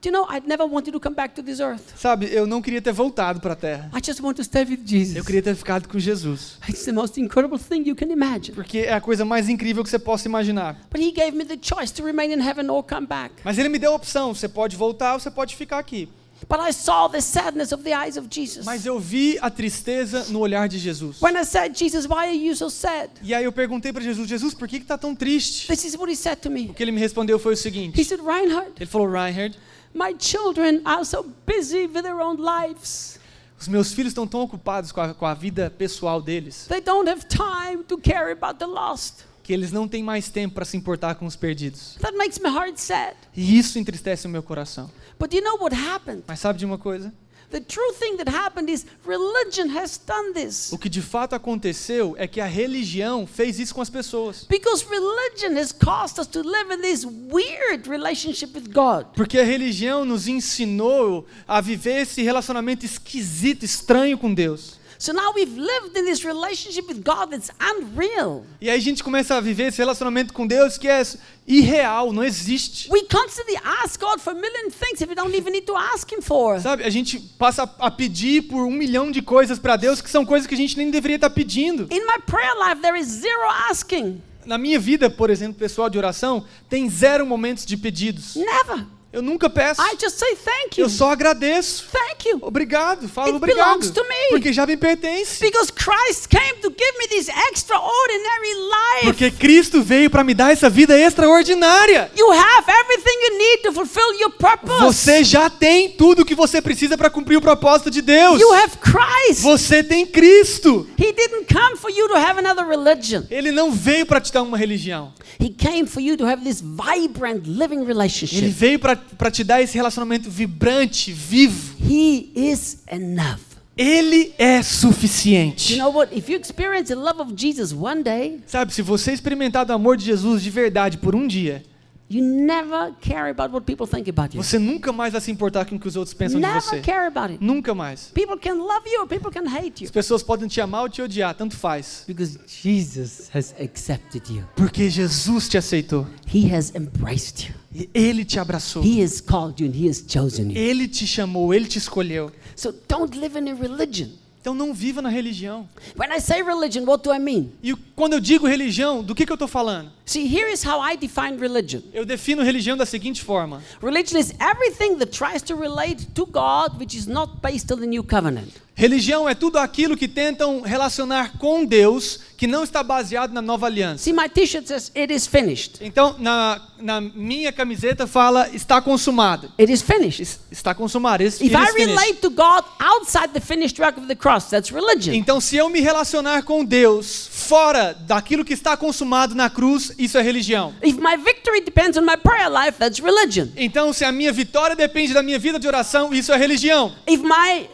Do 0.03 0.09
you 0.09 0.13
know, 0.13 0.27
never 0.47 0.65
wanted 0.67 0.93
to 0.93 0.99
come 1.01 1.15
back 1.15 1.35
to 1.35 1.43
this 1.43 1.61
earth. 1.61 1.93
Sabe, 1.99 2.27
eu 2.33 2.47
não 2.47 2.63
queria 2.63 2.81
ter 2.81 2.91
voltado 2.93 3.39
para 3.39 3.53
a 3.53 3.57
terra. 3.57 3.91
I 3.95 4.01
just 4.03 4.21
want 4.23 4.35
to 4.37 4.43
stay 4.45 4.65
with 4.65 4.81
Eu 4.81 4.87
Jesus. 4.87 5.27
queria 5.27 5.43
ter 5.43 5.55
ficado 5.55 5.87
com 5.87 5.99
Jesus. 5.99 6.57
It's 6.67 6.85
the 6.87 6.93
most 6.93 7.21
incredible 7.21 7.59
thing 7.59 7.87
you 7.87 7.95
can 7.95 8.07
imagine. 8.11 8.55
Porque 8.55 8.79
é 8.79 8.95
a 8.95 9.01
coisa 9.01 9.27
mais 9.27 9.49
incrível 9.51 9.85
que 9.85 9.91
você 9.91 9.99
possa 9.99 10.27
imaginar. 10.27 10.79
But 10.91 11.03
He 11.03 11.11
gave 11.13 11.33
me 11.33 11.45
the 11.45 11.59
choice 11.61 11.93
to 11.93 12.03
remain 12.03 12.33
in 12.33 12.41
heaven 12.41 12.71
or 12.71 12.83
come 12.83 13.07
back. 13.07 13.35
Mas 13.45 13.59
ele 13.59 13.69
me 13.69 13.79
deu 13.79 13.93
a 13.93 13.97
opção, 13.97 14.35
você 14.35 14.49
pode 14.49 14.75
voltar 14.75 15.13
ou 15.13 15.21
você 15.21 15.31
pode 15.31 15.55
ficar 15.55 15.79
aqui. 15.79 16.09
But 16.49 16.61
I 16.61 16.73
saw 16.73 17.07
the 17.07 17.21
sadness 17.21 17.71
of 17.71 17.85
the 17.85 17.93
eyes 17.93 18.17
of 18.17 18.27
Jesus. 18.31 18.65
Mas 18.65 18.87
eu 18.87 18.99
vi 18.99 19.37
a 19.43 19.51
tristeza 19.51 20.25
no 20.31 20.39
olhar 20.39 20.67
de 20.67 20.79
Jesus. 20.79 21.21
When 21.21 21.37
I 21.37 21.45
said, 21.45 21.77
Jesus, 21.77 22.07
why 22.07 22.29
are 22.29 22.35
you 22.35 22.57
so 22.57 22.71
sad? 22.71 23.11
E 23.23 23.35
aí 23.35 23.45
eu 23.45 23.53
perguntei 23.53 23.93
para 23.93 24.01
Jesus, 24.03 24.27
Jesus, 24.27 24.55
por 24.55 24.67
que 24.67 24.81
que 24.81 24.87
tá 24.87 24.97
tão 24.97 25.15
triste? 25.15 25.67
This 25.69 25.85
is 25.85 25.95
what 25.95 26.11
He 26.11 26.17
said 26.17 26.37
to 26.37 26.49
me. 26.51 26.69
O 26.71 26.73
que 26.75 26.83
ele 26.83 26.93
me 26.93 26.99
respondeu 27.01 27.39
foi 27.39 27.53
o 27.53 27.55
He 27.55 27.57
seguinte. 27.59 28.03
said, 28.03 28.23
Reinhard, 28.23 28.71
Ele 28.79 28.87
falou, 28.87 29.07
Reinhard, 29.11 29.55
my 29.95 30.15
children 30.19 30.81
are 30.85 31.05
so 31.05 31.25
busy 31.47 31.87
with 31.87 32.03
their 32.03 32.21
own 32.21 32.37
lives. 32.37 33.19
os 33.61 33.69
meus 33.69 33.93
filhos 33.93 34.11
estão 34.13 34.27
tão 34.27 34.41
ocupados 34.41 34.91
com 34.93 35.01
a, 35.01 35.13
com 35.15 35.27
a 35.27 35.35
vida 35.35 35.71
pessoal 35.71 36.21
deles 36.23 36.67
They 36.69 36.81
don't 36.81 37.09
have 37.11 37.27
time 37.27 37.85
to 37.85 37.99
care 37.99 38.33
about 38.33 38.59
the 38.59 38.67
lost. 38.67 39.25
que 39.43 39.53
eles 39.53 39.73
não 39.73 39.89
têm 39.89 40.03
mais 40.03 40.29
tempo 40.29 40.55
para 40.55 40.65
se 40.65 40.77
importar 40.77 41.17
com 41.17 41.27
os 41.27 41.35
perdidos. 41.35 41.97
That 42.01 42.17
makes 42.17 42.39
my 42.39 42.51
heart 42.51 42.79
sad. 42.79 43.17
E 43.35 43.59
isso 43.59 43.79
entristece 43.79 44.27
o 44.27 44.31
meu 44.31 44.43
coração. 44.43 44.91
But 45.19 45.35
you 45.35 45.43
know 45.43 45.59
what 45.61 45.75
happened? 45.75 46.23
Mas 46.27 46.39
sabe 46.41 46.59
de 46.59 46.65
uma 46.65 46.79
coisa? 46.79 47.13
The 47.51 47.61
true 47.61 47.93
thing 47.95 48.17
that 48.19 48.29
happened 48.29 48.71
is 48.71 48.87
religion 49.05 49.77
has 49.77 49.99
done 49.99 50.33
this. 50.33 50.73
O 50.73 50.79
que 50.79 50.89
de 50.89 51.03
fato 51.03 51.35
aconteceu 51.35 52.15
é 52.17 52.29
que 52.29 52.41
a 52.41 52.47
religião 52.47 53.27
fez 53.27 53.59
isso 53.59 53.75
com 53.75 53.81
as 53.81 53.91
pessoas. 53.91 54.47
Because 54.49 54.85
religion 54.85 55.59
has 55.59 55.73
caused 55.73 56.21
us 56.21 56.29
to 56.29 56.43
live 56.43 56.73
in 56.73 56.81
this 56.81 57.05
weird 57.05 57.89
relationship 57.89 58.55
with 58.55 58.73
God. 58.73 59.07
Porque 59.17 59.39
a 59.39 59.45
religião 59.45 60.05
nos 60.05 60.29
ensinou 60.29 61.27
a 61.47 61.61
viver 61.61 62.03
esse 62.03 62.23
relacionamento 62.23 62.87
esquisito, 62.87 63.65
estranho 63.65 64.17
com 64.17 64.33
Deus. 64.33 64.80
So 65.01 65.15
now 65.15 65.33
we've 65.35 65.57
lived 65.57 65.97
in 65.97 66.05
this 66.05 66.27
relationship 66.27 66.87
with 66.87 67.03
God 67.03 67.31
that's 67.31 67.51
unreal. 67.59 68.45
E 68.61 68.69
aí 68.69 68.77
a 68.77 68.83
gente 68.83 69.03
começa 69.03 69.35
a 69.35 69.41
viver 69.41 69.69
esse 69.69 69.79
relacionamento 69.79 70.35
com 70.35 70.47
Deus 70.47 70.77
que 70.77 70.87
é 70.87 71.01
irreal, 71.49 72.13
não 72.13 72.23
existe. 72.23 72.91
We 72.93 73.05
constantly 73.11 73.57
ask 73.65 73.99
God 73.99 74.21
for 74.21 74.35
a 74.35 74.37
million 74.37 74.69
things 74.69 74.99
that 74.99 75.09
we 75.09 75.15
don't 75.15 75.35
even 75.35 75.53
need 75.53 75.65
to 75.65 75.75
ask 75.75 76.13
Him 76.13 76.21
for. 76.21 76.61
Sabe, 76.61 76.85
a 76.85 76.91
gente 76.91 77.19
passa 77.39 77.63
a 77.79 77.91
pedir 77.91 78.43
por 78.43 78.67
um 78.67 78.71
milhão 78.71 79.11
de 79.11 79.23
coisas 79.23 79.59
para 79.59 79.77
Deus 79.77 80.03
que 80.03 80.11
são 80.11 80.27
coisas 80.27 80.47
que 80.47 80.53
a 80.53 80.59
gente 80.59 80.77
nem 80.77 80.91
deveria 80.91 81.17
estar 81.17 81.31
pedindo. 81.31 81.85
In 81.91 82.01
my 82.01 82.21
prayer 82.27 82.53
life, 82.59 82.83
there 82.83 83.01
is 83.01 83.07
zero 83.07 83.49
asking. 83.71 84.21
Na 84.45 84.59
minha 84.59 84.79
vida, 84.79 85.09
por 85.09 85.31
exemplo, 85.31 85.59
pessoal 85.59 85.89
de 85.89 85.97
oração, 85.97 86.45
tem 86.69 86.91
zero 86.91 87.25
momentos 87.25 87.65
de 87.65 87.75
pedidos. 87.75 88.37
Never. 88.37 88.85
Eu 89.13 89.23
nunca 89.23 89.51
peço. 89.51 89.83
I 89.83 89.97
just 90.01 90.19
say 90.19 90.37
thank 90.37 90.79
you. 90.79 90.85
Eu 90.87 90.89
só 90.89 91.11
agradeço. 91.11 91.87
Thank 91.91 92.29
you. 92.29 92.39
Obrigado, 92.43 93.09
falo 93.09 93.29
It 93.29 93.37
obrigado. 93.37 93.67
belongs 93.81 93.91
to 93.91 94.03
me. 94.05 94.29
Porque 94.31 94.53
já 94.53 94.65
me 94.65 94.77
pertence. 94.77 95.41
Because 95.41 95.73
Christ 95.73 96.29
came 96.29 96.61
to 96.63 96.71
give 96.71 96.99
me 96.99 97.09
this 97.09 97.29
extraordinary 97.51 98.55
life. 98.55 99.05
Porque 99.07 99.31
Cristo 99.33 99.83
veio 99.83 100.09
para 100.11 100.23
me 100.23 100.33
dar 100.33 100.53
essa 100.53 100.71
vida 100.71 100.97
extraordinária. 100.97 102.11
You 102.17 102.31
have 102.31 102.65
everything 102.69 103.19
you 103.25 103.39
need 103.39 103.63
to 103.65 103.73
fulfill 103.73 104.13
your 104.21 104.31
purpose. 104.31 104.81
Você 104.81 105.25
já 105.25 105.51
tem 105.51 105.91
tudo 105.91 106.23
o 106.23 106.25
que 106.25 106.35
você 106.37 106.63
precisa 106.63 106.97
para 106.97 107.11
cumprir 107.11 107.37
o 107.37 107.41
propósito 107.41 107.91
de 107.91 108.03
Deus. 108.03 108.41
You 108.41 108.53
have 108.55 108.77
Christ. 108.79 109.43
Você 109.43 109.83
tem 109.83 110.07
Cristo. 110.07 110.87
He 110.97 111.13
didn't 111.13 111.53
come 111.53 111.77
for 111.77 111.91
you 111.91 112.07
to 112.09 112.15
have 112.15 112.39
another 112.39 112.65
religion. 112.67 113.25
Ele 113.29 113.51
não 113.51 113.73
veio 113.73 114.07
para 114.07 114.21
te 114.21 114.33
dar 114.33 114.43
uma 114.43 114.57
religião. 114.57 115.13
He 115.41 115.49
came 115.49 115.87
for 115.87 116.01
you 116.01 116.17
to 116.17 116.27
have 116.27 116.45
this 116.45 116.61
vibrant 116.61 117.47
living 117.47 117.79
Ele 117.79 117.87
relationship. 117.87 118.49
veio 118.51 118.79
para 118.79 119.00
te 119.33 119.45
dar 119.45 119.61
esse 119.63 119.75
relacionamento 119.77 120.31
vibrante, 120.31 121.13
vivo. 121.13 121.77
He 121.83 122.31
is 122.35 122.83
enough. 122.91 123.41
Ele 123.77 124.35
é 124.39 124.59
You 124.59 124.65
suficiente. 124.65 125.77
know 125.77 125.91
what? 125.95 126.15
If 126.17 126.29
you 126.29 126.39
experience 126.39 126.89
the 126.89 126.95
love 127.01 127.21
of 127.21 127.33
Jesus 127.37 127.73
one 127.73 128.03
day, 128.03 128.41
Sabe, 128.47 128.75
se 128.75 128.83
você 128.83 129.13
experimentar 129.13 129.65
do 129.65 129.73
amor 129.73 129.97
de 129.97 130.05
Jesus 130.05 130.43
de 130.43 130.51
verdade 130.51 130.99
por 130.99 131.15
um 131.15 131.27
dia, 131.27 131.63
you 132.11 132.21
never 132.23 132.93
care 133.01 133.31
about 133.31 133.55
what 133.55 133.65
people 133.65 133.87
think 133.87 134.11
about 134.11 134.37
you. 134.37 134.43
você 134.43 134.59
nunca 134.59 134.93
mais 134.93 135.13
vai 135.13 135.21
se 135.23 135.31
importar 135.31 135.65
com 135.65 135.77
o 135.77 135.81
que 135.81 135.89
os 135.89 135.97
outros 135.97 136.13
pensam 136.13 136.39
de 136.41 136.47
Never 136.47 136.61
você. 136.61 136.81
care 136.81 137.07
about 137.07 137.33
it. 137.33 137.43
Nunca 137.43 137.75
mais. 137.75 138.11
People 138.13 138.37
can 138.37 138.55
love 138.57 138.83
you 138.87 139.07
people 139.07 139.31
can 139.31 139.49
hate 139.49 139.83
you. 139.83 139.87
As 139.87 139.91
pessoas 139.91 140.23
podem 140.23 140.47
te 140.49 140.61
amar 140.61 140.83
ou 140.83 140.89
te 140.91 141.01
odiar, 141.01 141.33
tanto 141.35 141.57
faz. 141.57 142.05
Because 142.07 142.39
Jesus 142.63 143.31
has 143.35 143.55
accepted 143.59 144.29
you. 144.29 144.45
Porque 144.57 144.91
Jesus 144.91 145.49
te 145.49 145.57
aceitou. 145.57 146.07
He 146.35 146.53
has 146.55 146.75
embraced 146.75 147.49
you. 147.49 147.55
Ele 147.95 148.25
te 148.25 148.39
abraçou. 148.39 148.85
He 148.85 149.03
has 149.03 149.21
called 149.21 149.63
you 149.63 149.71
and 149.71 149.75
He 149.75 149.89
has 149.89 150.05
chosen 150.07 150.51
you. 150.51 150.59
Ele 150.59 150.89
te 150.89 151.07
chamou, 151.07 151.55
Ele 151.55 151.67
te 151.67 151.79
escolheu. 151.79 152.33
So 152.57 152.75
don't 152.89 153.17
live 153.17 153.39
in 153.39 153.49
a 153.49 153.55
religion. 153.55 154.11
Então 154.41 154.55
não 154.55 154.73
viva 154.73 155.03
na 155.03 155.11
religião. 155.11 155.69
When 155.99 156.11
I 156.17 156.19
say 156.19 156.43
religion, 156.43 156.85
what 156.87 157.05
do 157.05 157.13
I 157.13 157.19
mean? 157.19 157.53
E 157.63 157.75
quando 157.95 158.15
eu 158.15 158.21
digo 158.21 158.47
religião, 158.47 159.03
do 159.03 159.15
que, 159.15 159.27
que 159.27 159.33
eu 159.33 159.35
estou 159.35 159.47
falando? 159.47 159.93
See, 160.07 160.25
here 160.25 160.51
is 160.51 160.65
how 160.65 160.81
I 160.83 160.97
define 160.97 161.37
religion. 161.39 161.83
Eu 161.93 162.07
defino 162.07 162.43
religião 162.43 162.75
da 162.75 162.87
seguinte 162.87 163.23
forma: 163.23 163.63
Religion 163.83 164.19
is 164.19 164.33
everything 164.41 164.97
that 164.97 165.13
tries 165.13 165.43
to 165.43 165.55
relate 165.55 166.07
to 166.15 166.25
God 166.25 166.79
which 166.81 166.97
is 166.97 167.07
not 167.07 167.41
based 167.43 167.71
on 167.71 167.81
the 167.81 167.87
new 167.87 168.03
covenant. 168.03 168.51
Religião 168.81 169.29
é 169.29 169.35
tudo 169.35 169.59
aquilo 169.59 169.97
que 169.97 170.09
tentam 170.09 170.63
relacionar 170.63 171.33
com 171.39 171.65
Deus 171.65 172.21
que 172.37 172.47
não 172.47 172.65
está 172.65 172.83
baseado 172.83 173.33
na 173.33 173.43
nova 173.43 173.67
aliança. 173.67 174.03
See, 174.05 174.15
my 174.15 174.27
t-shirt 174.27 174.67
says 174.67 174.91
it 174.97 175.13
is 175.13 175.27
finished. 175.27 175.73
Então, 175.83 176.17
na, 176.19 176.59
na 176.79 176.99
minha 176.99 177.53
camiseta 177.53 178.07
fala 178.07 178.49
está 178.55 178.81
consumado. 178.81 179.53
It 179.61 179.71
is 179.71 179.83
finished. 179.83 180.23
Es- 180.23 180.41
Está 180.51 180.75
consumado. 180.75 181.23
Is- 181.23 181.35
If 181.39 181.55
it 181.55 181.55
I 181.55 181.85
relate 181.87 182.15
to 182.23 182.31
God 182.31 182.65
outside 182.79 183.29
the 183.35 183.41
finished 183.41 183.79
work 183.79 183.99
of 184.01 184.07
the 184.09 184.15
cross, 184.15 184.47
that's 184.49 184.71
religion. 184.71 185.13
Então, 185.13 185.39
se 185.39 185.57
eu 185.57 185.69
me 185.69 185.81
relacionar 185.81 186.43
com 186.45 186.65
Deus 186.65 187.29
fora 187.31 187.93
daquilo 188.07 188.43
que 188.45 188.55
está 188.55 188.75
consumado 188.75 189.35
na 189.35 189.51
cruz, 189.51 189.93
isso 189.99 190.17
é 190.17 190.23
religião. 190.23 190.73
If 190.83 190.97
my 190.97 191.19
victory 191.23 191.61
depends 191.61 191.99
on 191.99 192.03
my 192.03 192.17
prayer 192.17 192.49
life, 192.49 192.79
that's 192.79 192.99
religion. 193.01 193.49
Então, 193.55 193.93
se 193.93 194.03
a 194.03 194.11
minha 194.11 194.33
vitória 194.33 194.75
depende 194.75 195.13
da 195.13 195.23
minha 195.23 195.39
vida 195.39 195.59
de 195.59 195.67
oração, 195.69 196.15
isso 196.15 196.33
é 196.33 196.39
religião. 196.39 196.95
If 197.07 197.21
my 197.21 197.69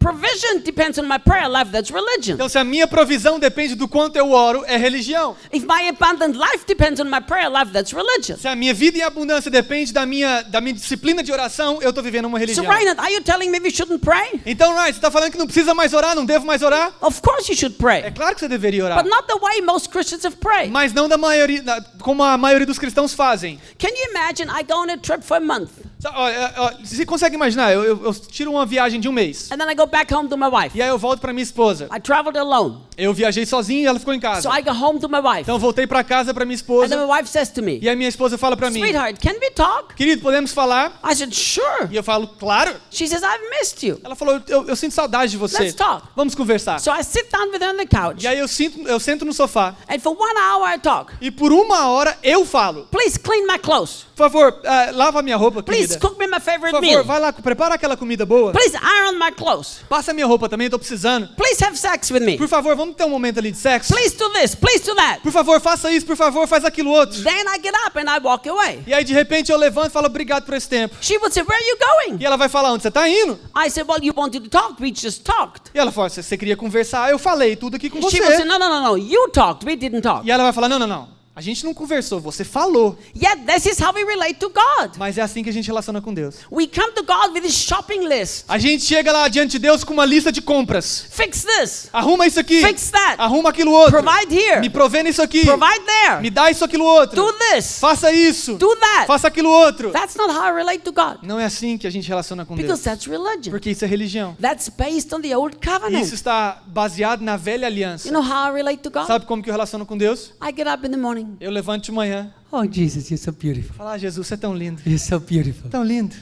provision 0.00 0.60
depends 0.64 0.98
on 0.98 1.04
my 1.06 1.18
prayer 1.18 1.46
life, 1.48 1.70
that's 1.70 1.90
religion. 1.90 2.34
Então, 2.34 2.48
se 2.48 2.58
a 2.58 2.64
minha 2.64 2.86
provisão 2.88 3.38
depende 3.38 3.74
do 3.74 3.86
quanto 3.86 4.16
eu 4.16 4.32
oro, 4.32 4.64
é 4.66 4.76
religião. 4.76 5.36
If 5.52 5.64
my 5.64 5.88
abundant 5.88 6.34
life 6.36 6.64
depends 6.66 6.98
on 7.00 7.04
my 7.04 7.20
prayer 7.20 7.50
life, 7.50 7.70
that's 7.70 7.92
religion. 7.92 8.36
Se 8.38 8.48
a 8.48 8.56
minha 8.56 8.72
vida 8.72 8.96
em 8.98 9.02
abundância 9.02 9.50
depende 9.50 9.92
da 9.92 10.06
minha, 10.06 10.40
da 10.42 10.60
minha 10.60 10.72
disciplina 10.74 11.22
de 11.22 11.30
oração, 11.30 11.78
eu 11.82 11.90
estou 11.90 12.02
vivendo 12.02 12.24
uma 12.24 12.38
So, 12.38 12.40
religião. 12.40 12.64
Reinhard, 12.66 12.98
are 12.98 13.12
you 13.14 13.20
telling 13.20 13.50
me 13.50 13.60
we 13.60 13.70
shouldn't 13.70 14.00
pray? 14.02 14.40
Então, 14.46 14.72
Ryan, 14.72 14.84
você 14.84 14.90
está 14.90 15.10
falando 15.10 15.30
que 15.32 15.38
não 15.38 15.44
precisa 15.46 15.74
mais 15.74 15.92
orar, 15.92 16.16
não 16.16 16.24
devo 16.24 16.46
mais 16.46 16.62
orar? 16.62 16.92
Of 17.02 17.20
course 17.20 17.52
you 17.52 17.56
should 17.56 17.76
É 17.76 17.78
pray, 17.78 18.10
claro 18.12 18.34
que 18.34 18.40
você 18.40 18.48
deveria 18.48 18.84
orar. 18.86 19.02
but 19.02 19.10
not 19.10 19.26
the 19.28 19.38
way 19.38 19.60
most 19.60 19.90
Christians 19.90 20.24
have 20.24 20.36
prayed. 20.36 20.70
Mas 20.72 20.94
não 20.94 21.08
da 21.08 21.18
maioria, 21.18 21.62
como 22.00 22.22
a 22.22 22.38
maioria 22.38 22.66
dos 22.66 22.78
cristãos 22.78 23.12
fazem. 23.12 23.60
Can 23.78 23.88
you 23.88 24.10
imagine 24.10 24.50
I 24.50 24.62
go 24.64 24.76
on 24.78 24.90
a 24.90 24.96
trip 24.96 25.22
for 25.22 25.36
a 25.36 25.40
month 25.40 25.70
ó, 26.04 26.70
Você 26.82 27.04
consegue 27.04 27.34
imaginar? 27.34 27.72
Eu, 27.72 27.84
eu- 27.84 28.04
eu 28.04 28.14
tiro 28.14 28.50
uma 28.52 28.64
viagem 28.64 28.98
de 28.98 29.06
um 29.08 29.12
mês. 29.12 29.50
and 29.52 29.58
then 29.58 29.68
I 29.70 29.74
go 29.74 29.86
back 29.90 30.12
home 30.12 30.28
to 30.28 30.36
my 30.36 30.46
wife? 30.48 30.76
E 30.76 30.82
aí 30.82 30.88
eu 30.88 30.98
volto 30.98 31.20
para 31.20 31.32
minha 31.32 31.42
esposa. 31.42 31.88
I 31.94 32.00
traveled 32.00 32.38
alone. 32.38 32.78
Eu 32.96 33.12
viajei 33.14 33.44
sozinho 33.46 33.80
e 33.82 33.86
ela 33.86 33.98
ficou 33.98 34.12
em 34.14 34.20
casa. 34.20 34.42
So 34.42 34.54
I 34.56 34.62
go 34.62 34.70
home 34.72 35.00
to 35.00 35.08
my 35.08 35.18
wife. 35.20 35.40
Então 35.42 35.54
eu 35.56 35.58
voltei 35.58 35.86
para 35.86 36.04
casa 36.04 36.32
para 36.34 36.44
minha 36.44 36.56
And 36.56 36.62
then 36.62 36.76
esposa. 36.76 36.96
my 36.96 37.04
wife 37.18 37.28
says 37.28 37.48
to 37.50 37.62
me, 37.62 37.78
E 37.80 37.88
aí 37.88 37.96
minha 37.96 38.08
esposa 38.08 38.36
fala 38.38 38.56
para 38.56 38.70
mim: 38.70 38.80
Sweetheart, 38.80 39.18
can 39.20 39.34
we 39.40 39.50
talk? 39.50 39.94
Querido, 39.94 40.20
podemos 40.22 40.52
falar? 40.52 41.00
I 41.04 41.14
said, 41.14 41.32
Sure. 41.34 41.88
E 41.90 41.96
eu 41.96 42.02
falo: 42.02 42.28
Claro. 42.38 42.74
She 42.90 43.06
says, 43.08 43.22
I've 43.22 43.42
missed 43.58 43.82
you. 43.86 44.00
Ela 44.04 44.14
falou: 44.14 44.40
Eu, 44.46 44.66
eu 44.68 44.76
sinto 44.76 44.92
saudade 44.94 45.32
de 45.32 45.38
você. 45.38 45.62
Let's 45.62 45.74
talk. 45.74 46.08
Vamos 46.14 46.34
conversar. 46.34 46.78
So 46.80 46.90
I 46.92 47.02
sit 47.02 47.30
down 47.32 47.50
with 47.50 47.62
her 47.62 47.72
on 47.72 47.76
the 47.76 47.86
couch, 47.86 48.22
E 48.22 48.26
aí 48.26 48.38
eu, 48.38 48.46
sinto, 48.48 48.86
eu 48.86 49.00
sento 49.00 49.24
no 49.24 49.32
sofá. 49.32 49.74
and 49.88 49.98
for 50.00 50.12
one 50.16 50.38
hour 50.38 50.68
I 50.68 50.78
talk. 50.78 51.12
E 51.20 51.30
por 51.30 51.52
uma 51.52 51.88
hora 51.88 52.16
eu 52.22 52.44
falo: 52.44 52.86
Please 52.90 53.18
clean 53.18 53.46
my 53.46 53.58
clothes. 53.58 54.06
Por 54.20 54.30
favor, 54.30 54.60
ah, 54.66 54.90
lava 54.92 55.22
minha 55.22 55.36
roupa, 55.38 55.62
Please 55.62 55.88
querida. 55.96 56.06
cook 56.06 56.18
me 56.18 56.26
my 56.26 56.32
Por 56.34 56.42
favorite 56.42 56.72
favor, 56.72 56.82
meal. 56.82 57.04
vai 57.04 57.18
lá, 57.18 57.32
prepara 57.32 57.74
aquela 57.76 57.96
comida 57.96 58.26
boa. 58.26 58.52
Please 58.52 58.76
iron 58.76 59.18
my 59.18 59.32
clothes. 59.32 59.80
Passa 59.88 60.12
minha 60.12 60.26
roupa 60.26 60.46
também, 60.46 60.66
eu 60.66 60.70
tô 60.70 60.78
precisando. 60.78 61.28
Please 61.36 61.64
have 61.64 61.74
sex 61.74 62.10
with 62.10 62.20
me. 62.20 62.36
Por 62.36 62.46
favor, 62.46 62.76
vamos 62.76 62.96
ter 62.96 63.04
um 63.04 63.08
momento 63.08 63.38
ali 63.38 63.50
de 63.50 63.56
sexo. 63.56 63.94
Please 63.94 64.14
do 64.18 64.28
this. 64.34 64.54
Please 64.54 64.84
do 64.84 64.94
that. 64.94 65.20
Por 65.22 65.32
favor, 65.32 65.58
faça 65.58 65.90
isso, 65.90 66.04
por 66.04 66.16
favor, 66.16 66.46
faz 66.46 66.66
aquilo 66.66 66.90
outro. 66.90 67.22
Then 67.22 67.46
I 67.48 67.58
get 67.62 67.72
up 67.86 67.98
and 67.98 68.14
I 68.14 68.20
walk 68.22 68.46
away. 68.46 68.82
E 68.86 68.92
aí 68.92 69.04
de 69.04 69.14
repente 69.14 69.50
eu 69.50 69.56
levanto 69.56 69.88
e 69.88 69.90
falo 69.90 70.06
obrigado 70.06 70.44
por 70.44 70.52
esse 70.52 70.68
tempo. 70.68 70.94
She 71.00 71.16
would 71.16 71.32
say, 71.32 71.42
Where 71.42 71.56
are 71.56 71.66
you 71.70 71.78
going? 71.78 72.22
E 72.22 72.26
ela 72.26 72.36
vai 72.36 72.50
falar 72.50 72.72
onde 72.72 72.82
você 72.82 72.90
tá 72.90 73.08
indo? 73.08 73.40
I 73.56 73.70
said, 73.70 73.88
Well, 73.88 74.00
you 74.02 74.12
wanted 74.14 74.42
to 74.44 74.50
talk. 74.50 74.82
We 74.82 74.92
just 74.94 75.22
talked. 75.24 75.70
E 75.74 75.78
ela 75.78 75.90
fala, 75.90 76.10
você 76.10 76.22
você 76.22 76.36
queria 76.36 76.58
conversar, 76.58 77.10
eu 77.10 77.18
falei 77.18 77.56
tudo 77.56 77.76
aqui 77.76 77.88
com 77.88 77.96
And 77.98 78.10
she 78.10 78.20
would 78.20 78.36
say, 78.36 78.36
você. 78.36 78.44
No, 78.44 78.58
no, 78.58 78.68
no, 78.68 78.82
no. 78.90 78.98
You 78.98 79.30
talked. 79.30 79.64
We 79.66 79.76
didn't 79.76 80.02
talk. 80.02 80.26
E 80.28 80.30
ela 80.30 80.42
vai 80.44 80.52
falar, 80.52 80.68
não, 80.68 80.78
não, 80.78 80.86
não. 80.86 81.19
A 81.34 81.40
gente 81.40 81.64
não 81.64 81.72
conversou, 81.72 82.18
você 82.20 82.44
falou. 82.44 82.98
Yet 83.16 83.46
this 83.46 83.64
is 83.64 83.80
how 83.80 83.94
we 83.94 84.04
relate 84.04 84.34
to 84.40 84.48
God. 84.50 84.96
Mas 84.98 85.16
é 85.16 85.22
assim 85.22 85.44
que 85.44 85.48
a 85.48 85.52
gente 85.52 85.66
relaciona 85.68 86.00
com 86.02 86.12
Deus. 86.12 86.34
We 86.50 86.66
come 86.66 86.92
to 86.92 87.04
God 87.04 87.32
with 87.32 87.46
a 87.46 87.50
shopping 87.50 88.08
list. 88.08 88.44
A 88.48 88.58
gente 88.58 88.84
chega 88.84 89.12
lá 89.12 89.28
diante 89.28 89.52
de 89.52 89.60
Deus 89.60 89.84
com 89.84 89.94
uma 89.94 90.04
lista 90.04 90.32
de 90.32 90.42
compras. 90.42 91.06
Fix 91.08 91.44
this. 91.44 91.88
Arruma 91.92 92.26
isso 92.26 92.40
aqui. 92.40 92.60
Fix 92.66 92.90
that. 92.90 93.14
Arruma 93.16 93.50
aquilo 93.50 93.70
outro. 93.70 94.02
Provide 94.02 94.36
here. 94.36 94.60
Me 94.60 94.68
provê 94.68 95.04
nisso 95.04 95.22
aqui. 95.22 95.44
Provide 95.46 95.84
there. 95.84 96.20
Me 96.20 96.30
dá 96.30 96.50
isso 96.50 96.64
aquilo 96.64 96.84
outro. 96.84 97.14
Do 97.14 97.32
this. 97.34 97.78
Faça 97.78 98.12
isso. 98.12 98.56
Do 98.56 98.74
that. 98.76 99.06
Faça 99.06 99.28
aquilo 99.28 99.50
outro. 99.50 99.92
That's 99.92 100.16
not 100.16 100.34
how 100.34 100.48
I 100.48 100.52
relate 100.52 100.80
to 100.82 100.92
God. 100.92 101.18
Não 101.22 101.38
é 101.38 101.44
assim 101.44 101.78
que 101.78 101.86
a 101.86 101.90
gente 101.90 102.08
relaciona 102.08 102.44
com 102.44 102.56
Because 102.56 102.82
Deus. 102.82 102.82
that's 102.82 103.06
religion. 103.06 103.52
Porque 103.52 103.70
isso 103.70 103.84
é 103.84 103.88
religião. 103.88 104.36
That's 104.40 104.68
based 104.68 105.14
on 105.14 105.20
the 105.20 105.36
old 105.36 105.56
Isso 105.56 105.72
covenant. 105.72 106.12
está 106.12 106.60
baseado 106.66 107.20
na 107.22 107.36
velha 107.36 107.68
aliança. 107.68 108.08
You 108.08 108.12
know 108.12 108.22
how 108.22 108.50
I 108.50 108.56
relate 108.56 108.82
to 108.82 108.90
God? 108.90 109.06
Sabe 109.06 109.26
como 109.26 109.42
que 109.42 109.48
eu 109.48 109.54
relaciono 109.54 109.86
com 109.86 109.96
Deus? 109.96 110.32
I 110.42 110.52
get 110.54 110.66
up 110.66 110.84
in 110.84 110.90
the 110.90 110.96
morning. 110.96 111.19
Eu 111.40 111.50
levanto 111.50 111.84
de 111.84 111.92
manhã. 111.92 112.32
Oh, 112.50 112.64
Jesus, 112.64 113.10
you're 113.10 113.16
so 113.22 113.32
beautiful. 113.32 113.74
Falo, 113.76 113.90
ah, 113.90 113.98
Jesus, 113.98 114.26
você 114.26 114.34
é 114.34 114.36
tão 114.36 114.54
lindo. 114.54 114.80
You're 114.84 114.98
so 114.98 115.20
beautiful. 115.20 115.70
Tão 115.70 115.84
lindo. 115.84 116.14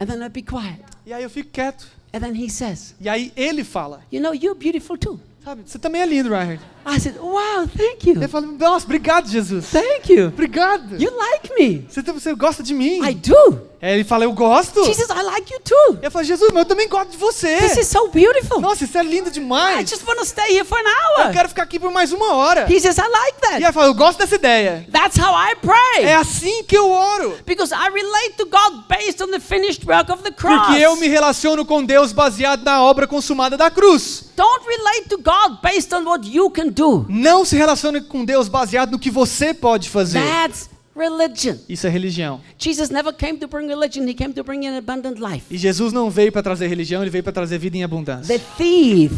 And 0.00 0.06
then 0.06 0.22
I 0.24 0.28
be 0.28 0.42
quiet. 0.42 0.82
E 1.06 1.12
aí 1.12 1.22
eu 1.22 1.30
fico 1.30 1.50
quieto. 1.50 1.86
And 2.12 2.20
then 2.20 2.34
he 2.34 2.48
says, 2.50 2.94
E 3.00 3.08
aí 3.08 3.32
ele 3.36 3.64
fala, 3.64 4.02
You 4.12 4.20
know, 4.20 4.34
you're 4.34 4.58
beautiful 4.58 4.96
too. 4.96 5.20
sabe, 5.44 5.62
você 5.66 5.78
também 5.78 6.00
é 6.02 6.06
lindo, 6.06 6.30
Reinhard. 6.30 6.60
I 6.88 6.98
said, 7.00 7.16
Wow, 7.20 7.66
thank 7.76 8.06
you. 8.08 8.14
Ele 8.16 8.28
fala, 8.28 8.46
nossa, 8.46 8.84
obrigado, 8.86 9.28
Jesus. 9.28 9.66
Thank 9.70 10.12
you. 10.12 10.28
Obrigado. 10.28 10.96
You 11.02 11.10
like 11.16 11.52
me. 11.58 11.84
Você, 11.90 12.00
você 12.02 12.32
gosta 12.34 12.62
de 12.62 12.72
mim. 12.72 13.00
I 13.04 13.12
do. 13.14 13.66
Aí 13.82 13.92
ele 13.92 14.04
fala, 14.04 14.24
eu 14.24 14.32
gosto. 14.32 14.82
Jesus, 14.84 15.10
I 15.10 15.22
like 15.22 15.52
you 15.52 15.60
too. 15.60 15.98
Eu 16.00 16.10
falo, 16.10 16.24
Jesus, 16.24 16.50
mas 16.50 16.60
eu 16.62 16.64
também 16.64 16.88
gosto 16.88 17.10
de 17.10 17.16
você. 17.18 17.56
This 17.58 17.76
is 17.76 17.88
so 17.88 18.08
beautiful. 18.08 18.60
Nossa, 18.60 18.84
isso 18.84 18.96
é 18.96 19.02
lindo 19.02 19.28
I 19.28 19.32
demais. 19.32 19.88
just 19.90 20.06
want 20.06 20.18
to 20.18 20.24
stay 20.24 20.54
here 20.56 20.64
for 20.64 20.78
an 20.78 20.82
Eu 21.18 21.24
hour. 21.24 21.32
quero 21.32 21.48
ficar 21.48 21.64
aqui 21.64 21.78
por 21.78 21.90
mais 21.92 22.10
uma 22.12 22.34
hora. 22.34 22.66
He 22.72 22.80
says, 22.80 22.96
I 22.98 23.02
like 23.06 23.36
E 23.36 23.40
that. 23.42 23.64
aí 23.64 23.72
fala, 23.72 23.86
eu 23.88 23.94
gosto 23.94 24.18
dessa 24.18 24.34
ideia. 24.36 24.86
That's 24.90 25.18
how 25.18 25.34
I 25.34 25.54
pray. 25.56 26.04
É 26.04 26.14
assim 26.14 26.62
que 26.64 26.76
eu 26.76 26.88
oro. 26.90 27.36
Because 27.44 27.74
I 27.74 27.90
relate 27.92 28.36
to 28.38 28.46
God 28.46 28.84
based 28.88 29.22
on 29.22 29.28
the 29.28 29.40
finished 29.40 29.84
work 29.86 30.10
of 30.10 30.22
the 30.22 30.30
cross. 30.32 30.68
Porque 30.68 30.80
eu 30.80 30.96
me 30.96 31.08
relaciono 31.08 31.64
com 31.66 31.84
Deus 31.84 32.12
baseado 32.12 32.64
na 32.64 32.82
obra 32.82 33.06
consumada 33.06 33.56
da 33.58 33.70
cruz. 33.70 34.24
Don't 34.36 34.66
relate 34.66 35.08
to 35.10 35.16
God 35.18 35.60
based 35.62 35.94
on 35.94 36.04
what 36.04 36.26
you 36.28 36.50
can 36.50 36.70
do. 36.76 37.06
Não 37.08 37.44
se 37.44 37.56
relacione 37.56 38.02
com 38.02 38.24
Deus 38.24 38.48
baseado 38.48 38.92
no 38.92 38.98
que 38.98 39.10
você 39.10 39.54
pode 39.54 39.88
fazer. 39.88 40.20
That's 40.20 40.68
religion. 40.94 41.56
Isso 41.68 41.86
é 41.86 41.90
religião. 41.90 42.40
Jesus 42.58 42.90
never 42.90 43.12
came 43.12 43.38
to 43.38 43.48
bring 43.48 43.66
religion, 43.66 44.08
he 44.08 44.14
came 44.14 44.32
to 44.34 44.44
bring 44.44 44.66
an 44.66 44.78
abundant 44.78 45.18
life. 45.18 45.44
E 45.50 45.58
Jesus 45.58 45.92
não 45.92 46.10
veio 46.10 46.30
para 46.32 46.42
trazer 46.42 46.68
religião, 46.68 47.02
ele 47.02 47.10
veio 47.10 47.24
para 47.24 47.32
trazer 47.32 47.58
vida 47.58 47.76
em 47.76 47.84
abundância. 47.84 48.38
The 48.38 48.44
thief, 48.56 49.12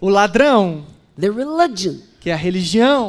O 0.00 0.08
ladrão, 0.08 0.84
the 1.18 1.28
religion, 1.28 1.96
que 2.20 2.30
é 2.30 2.34
a 2.34 2.36
religião, 2.36 3.08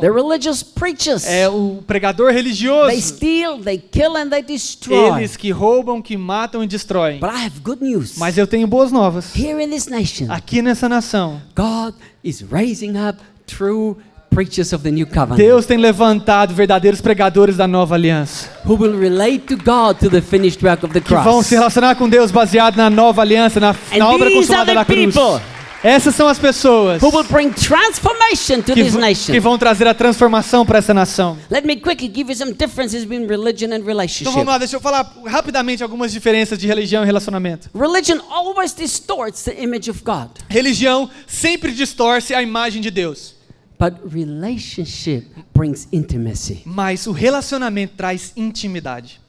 é 1.26 1.50
o 1.50 1.84
pregador 1.86 2.28
they 2.28 2.36
religioso. 2.36 3.02
steal, 3.02 3.60
they 3.60 3.78
kill, 3.78 4.16
and 4.16 4.30
they 4.30 4.42
destroy. 4.42 5.20
Eles 5.20 5.36
que 5.36 5.52
roubam, 5.52 6.02
que 6.02 6.16
matam 6.16 6.64
e 6.64 6.68
destroem. 6.68 7.20
But 7.20 7.32
I 7.32 7.46
have 7.46 7.60
good 7.60 7.84
news. 7.84 8.18
Mas 8.18 8.38
eu 8.38 8.48
tenho 8.48 8.68
boas 8.68 8.92
novas. 8.92 9.36
Here 9.36 9.62
in 9.64 9.70
this 9.70 9.88
nation, 9.88 10.32
Aqui 10.32 10.62
nessa 10.62 10.88
nação, 10.88 11.42
God 11.56 11.96
is 12.24 12.42
raising 12.42 12.94
up 12.98 13.20
true 13.50 13.98
preachers 14.30 14.72
of 14.74 14.84
the 14.84 14.92
new 14.92 15.08
covenant 15.08 15.38
Deus 15.38 15.66
tem 15.66 15.78
levantado 15.78 16.54
verdadeiros 16.54 17.02
pregadores 17.02 17.58
da 17.58 17.68
nova 17.68 17.96
aliança. 17.96 18.48
who 18.66 18.76
will 18.76 18.98
relate 18.98 19.40
to 19.48 19.58
God 19.58 19.98
to 20.00 20.10
the 20.10 20.22
finished 20.22 20.64
work 20.64 20.86
of 20.86 20.94
the 20.94 21.02
Que 21.02 21.14
vão 21.16 21.24
cross. 21.24 21.48
se 21.48 21.56
relacionar 21.56 21.96
com 21.96 22.08
Deus 22.08 22.30
baseado 22.32 22.76
na 22.78 22.90
nova 22.90 23.22
aliança, 23.22 23.60
na, 23.60 23.76
na 23.98 24.10
obra 24.10 24.30
consumada 24.32 24.74
da 24.74 24.86
cruz. 24.86 25.16
Essas 25.82 26.14
são 26.14 26.28
as 26.28 26.38
pessoas 26.38 27.02
who 27.02 27.10
will 27.10 27.24
bring 27.24 27.52
transformation 27.52 28.58
to 28.62 28.74
que, 28.74 28.84
this 28.84 28.96
nation. 28.96 29.32
que 29.32 29.40
vão 29.40 29.58
trazer 29.58 29.88
a 29.88 29.94
transformação 29.94 30.66
para 30.66 30.78
essa 30.80 30.94
nação. 30.94 31.38
Let 31.50 31.64
me 31.66 31.78
quickly 31.78 32.12
give 32.14 32.30
you 32.30 32.36
some 32.38 32.52
differences 32.54 33.06
between 33.06 33.26
religion 33.28 33.68
and 33.72 33.78
Então 33.78 33.86
relationship. 33.88 34.34
vamos 34.34 34.48
lá, 34.48 34.58
deixa 34.58 34.76
eu 34.76 34.82
falar 34.82 35.10
rapidamente 35.26 35.82
algumas 35.82 36.12
diferenças 36.12 36.60
de 36.60 36.68
religião 36.68 37.02
e 37.04 37.06
relacionamento. 37.06 37.70
Religion 37.74 38.20
always 38.30 38.74
distorts 38.76 39.44
the 39.44 39.56
image 39.64 39.90
of 39.90 40.02
God, 40.04 40.28
Religião 40.50 41.10
sempre 41.26 41.72
distorce 41.72 42.34
a 42.36 42.42
imagem 42.44 42.82
de 42.82 42.92
Deus, 42.92 43.34
but 43.80 43.94
relationship 44.14 45.26
brings 45.54 45.88
intimacy. 45.92 46.62
mas 46.66 47.08
o 47.08 47.12
relacionamento 47.12 47.96
traz 47.96 48.34
intimidade. 48.36 49.22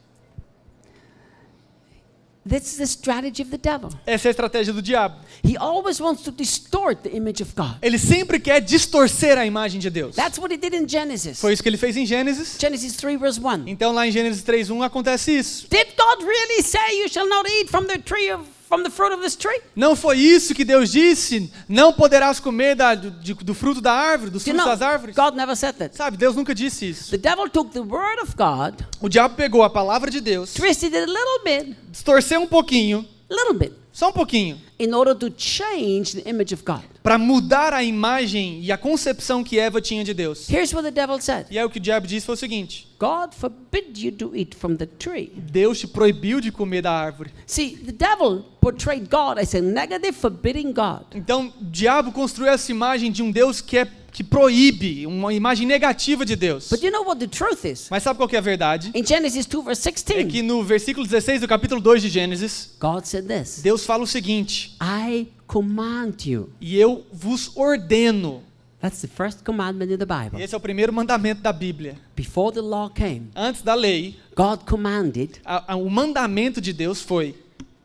That's 2.43 2.75
the 2.77 2.87
strategy 2.87 3.43
of 3.43 3.51
the 3.51 3.57
devil. 3.57 3.91
Essa 4.03 4.27
é 4.27 4.29
a 4.29 4.31
estratégia 4.31 4.73
do 4.73 4.81
diabo. 4.81 5.15
He 5.43 5.55
always 5.57 6.01
wants 6.01 6.23
to 6.23 6.31
distort 6.31 7.03
the 7.03 7.15
image 7.15 7.43
of 7.43 7.53
God. 7.55 7.77
Ele 7.83 7.99
sempre 7.99 8.39
quer 8.39 8.59
distorcer 8.59 9.37
a 9.37 9.45
imagem 9.45 9.79
de 9.79 9.91
Deus. 9.91 10.15
That's 10.15 10.39
what 10.39 10.51
he 10.51 10.57
did 10.57 10.73
in 10.73 10.89
Genesis. 10.89 11.39
Foi 11.39 11.53
isso 11.53 11.61
que 11.61 11.69
ele 11.69 11.77
fez 11.77 11.95
em 11.95 12.05
Gênesis. 12.05 12.57
Genesis 12.59 12.95
3 12.95 13.19
verse 13.19 13.39
1. 13.39 13.67
Então 13.67 13.93
lá 13.93 14.07
em 14.07 14.11
Gênesis 14.11 14.43
3:1 14.43 14.83
acontece 14.83 15.37
isso. 15.37 15.67
Did 15.69 15.89
God 15.95 16.25
really 16.25 16.63
say 16.63 17.03
you 17.03 17.09
shall 17.09 17.29
not 17.29 17.47
eat 17.47 17.69
from 17.69 17.85
the 17.85 17.99
tree 17.99 18.31
of 18.33 18.43
from 18.71 18.83
the 18.83 18.89
fruit 18.89 19.11
of 19.13 19.21
this 19.21 19.35
tree? 19.35 19.59
Não 19.75 19.97
foi 19.97 20.17
isso 20.17 20.53
que 20.55 20.63
Deus 20.63 20.89
disse? 20.89 21.51
Não 21.67 21.91
poderás 21.91 22.39
comer 22.39 22.73
da- 22.73 22.95
do, 22.95 23.11
do 23.11 23.53
fruto 23.53 23.81
da 23.81 23.91
árvore, 23.91 24.31
dos 24.31 24.43
frutos 24.45 24.63
das 24.63 24.81
árvores? 24.81 25.13
God 25.13 25.35
never 25.35 25.55
said 25.57 25.75
that. 25.75 25.93
Sabe, 25.97 26.15
Deus 26.15 26.37
nunca 26.37 26.55
disse 26.55 26.89
isso. 26.89 27.11
The 27.11 27.17
devil 27.17 27.49
took 27.49 27.71
the 27.73 27.81
word 27.81 28.21
of 28.21 28.33
God, 28.37 28.75
O 29.01 29.09
diabo 29.09 29.35
pegou 29.35 29.61
a 29.61 29.69
palavra 29.69 30.09
de 30.09 30.21
Deus, 30.21 30.53
twisted 30.53 30.93
it 30.95 31.03
a 31.03 31.05
little 31.05 31.43
bit, 31.43 31.75
distorceu 31.91 32.41
um 32.41 32.47
pouquinho 32.47 33.05
little 33.33 33.53
bit. 33.53 33.73
Só 33.91 34.09
um 34.09 34.13
pouquinho. 34.13 34.57
In 34.79 34.93
order 34.93 35.13
to 35.15 35.29
change 35.35 36.15
the 36.15 36.29
image 36.29 36.53
of 36.53 36.63
God. 36.63 36.83
Para 37.03 37.17
mudar 37.17 37.73
a 37.73 37.83
imagem 37.83 38.61
e 38.61 38.71
a 38.71 38.77
concepção 38.77 39.43
que 39.43 39.59
Eva 39.59 39.81
tinha 39.81 40.03
de 40.03 40.13
Deus. 40.13 40.49
Here's 40.49 40.73
what 40.73 40.83
the 40.83 40.91
devil 40.91 41.19
said 41.19 41.47
E 41.49 41.57
aí 41.57 41.65
o 41.65 41.69
que 41.69 41.77
o 41.77 41.81
diabo 41.81 42.07
disse 42.07 42.25
foi 42.25 42.35
o 42.35 42.37
seguinte: 42.37 42.87
God 42.99 43.33
forbid 43.33 43.97
you 43.97 44.11
to 44.11 44.35
eat 44.35 44.55
from 44.55 44.75
the 44.75 44.85
tree. 44.85 45.31
Deus 45.35 45.79
te 45.79 45.87
proibiu 45.87 46.39
de 46.39 46.51
comer 46.51 46.81
da 46.83 46.91
árvore. 46.91 47.31
See, 47.45 47.75
the 47.75 47.91
devil 47.91 48.45
portrayed 48.61 49.09
God 49.09 49.39
as 49.39 49.53
a 49.55 49.61
negative, 49.61 50.13
forbidding 50.13 50.71
God. 50.71 51.05
Então, 51.15 51.51
o 51.59 51.65
diabo 51.65 52.11
construiu 52.11 52.51
essa 52.51 52.71
imagem 52.71 53.11
de 53.11 53.23
um 53.23 53.31
Deus 53.31 53.59
que 53.59 53.77
é 53.77 53.87
que 54.11 54.23
proíbe, 54.23 55.07
uma 55.07 55.33
imagem 55.33 55.65
negativa 55.65 56.25
de 56.25 56.35
Deus. 56.35 56.69
But 56.69 56.83
you 56.83 56.91
know 56.91 57.03
what 57.03 57.19
the 57.19 57.27
truth 57.27 57.63
is? 57.65 57.87
Mas 57.89 58.03
sabe 58.03 58.17
qual 58.17 58.27
que 58.27 58.35
é 58.35 58.39
a 58.39 58.41
verdade? 58.41 58.91
In 58.93 59.05
Genesis 59.05 59.45
2, 59.45 59.63
verse 59.65 59.87
É 59.87 59.91
16, 59.91 60.31
que 60.31 60.41
no 60.41 60.63
versículo 60.63 61.05
16 61.07 61.41
do 61.41 61.47
capítulo 61.47 61.79
2 61.81 62.01
de 62.01 62.09
Gênesis, 62.09 62.75
God 62.79 63.05
said 63.05 63.25
this 63.27 63.61
Deus 63.63 63.85
fala 63.85 64.03
o 64.03 64.07
seguinte: 64.07 64.75
I 64.81 65.27
command 65.47 66.15
you. 66.25 66.49
"E 66.59 66.77
eu 66.77 67.05
vos 67.11 67.51
ordeno". 67.55 68.43
That's 68.81 68.99
the 69.01 69.07
first 69.07 69.43
commandment 69.43 69.93
in 69.93 69.97
the 69.97 70.05
Bible. 70.07 70.41
esse 70.41 70.55
é 70.55 70.57
o 70.57 70.61
primeiro 70.61 70.91
mandamento 70.91 71.39
da 71.41 71.53
Bíblia. 71.53 71.95
Before 72.15 72.51
the 72.51 72.61
law 72.61 72.89
came, 72.89 73.29
Antes 73.35 73.61
da 73.61 73.75
lei, 73.75 74.15
God 74.35 74.61
commanded, 74.67 75.39
a- 75.45 75.73
a- 75.73 75.75
o 75.75 75.87
mandamento 75.89 76.59
de 76.59 76.73
Deus 76.73 76.99
foi: 76.99 77.35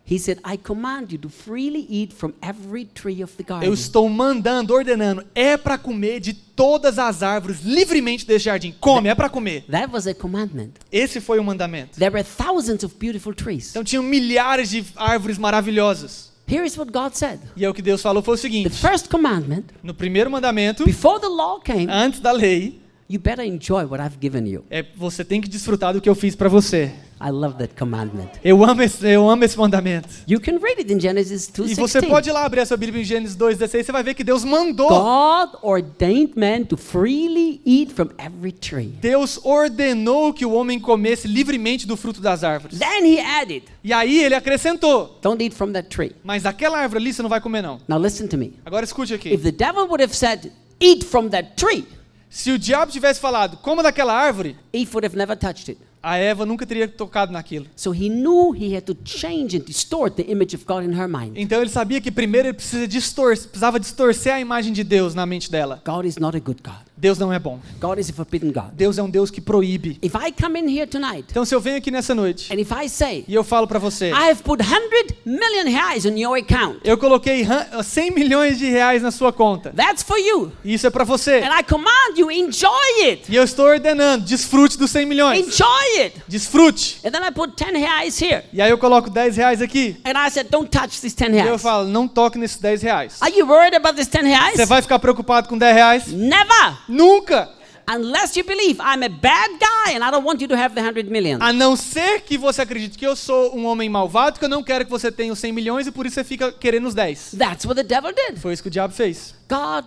He 0.08 0.18
said, 0.20 0.38
I 0.44 0.56
command 0.56 1.10
you 1.10 1.18
to 1.18 1.28
freely 1.28 1.84
eat 1.90 2.12
from 2.14 2.32
every 2.40 2.84
tree 2.84 3.22
of 3.24 3.32
the 3.36 3.42
Eu 3.42 3.46
garden. 3.46 3.72
estou 3.72 4.08
mandando, 4.08 4.72
ordenando, 4.72 5.24
é 5.34 5.56
para 5.56 5.76
comer 5.76 6.20
de 6.20 6.32
todas 6.32 6.96
as 6.98 7.24
árvores 7.24 7.62
livremente 7.64 8.24
desse 8.24 8.44
jardim. 8.44 8.72
Come, 8.80 9.08
é 9.08 9.14
para 9.16 9.28
comer. 9.28 9.64
That 9.68 9.92
was 9.92 10.06
a 10.06 10.14
commandment. 10.14 10.70
Esse 10.92 11.20
foi 11.20 11.40
o 11.40 11.44
mandamento. 11.44 11.98
There 11.98 12.14
were 12.14 12.24
thousands 12.24 12.84
of 12.84 12.94
beautiful 13.00 13.34
trees. 13.34 13.70
Então 13.70 13.82
tinham 13.82 14.02
milhares 14.04 14.70
de 14.70 14.84
árvores 14.94 15.38
maravilhosas. 15.38 16.30
Here 16.48 16.64
is 16.64 16.78
what 16.78 16.92
God 16.92 17.12
said. 17.14 17.40
E 17.56 17.64
é 17.64 17.68
o 17.68 17.74
que 17.74 17.82
Deus 17.82 18.00
falou 18.00 18.22
foi 18.22 18.34
o 18.34 18.36
The 18.36 18.42
seguinte: 18.42 18.70
first 18.70 19.08
commandment, 19.08 19.64
no 19.82 19.92
primeiro 19.92 20.30
mandamento, 20.30 20.84
before 20.84 21.20
the 21.20 21.26
law 21.26 21.58
came, 21.58 21.88
antes 21.90 22.20
da 22.20 22.30
lei, 22.30 22.80
you 23.10 23.18
better 23.18 23.44
enjoy 23.44 23.84
what 23.84 24.00
I've 24.00 24.16
given 24.22 24.48
you. 24.48 24.64
é 24.70 24.84
você 24.96 25.24
tem 25.24 25.40
que 25.40 25.48
desfrutar 25.48 25.92
do 25.92 26.00
que 26.00 26.08
eu 26.08 26.14
fiz 26.14 26.36
para 26.36 26.48
você. 26.48 26.92
I 27.18 27.30
love 27.30 27.56
that 27.58 27.74
commandment. 27.78 28.28
Eu 28.44 28.62
amo 28.62 28.82
esse, 28.82 29.06
eu 29.06 29.28
amo 29.28 29.42
esse 29.42 29.56
mandamento. 29.56 30.08
You 30.28 30.38
can 30.38 30.58
read 30.58 30.78
it 30.80 30.92
in 30.92 31.00
Genesis 31.00 31.48
E 31.48 31.74
você 31.74 31.98
2:16. 32.00 32.08
pode 32.08 32.28
ir 32.28 32.32
lá 32.32 32.44
abrir 32.44 32.60
a 32.60 32.66
sua 32.66 32.76
Bíblia 32.76 33.00
em 33.00 33.04
Gênesis 33.04 33.34
2:16, 33.36 33.86
você 33.86 33.92
vai 33.92 34.02
ver 34.02 34.14
que 34.14 34.22
Deus 34.22 34.44
mandou. 34.44 34.88
God 34.88 35.58
ordained 35.62 36.34
man 36.36 36.64
to 36.64 36.76
freely 36.76 37.60
eat 37.64 37.92
from 37.94 38.08
every 38.18 38.52
tree. 38.52 38.88
Deus 39.00 39.40
ordenou 39.42 40.32
que 40.34 40.44
o 40.44 40.52
homem 40.52 40.78
comesse 40.78 41.26
livremente 41.26 41.86
do 41.86 41.96
fruto 41.96 42.20
das 42.20 42.44
árvores. 42.44 42.78
Then 42.78 43.04
he 43.06 43.18
added, 43.18 43.64
E 43.82 43.92
aí 43.92 44.22
ele 44.22 44.34
acrescentou: 44.34 45.18
don't 45.22 45.42
eat 45.42 45.54
from 45.54 45.72
that 45.72 45.88
tree. 45.88 46.12
Mas 46.22 46.44
aquela 46.44 46.78
árvore 46.78 47.00
ali 47.00 47.12
você 47.14 47.22
não 47.22 47.30
vai 47.30 47.40
comer 47.40 47.62
não. 47.62 47.80
Now 47.88 47.98
listen 47.98 48.26
to 48.26 48.36
me. 48.36 48.52
Agora 48.64 48.84
escute 48.84 49.14
aqui. 49.14 49.32
If 49.32 49.42
the 49.42 49.52
devil 49.52 49.84
would 49.86 50.02
have 50.02 50.14
said, 50.14 50.52
eat 50.78 51.04
from 51.04 51.28
that 51.28 51.54
tree, 51.56 51.86
Se 52.28 52.50
o 52.50 52.58
diabo 52.58 52.92
tivesse 52.92 53.18
falado, 53.18 53.56
coma 53.58 53.82
daquela 53.82 54.12
árvore, 54.12 54.56
Eve 54.72 54.90
would 54.92 55.06
have 55.06 55.16
never 55.16 55.34
touched 55.34 55.70
it. 55.70 55.80
A 56.06 56.18
Eva 56.20 56.46
nunca 56.46 56.64
teria 56.64 56.86
tocado 56.86 57.32
naquilo. 57.32 57.66
So 57.74 57.90
he 57.90 58.08
knew 58.08 58.52
he 58.52 58.76
had 58.76 58.82
to 58.82 58.94
change 58.94 59.56
and 59.56 59.64
distort 59.64 60.14
the 60.14 60.30
image 60.30 60.54
of 60.54 60.64
God 60.64 60.84
in 60.84 60.92
her 60.92 61.08
mind. 61.08 61.32
Então 61.34 61.60
ele 61.60 61.68
sabia 61.68 62.00
que 62.00 62.12
primeiro 62.12 62.46
ele 62.46 62.54
precisa 62.54 62.86
distor 62.86 63.36
precisava 63.36 63.80
distorcer 63.80 64.34
a 64.34 64.40
imagem 64.40 64.72
de 64.72 64.84
Deus 64.84 65.16
na 65.16 65.26
mente 65.26 65.50
dela. 65.50 65.82
God 65.84 66.06
is 66.06 66.16
not 66.16 66.36
a 66.36 66.40
good 66.40 66.62
God. 66.62 66.78
Deus 66.96 67.18
não 67.18 67.32
é 67.32 67.38
bom. 67.38 67.60
God 67.80 67.98
is 67.98 68.08
a 68.10 68.12
forbidden 68.12 68.50
God. 68.52 68.70
Deus 68.72 68.96
é 68.98 69.02
um 69.02 69.10
Deus 69.10 69.30
que 69.30 69.40
proíbe. 69.40 69.98
If 70.02 70.14
I 70.14 70.32
come 70.32 70.58
in 70.60 70.68
here 70.68 70.86
tonight 70.86 71.26
Então 71.30 71.44
se 71.44 71.54
eu 71.54 71.60
venho 71.60 71.76
aqui 71.76 71.90
nessa 71.90 72.14
noite 72.14 72.52
and 72.52 72.58
if 72.60 72.70
I 72.72 72.88
say, 72.88 73.24
e 73.28 73.34
eu 73.34 73.44
falo 73.44 73.66
para 73.66 73.78
você, 73.78 74.08
I 74.10 74.30
have 74.30 74.42
put 74.42 74.62
100 74.64 75.16
million 75.26 75.64
reais 75.70 76.06
on 76.06 76.16
your 76.16 76.36
account, 76.38 76.80
eu 76.84 76.96
coloquei 76.96 77.42
ran- 77.42 77.82
100 77.82 78.10
milhões 78.12 78.58
de 78.58 78.66
reais 78.66 79.02
na 79.02 79.10
sua 79.10 79.32
conta. 79.32 79.70
that's 79.76 80.02
for 80.02 80.16
you. 80.18 80.52
Isso 80.64 80.86
é 80.86 80.90
para 80.90 81.04
você. 81.04 81.38
And 81.40 81.58
I 81.58 81.62
command 81.62 82.16
you, 82.16 82.30
enjoy 82.30 83.04
it. 83.10 83.30
E 83.30 83.36
eu 83.36 83.44
estou 83.44 83.66
ordenando, 83.66 84.24
desfrute 84.24 84.78
dos 84.78 84.90
100 84.90 85.06
milhões. 85.06 85.46
Enjoy 85.46 85.98
it. 86.00 86.16
Desfrute. 86.26 87.00
And 87.04 87.10
then 87.10 87.22
I 87.26 87.30
put 87.30 87.54
10 87.56 87.72
reais 87.78 88.20
here. 88.20 88.42
E 88.52 88.60
aí 88.62 88.70
eu 88.70 88.78
coloco 88.78 89.10
10 89.10 89.36
reais 89.36 89.60
aqui. 89.60 89.96
And 90.04 90.12
I 90.26 90.30
said, 90.30 90.48
don't 90.50 90.70
touch 90.70 91.00
these 91.00 91.14
10 91.14 91.32
E 91.34 91.38
eu 91.38 91.44
reais. 91.44 91.62
falo, 91.62 91.88
não 91.88 92.08
toque 92.08 92.38
nesses 92.38 92.58
10 92.58 92.82
reais. 92.82 93.16
Are 93.20 93.32
you 93.36 93.46
worried 93.46 93.74
about 93.76 93.96
these 93.96 94.10
10 94.10 94.24
reais? 94.26 94.56
Você 94.56 94.66
vai 94.66 94.80
ficar 94.80 94.98
preocupado 94.98 95.48
com 95.48 95.58
10 95.58 95.74
reais? 95.74 96.06
Never. 96.08 96.74
Nunca! 96.88 97.50
Unless 97.88 98.36
you 98.36 98.44
believe 98.44 98.80
I'm 98.80 99.04
a 99.04 99.08
bad 99.08 99.50
guy 99.60 99.94
and 99.94 100.02
I 100.02 100.10
don't 100.10 100.24
want 100.24 100.40
you 100.40 100.48
to 100.48 100.56
have 100.56 100.74
the 100.74 100.80
100 100.82 101.08
million. 101.08 101.38
A 101.40 101.52
não 101.52 101.76
ser 101.76 102.22
que 102.22 102.36
você 102.36 102.62
acredite 102.62 102.98
que 102.98 103.06
eu 103.06 103.14
sou 103.14 103.56
um 103.56 103.64
homem 103.64 103.88
malvado, 103.88 104.40
que 104.40 104.44
eu 104.44 104.48
não 104.48 104.62
quero 104.62 104.84
que 104.84 104.90
você 104.90 105.12
tenha 105.12 105.32
os 105.32 105.38
100 105.38 105.52
milhões 105.52 105.86
e 105.86 105.92
por 105.92 106.04
isso 106.04 106.14
você 106.14 106.24
fica 106.24 106.50
querendo 106.50 106.88
os 106.88 106.94
10. 106.94 107.36
That's 107.38 107.64
what 107.64 107.76
the 107.76 107.84
devil 107.84 108.12
did. 108.12 108.40
Foi 108.40 108.52
isso 108.52 108.62
que 108.62 108.68
o 108.68 108.72
diabo 108.72 108.92
fez. 108.92 109.36
God, 109.48 109.84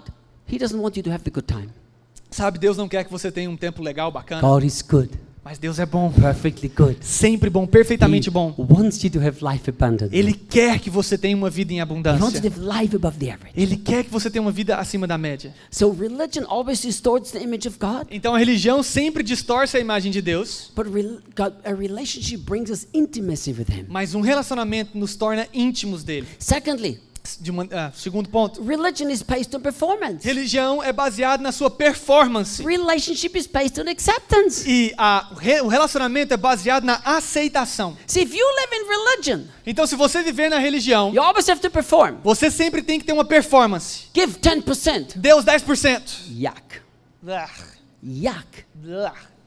he 0.50 0.58
doesn't 0.58 0.80
want 0.82 0.96
you 0.96 1.04
to 1.04 1.12
have 1.12 1.24
the 1.26 1.30
good 1.30 1.46
time. 1.46 1.70
Sabe, 2.32 2.58
Deus 2.58 2.78
não 2.78 2.88
quer 2.88 3.04
que 3.04 3.12
você 3.12 3.30
tenha 3.32 3.50
um 3.50 3.58
tempo 3.58 3.82
legal, 3.82 4.12
bacana. 4.12 4.42
God 4.42 4.64
is 4.64 4.82
good. 4.82 5.10
Mas 5.44 5.58
Deus 5.58 5.80
é 5.80 5.86
bom. 5.86 6.12
Perfectly 6.12 6.70
good. 6.76 6.98
Sempre 7.02 7.50
bom, 7.50 7.66
perfeitamente 7.66 8.30
bom. 8.30 8.54
wants 8.58 9.04
you 9.04 9.10
to 9.10 9.20
have 9.20 9.38
life 9.44 9.70
abundant. 9.70 10.10
Ele 10.12 10.34
quer 10.34 10.80
que 10.80 10.90
você 10.90 11.18
tenha 11.18 11.36
uma 11.36 11.50
vida 11.50 11.74
em 11.74 11.78
He 11.78 11.82
wants 11.82 11.90
you 11.90 12.12
abundância. 12.14 12.42
to 12.42 12.48
have 12.48 12.60
life 12.82 12.96
above 12.96 13.18
the 13.18 13.32
average. 13.32 13.54
Ele 13.56 13.78
quer 13.78 14.04
que 14.04 14.12
você 14.12 14.30
tenha 14.30 14.42
uma 14.42 14.52
vida 14.52 14.76
acima 14.78 15.08
da 15.08 15.18
média. 15.18 15.54
So 15.72 15.92
religion 15.92 16.44
always 16.48 16.82
distorts 16.82 17.32
the 17.32 17.40
image 17.42 17.68
of 17.68 17.78
God, 17.80 18.08
Então 18.12 18.36
a 18.36 18.38
religião 18.40 18.84
sempre 18.84 19.24
distorce 19.24 19.78
a 19.78 19.80
imagem 19.80 20.12
de 20.12 20.22
Deus, 20.22 20.72
but 20.76 20.86
God, 21.36 21.54
a 21.64 21.74
relationship 21.74 22.38
brings 22.44 22.70
us 22.70 22.88
intimacy 22.94 23.52
with 23.52 23.68
Him. 23.74 23.86
mas 23.88 24.14
um 24.14 24.22
relacionamento 24.22 24.98
nos 24.98 25.16
torna 25.16 25.48
íntimos 25.54 26.04
dele. 26.04 26.28
Secondly, 26.38 27.00
uma- 27.50 27.68
ah, 27.72 27.92
segundo 27.96 28.30
ponto, 28.30 28.64
religion 28.64 29.10
is 29.10 29.22
based 29.22 29.56
on 29.56 29.60
performance. 29.60 30.26
religião 30.26 30.82
é 30.84 30.92
baseada 30.94 31.42
na 31.44 31.52
sua 31.52 31.70
performance. 31.70 32.64
Relationship 32.64 33.38
is 33.38 33.48
based 33.48 33.80
on 33.80 33.90
acceptance. 33.90 34.64
E 34.70 34.94
a- 34.98 35.28
o 35.32 35.36
re- 35.36 35.62
o 35.62 35.68
relacionamento 35.68 36.34
é 36.34 36.38
baseado 36.38 36.84
na 36.84 37.02
aceitação. 37.04 37.98
If 38.08 38.34
you 38.34 38.46
live 38.56 38.74
in 38.76 38.88
religion, 38.88 39.48
Então, 39.66 39.86
se 39.86 39.96
você 39.96 40.24
viver 40.24 40.50
na 40.50 40.58
religião, 40.58 41.14
you 41.14 41.22
always 41.22 41.48
have 41.50 41.62
to 41.62 41.70
perform. 41.70 42.18
você 42.24 42.50
sempre 42.50 42.82
tem 42.82 43.00
que 43.00 43.06
ter 43.06 43.14
uma 43.14 43.26
performance. 43.26 44.06
Give 44.16 44.34
10%. 44.40 45.18
Dê 45.18 45.34
os 45.34 45.46
10%. 45.46 46.02
Yuck. 46.30 46.82
Yuck. 48.04 48.66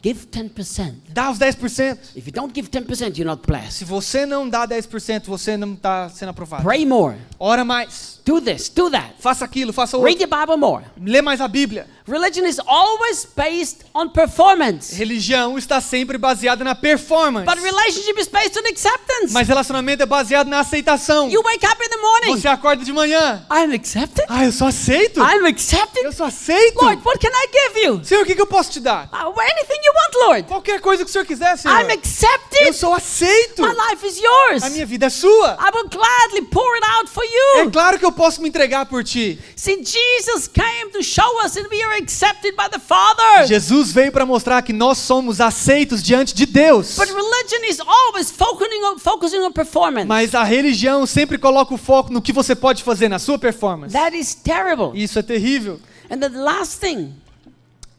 Give 0.03 0.27
10%. 0.27 0.95
Dá 1.11 1.31
os 1.31 1.39
10%. 1.39 2.17
If 2.17 2.27
you 2.27 2.33
don't 2.33 2.53
give 2.53 2.69
10%, 2.69 3.17
you're 3.17 3.25
not 3.25 3.47
blessed. 3.47 3.73
Se 3.73 3.85
você 3.85 4.27
não 4.27 4.49
dá 4.49 4.67
10%, 4.67 5.27
você 5.27 5.57
não 5.57 5.75
está 5.75 6.09
sendo 6.09 6.31
aprovado. 6.31 6.65
Pray 6.65 6.85
more. 6.85 7.17
Ora 7.39 7.65
mais. 7.65 8.21
Do 8.25 8.41
this, 8.41 8.69
do 8.69 8.89
that. 8.91 9.15
Faça 9.19 9.45
aquilo, 9.45 9.73
faça 9.73 9.97
Read 9.99 10.23
outro. 10.23 10.29
the 10.29 10.37
Bible 10.37 10.57
more. 10.57 10.85
Lê 11.05 11.21
mais 11.21 11.41
a 11.41 11.49
Bíblia. 11.49 11.89
Religion 12.07 12.45
is 12.47 12.61
always 12.67 13.25
based 13.37 13.85
on 13.95 14.09
performance. 14.09 14.95
Religião 14.95 15.57
está 15.59 15.81
sempre 15.81 16.19
baseada 16.19 16.63
na 16.65 16.75
performance. 16.75 17.47
But 17.47 17.63
relationship 17.63 18.19
is 18.21 18.29
based 18.29 18.57
on 18.59 18.67
acceptance. 18.69 19.33
Mas 19.33 19.47
relacionamento 19.49 20.03
é 20.03 20.07
baseado 20.07 20.49
na 20.49 20.61
aceitação. 20.61 21.29
You 21.31 21.43
wake 21.43 21.65
up 21.67 21.77
in 21.85 21.89
the 21.89 21.97
morning. 21.97 22.31
Você 22.41 22.49
acorda 22.49 22.85
de 22.85 22.93
manhã. 22.93 23.45
I'm 23.51 23.73
accepted. 23.75 24.25
Ah, 24.29 24.45
eu 24.45 24.53
só 24.53 24.69
aceito. 24.69 25.21
I'm 25.21 25.47
accepted. 25.47 26.05
Eu 26.05 26.13
só 26.13 26.25
aceito. 26.27 26.81
Lord, 26.83 27.03
what 27.05 27.19
can 27.21 27.31
I 27.33 27.49
give 27.51 27.85
you? 27.87 28.05
Senhor, 28.05 28.23
o 28.23 28.27
que, 28.27 28.35
que 28.37 28.43
eu 28.43 28.47
posso 28.47 28.71
te 28.71 28.81
dar? 28.81 29.09
Uh, 29.13 29.41
anything 29.41 29.81
you 29.85 29.93
want, 29.95 30.27
Lord. 30.29 30.43
Qualquer 30.49 30.81
coisa 30.81 31.05
que 31.05 31.11
o 31.11 31.13
Senhor 31.13 31.25
quiser, 31.25 31.57
Senhor. 31.57 31.77
I'm 31.81 31.91
accepted. 31.93 32.67
Eu 32.67 32.73
sou 32.73 32.95
aceito. 32.95 33.63
My 33.63 33.75
life 33.91 34.07
is 34.07 34.19
yours. 34.21 34.63
A 34.63 34.71
minha 34.71 34.87
vida 34.87 35.07
é 35.07 35.11
sua. 35.11 35.57
I 35.61 35.71
will 35.77 35.89
gladly 35.89 36.43
pour 36.51 36.75
it 36.75 36.85
out 36.99 37.11
for 37.11 37.25
É 37.25 37.63
you. 37.63 37.71
claro 37.71 37.99
que 37.99 38.05
eu 38.05 38.12
posso 38.13 38.41
me 38.43 38.49
entregar 38.49 38.87
por 38.87 39.03
ti. 39.03 39.39
Jesus 39.57 40.49
came 40.49 40.91
to 40.93 41.03
show 41.03 41.45
us 41.45 41.55
that 41.55 41.69
we 41.71 41.83
are 41.83 41.97
accepted 41.97 42.55
by 42.57 42.69
the 42.71 42.79
Father. 42.79 43.47
Jesus 43.47 43.93
veio 43.93 44.13
para 44.13 44.25
mostrar 44.27 44.63
que 44.63 44.73
nós 44.73 44.99
somos 44.99 45.41
aceitos 45.41 46.03
diante 46.03 46.35
de 46.35 46.47
Deus. 46.47 46.97
But 46.97 47.09
religion 47.09 47.65
is 47.69 47.81
always 47.81 48.31
focusing 48.31 48.83
on, 48.85 48.99
focusing 48.99 49.41
on 49.41 49.53
performance. 49.53 50.07
Mas 50.07 50.35
a 50.35 50.45
religião 50.45 51.07
sempre 51.07 51.39
coloca 51.39 51.75
o 51.75 51.79
foco 51.79 52.13
no 52.13 52.23
que 52.23 52.33
você 52.33 52.55
pode 52.55 52.83
fazer 52.83 53.09
na 53.09 53.19
sua 53.19 53.39
performance. 53.39 53.93
That 53.93 54.17
is 54.17 54.35
terrible. 54.35 54.91
Isso 54.95 55.19
é 55.19 55.23
terrível. 55.23 55.81
And 56.11 56.19
the 56.19 56.29
last 56.29 56.79
thing, 56.79 57.15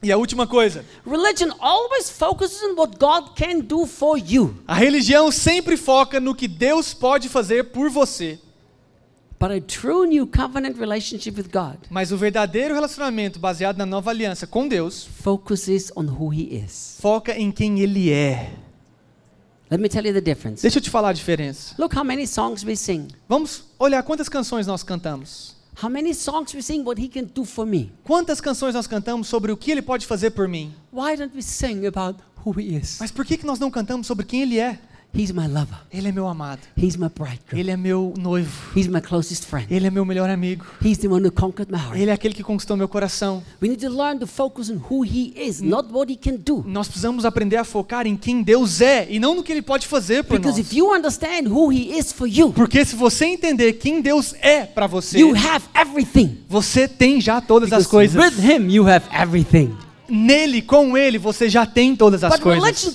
E 0.04 0.12
a 0.12 0.18
última 0.18 0.46
coisa, 0.46 0.84
religion 1.06 1.50
always 1.62 2.10
focuses 2.10 2.62
on 2.62 2.76
what 2.76 2.98
God 3.00 3.36
can 3.38 3.60
do 3.62 3.86
for 3.86 4.18
you. 4.18 4.54
a 4.68 4.74
religião 4.76 5.32
sempre 5.32 5.78
foca 5.78 6.20
no 6.20 6.36
que 6.36 6.46
Deus 6.46 6.94
pode 6.94 7.30
fazer 7.30 7.72
por 7.72 7.90
você. 7.90 8.38
Mas 11.90 12.12
o 12.12 12.18
verdadeiro 12.18 12.74
relacionamento 12.74 13.40
baseado 13.40 13.78
na 13.78 13.86
nova 13.86 14.10
aliança 14.10 14.48
com 14.48 14.68
Deus 14.68 15.06
focuses 15.06 15.92
on 15.96 16.04
who 16.04 16.34
He 16.34 16.64
is. 16.64 16.98
foca 17.02 17.38
em 17.38 17.52
quem 17.52 17.82
Ele 17.82 18.10
é. 18.10 18.54
Let 19.70 19.82
me 19.82 19.90
tell 19.90 20.06
you 20.06 20.14
the 20.14 20.22
difference. 20.22 20.62
Deixa 20.62 20.78
eu 20.78 20.82
te 20.82 20.90
falar 20.90 21.10
a 21.10 21.14
diferença. 21.14 21.76
Look 21.80 21.98
how 21.98 22.06
many 22.06 22.28
songs 22.28 22.64
we 22.64 22.76
sing. 22.76 23.08
Vamos 23.28 23.66
olhar 23.80 24.04
quantas 24.04 24.30
canções 24.30 24.68
nós 24.68 24.84
cantamos. 24.84 25.56
How 25.82 25.90
many 25.90 26.14
songs 26.14 26.54
we 26.54 26.62
sing 26.62 26.84
what 26.84 27.02
He 27.02 27.10
can 27.10 27.24
do 27.24 27.44
for 27.44 27.66
me. 27.66 27.92
Quantas 28.04 28.40
canções 28.40 28.76
nós 28.76 28.88
cantamos 28.88 29.28
sobre 29.28 29.52
o 29.52 29.58
que 29.58 29.72
Ele 29.72 29.82
pode 29.82 30.06
fazer 30.06 30.30
por 30.32 30.48
mim. 30.48 30.74
Why 30.94 31.18
don't 31.18 31.36
we 31.36 31.42
sing 31.42 31.86
about 31.86 32.20
who 32.46 32.60
He 32.60 32.78
is? 32.78 32.98
Mas 33.00 33.12
por 33.12 33.26
que, 33.26 33.38
que 33.38 33.46
nós 33.46 33.60
não 33.60 33.72
cantamos 33.72 34.06
sobre 34.08 34.26
quem 34.26 34.44
Ele 34.44 34.60
é? 34.60 34.80
He's 35.16 35.32
my 35.32 35.46
lover. 35.48 35.78
Ele 35.94 36.08
é 36.08 36.12
meu 36.12 36.28
amado. 36.28 36.62
He's 36.76 36.96
my 36.98 37.08
bridegroom. 37.08 37.60
Ele 37.60 37.70
é 37.70 37.78
meu 37.78 38.14
noivo. 38.18 38.50
He's 38.76 38.88
my 38.88 39.00
closest 39.00 39.46
friend. 39.46 39.68
Ele 39.70 39.86
é 39.86 39.92
meu 39.92 40.04
melhor 40.04 40.28
amigo. 40.30 40.66
He's 40.84 40.98
the 40.98 41.08
one 41.08 41.24
who 41.24 41.32
conquered 41.32 41.72
my 41.72 41.78
heart. 41.78 41.96
Ele 42.00 42.10
é 42.10 42.14
aquele 42.14 42.34
que 42.34 42.42
conquistou 42.44 42.76
meu 42.76 42.88
coração. 42.88 43.44
We 43.62 43.68
need 43.70 43.86
to 43.86 43.92
learn 43.96 44.18
to 44.20 44.26
focus 44.28 44.72
on 44.72 44.78
who 44.90 45.06
He 45.06 45.32
is, 45.38 45.62
not 45.62 45.90
what 45.94 46.12
He 46.12 46.16
can 46.18 46.38
do. 46.44 46.64
Nós 46.68 46.88
precisamos 46.88 47.26
aprender 47.26 47.58
a 47.58 47.64
focar 47.64 48.08
em 48.08 48.18
quem 48.18 48.42
Deus 48.42 48.82
é 48.82 49.06
e 49.08 49.20
não 49.20 49.36
no 49.36 49.44
que 49.44 49.52
Ele 49.52 49.62
pode 49.62 49.86
fazer 49.86 50.24
por 50.24 50.40
Because 50.40 50.60
nós. 50.60 50.68
if 50.72 50.76
you 50.76 50.92
understand 50.92 51.48
who 51.48 51.72
He 51.72 51.96
is 51.96 52.12
for 52.12 52.28
you, 52.28 52.52
Porque 52.52 52.84
se 52.84 52.96
você 52.96 53.26
entender 53.26 53.74
quem 53.74 54.02
Deus 54.02 54.34
é 54.42 54.66
para 54.66 54.88
você, 54.88 55.20
you 55.20 55.36
have 55.36 55.64
everything. 55.76 56.40
você 56.50 56.88
tem 56.88 57.22
já 57.22 57.40
todas 57.40 57.72
as 57.72 57.86
Because 57.86 58.16
coisas. 58.18 58.36
with 58.40 58.44
Him, 58.44 58.72
you 58.72 58.90
have 58.90 59.06
everything. 59.14 59.76
Nele, 60.16 60.62
com 60.62 60.96
Ele, 60.96 61.18
você 61.18 61.50
já 61.50 61.66
tem 61.66 61.96
todas 61.96 62.24
as 62.24 62.34
But 62.34 62.42
coisas. 62.42 62.94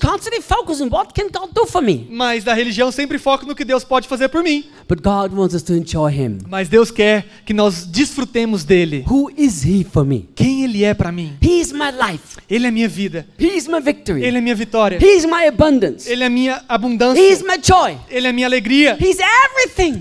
Mas 2.08 2.46
a 2.46 2.54
religião 2.54 2.92
sempre 2.92 3.18
foca 3.18 3.44
no 3.44 3.56
que 3.56 3.64
Deus 3.64 3.82
pode 3.82 4.06
fazer 4.06 4.28
por 4.28 4.40
mim. 4.40 4.64
But 4.88 5.02
God 5.02 5.36
wants 5.36 5.52
us 5.52 5.62
to 5.64 5.74
enjoy 5.74 6.12
Him. 6.12 6.38
Mas 6.48 6.68
Deus 6.68 6.92
quer 6.92 7.26
que 7.44 7.52
nós 7.52 7.84
desfrutemos 7.84 8.62
dele. 8.62 9.04
Who 9.10 9.32
is 9.36 9.64
He 9.64 9.84
for 9.84 10.04
me? 10.04 10.28
Quem 10.36 10.62
Ele 10.62 10.84
é 10.84 10.94
para 10.94 11.10
mim. 11.10 11.36
He 11.42 11.60
is 11.60 11.72
my 11.72 11.90
life. 11.90 12.38
Ele 12.48 12.68
é 12.68 12.70
minha 12.70 12.88
vida. 12.88 13.26
He 13.36 13.56
is 13.56 13.66
my 13.66 13.80
victory. 13.80 14.22
Ele 14.22 14.38
é 14.38 14.40
minha 14.40 14.54
vitória. 14.54 14.98
He 15.02 15.16
is 15.16 15.24
my 15.24 15.44
abundance. 15.48 16.08
Ele 16.08 16.22
é 16.22 16.28
minha 16.28 16.52
He 16.52 16.56
is 16.58 16.64
abundância. 16.68 17.44
my 17.44 17.60
joy. 17.60 17.98
Ele 18.08 18.28
é 18.28 18.32
minha 18.32 18.46
alegria. 18.46 18.96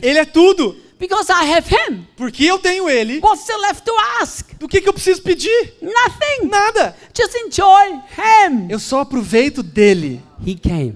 Ele 0.03 0.19
é 0.19 0.25
tudo. 0.25 0.86
Because 0.99 1.31
I 1.31 1.45
have 1.53 1.67
Him. 1.69 2.07
Porque 2.15 2.43
eu 2.43 2.57
tenho 2.59 2.89
Ele. 2.89 3.19
What's 3.19 3.43
still 3.43 3.61
left 3.61 3.83
to 3.85 3.93
ask? 4.21 4.53
Do 4.57 4.67
que, 4.67 4.81
que 4.81 4.89
eu 4.89 4.93
preciso 4.93 5.21
pedir? 5.21 5.73
Nothing. 5.81 6.47
Nada. 6.49 6.95
Just 7.15 7.35
enjoy 7.35 7.93
Him. 8.17 8.67
Eu 8.69 8.79
só 8.79 9.01
aproveito 9.01 9.61
dele. 9.61 10.21
He 10.45 10.55
came 10.55 10.95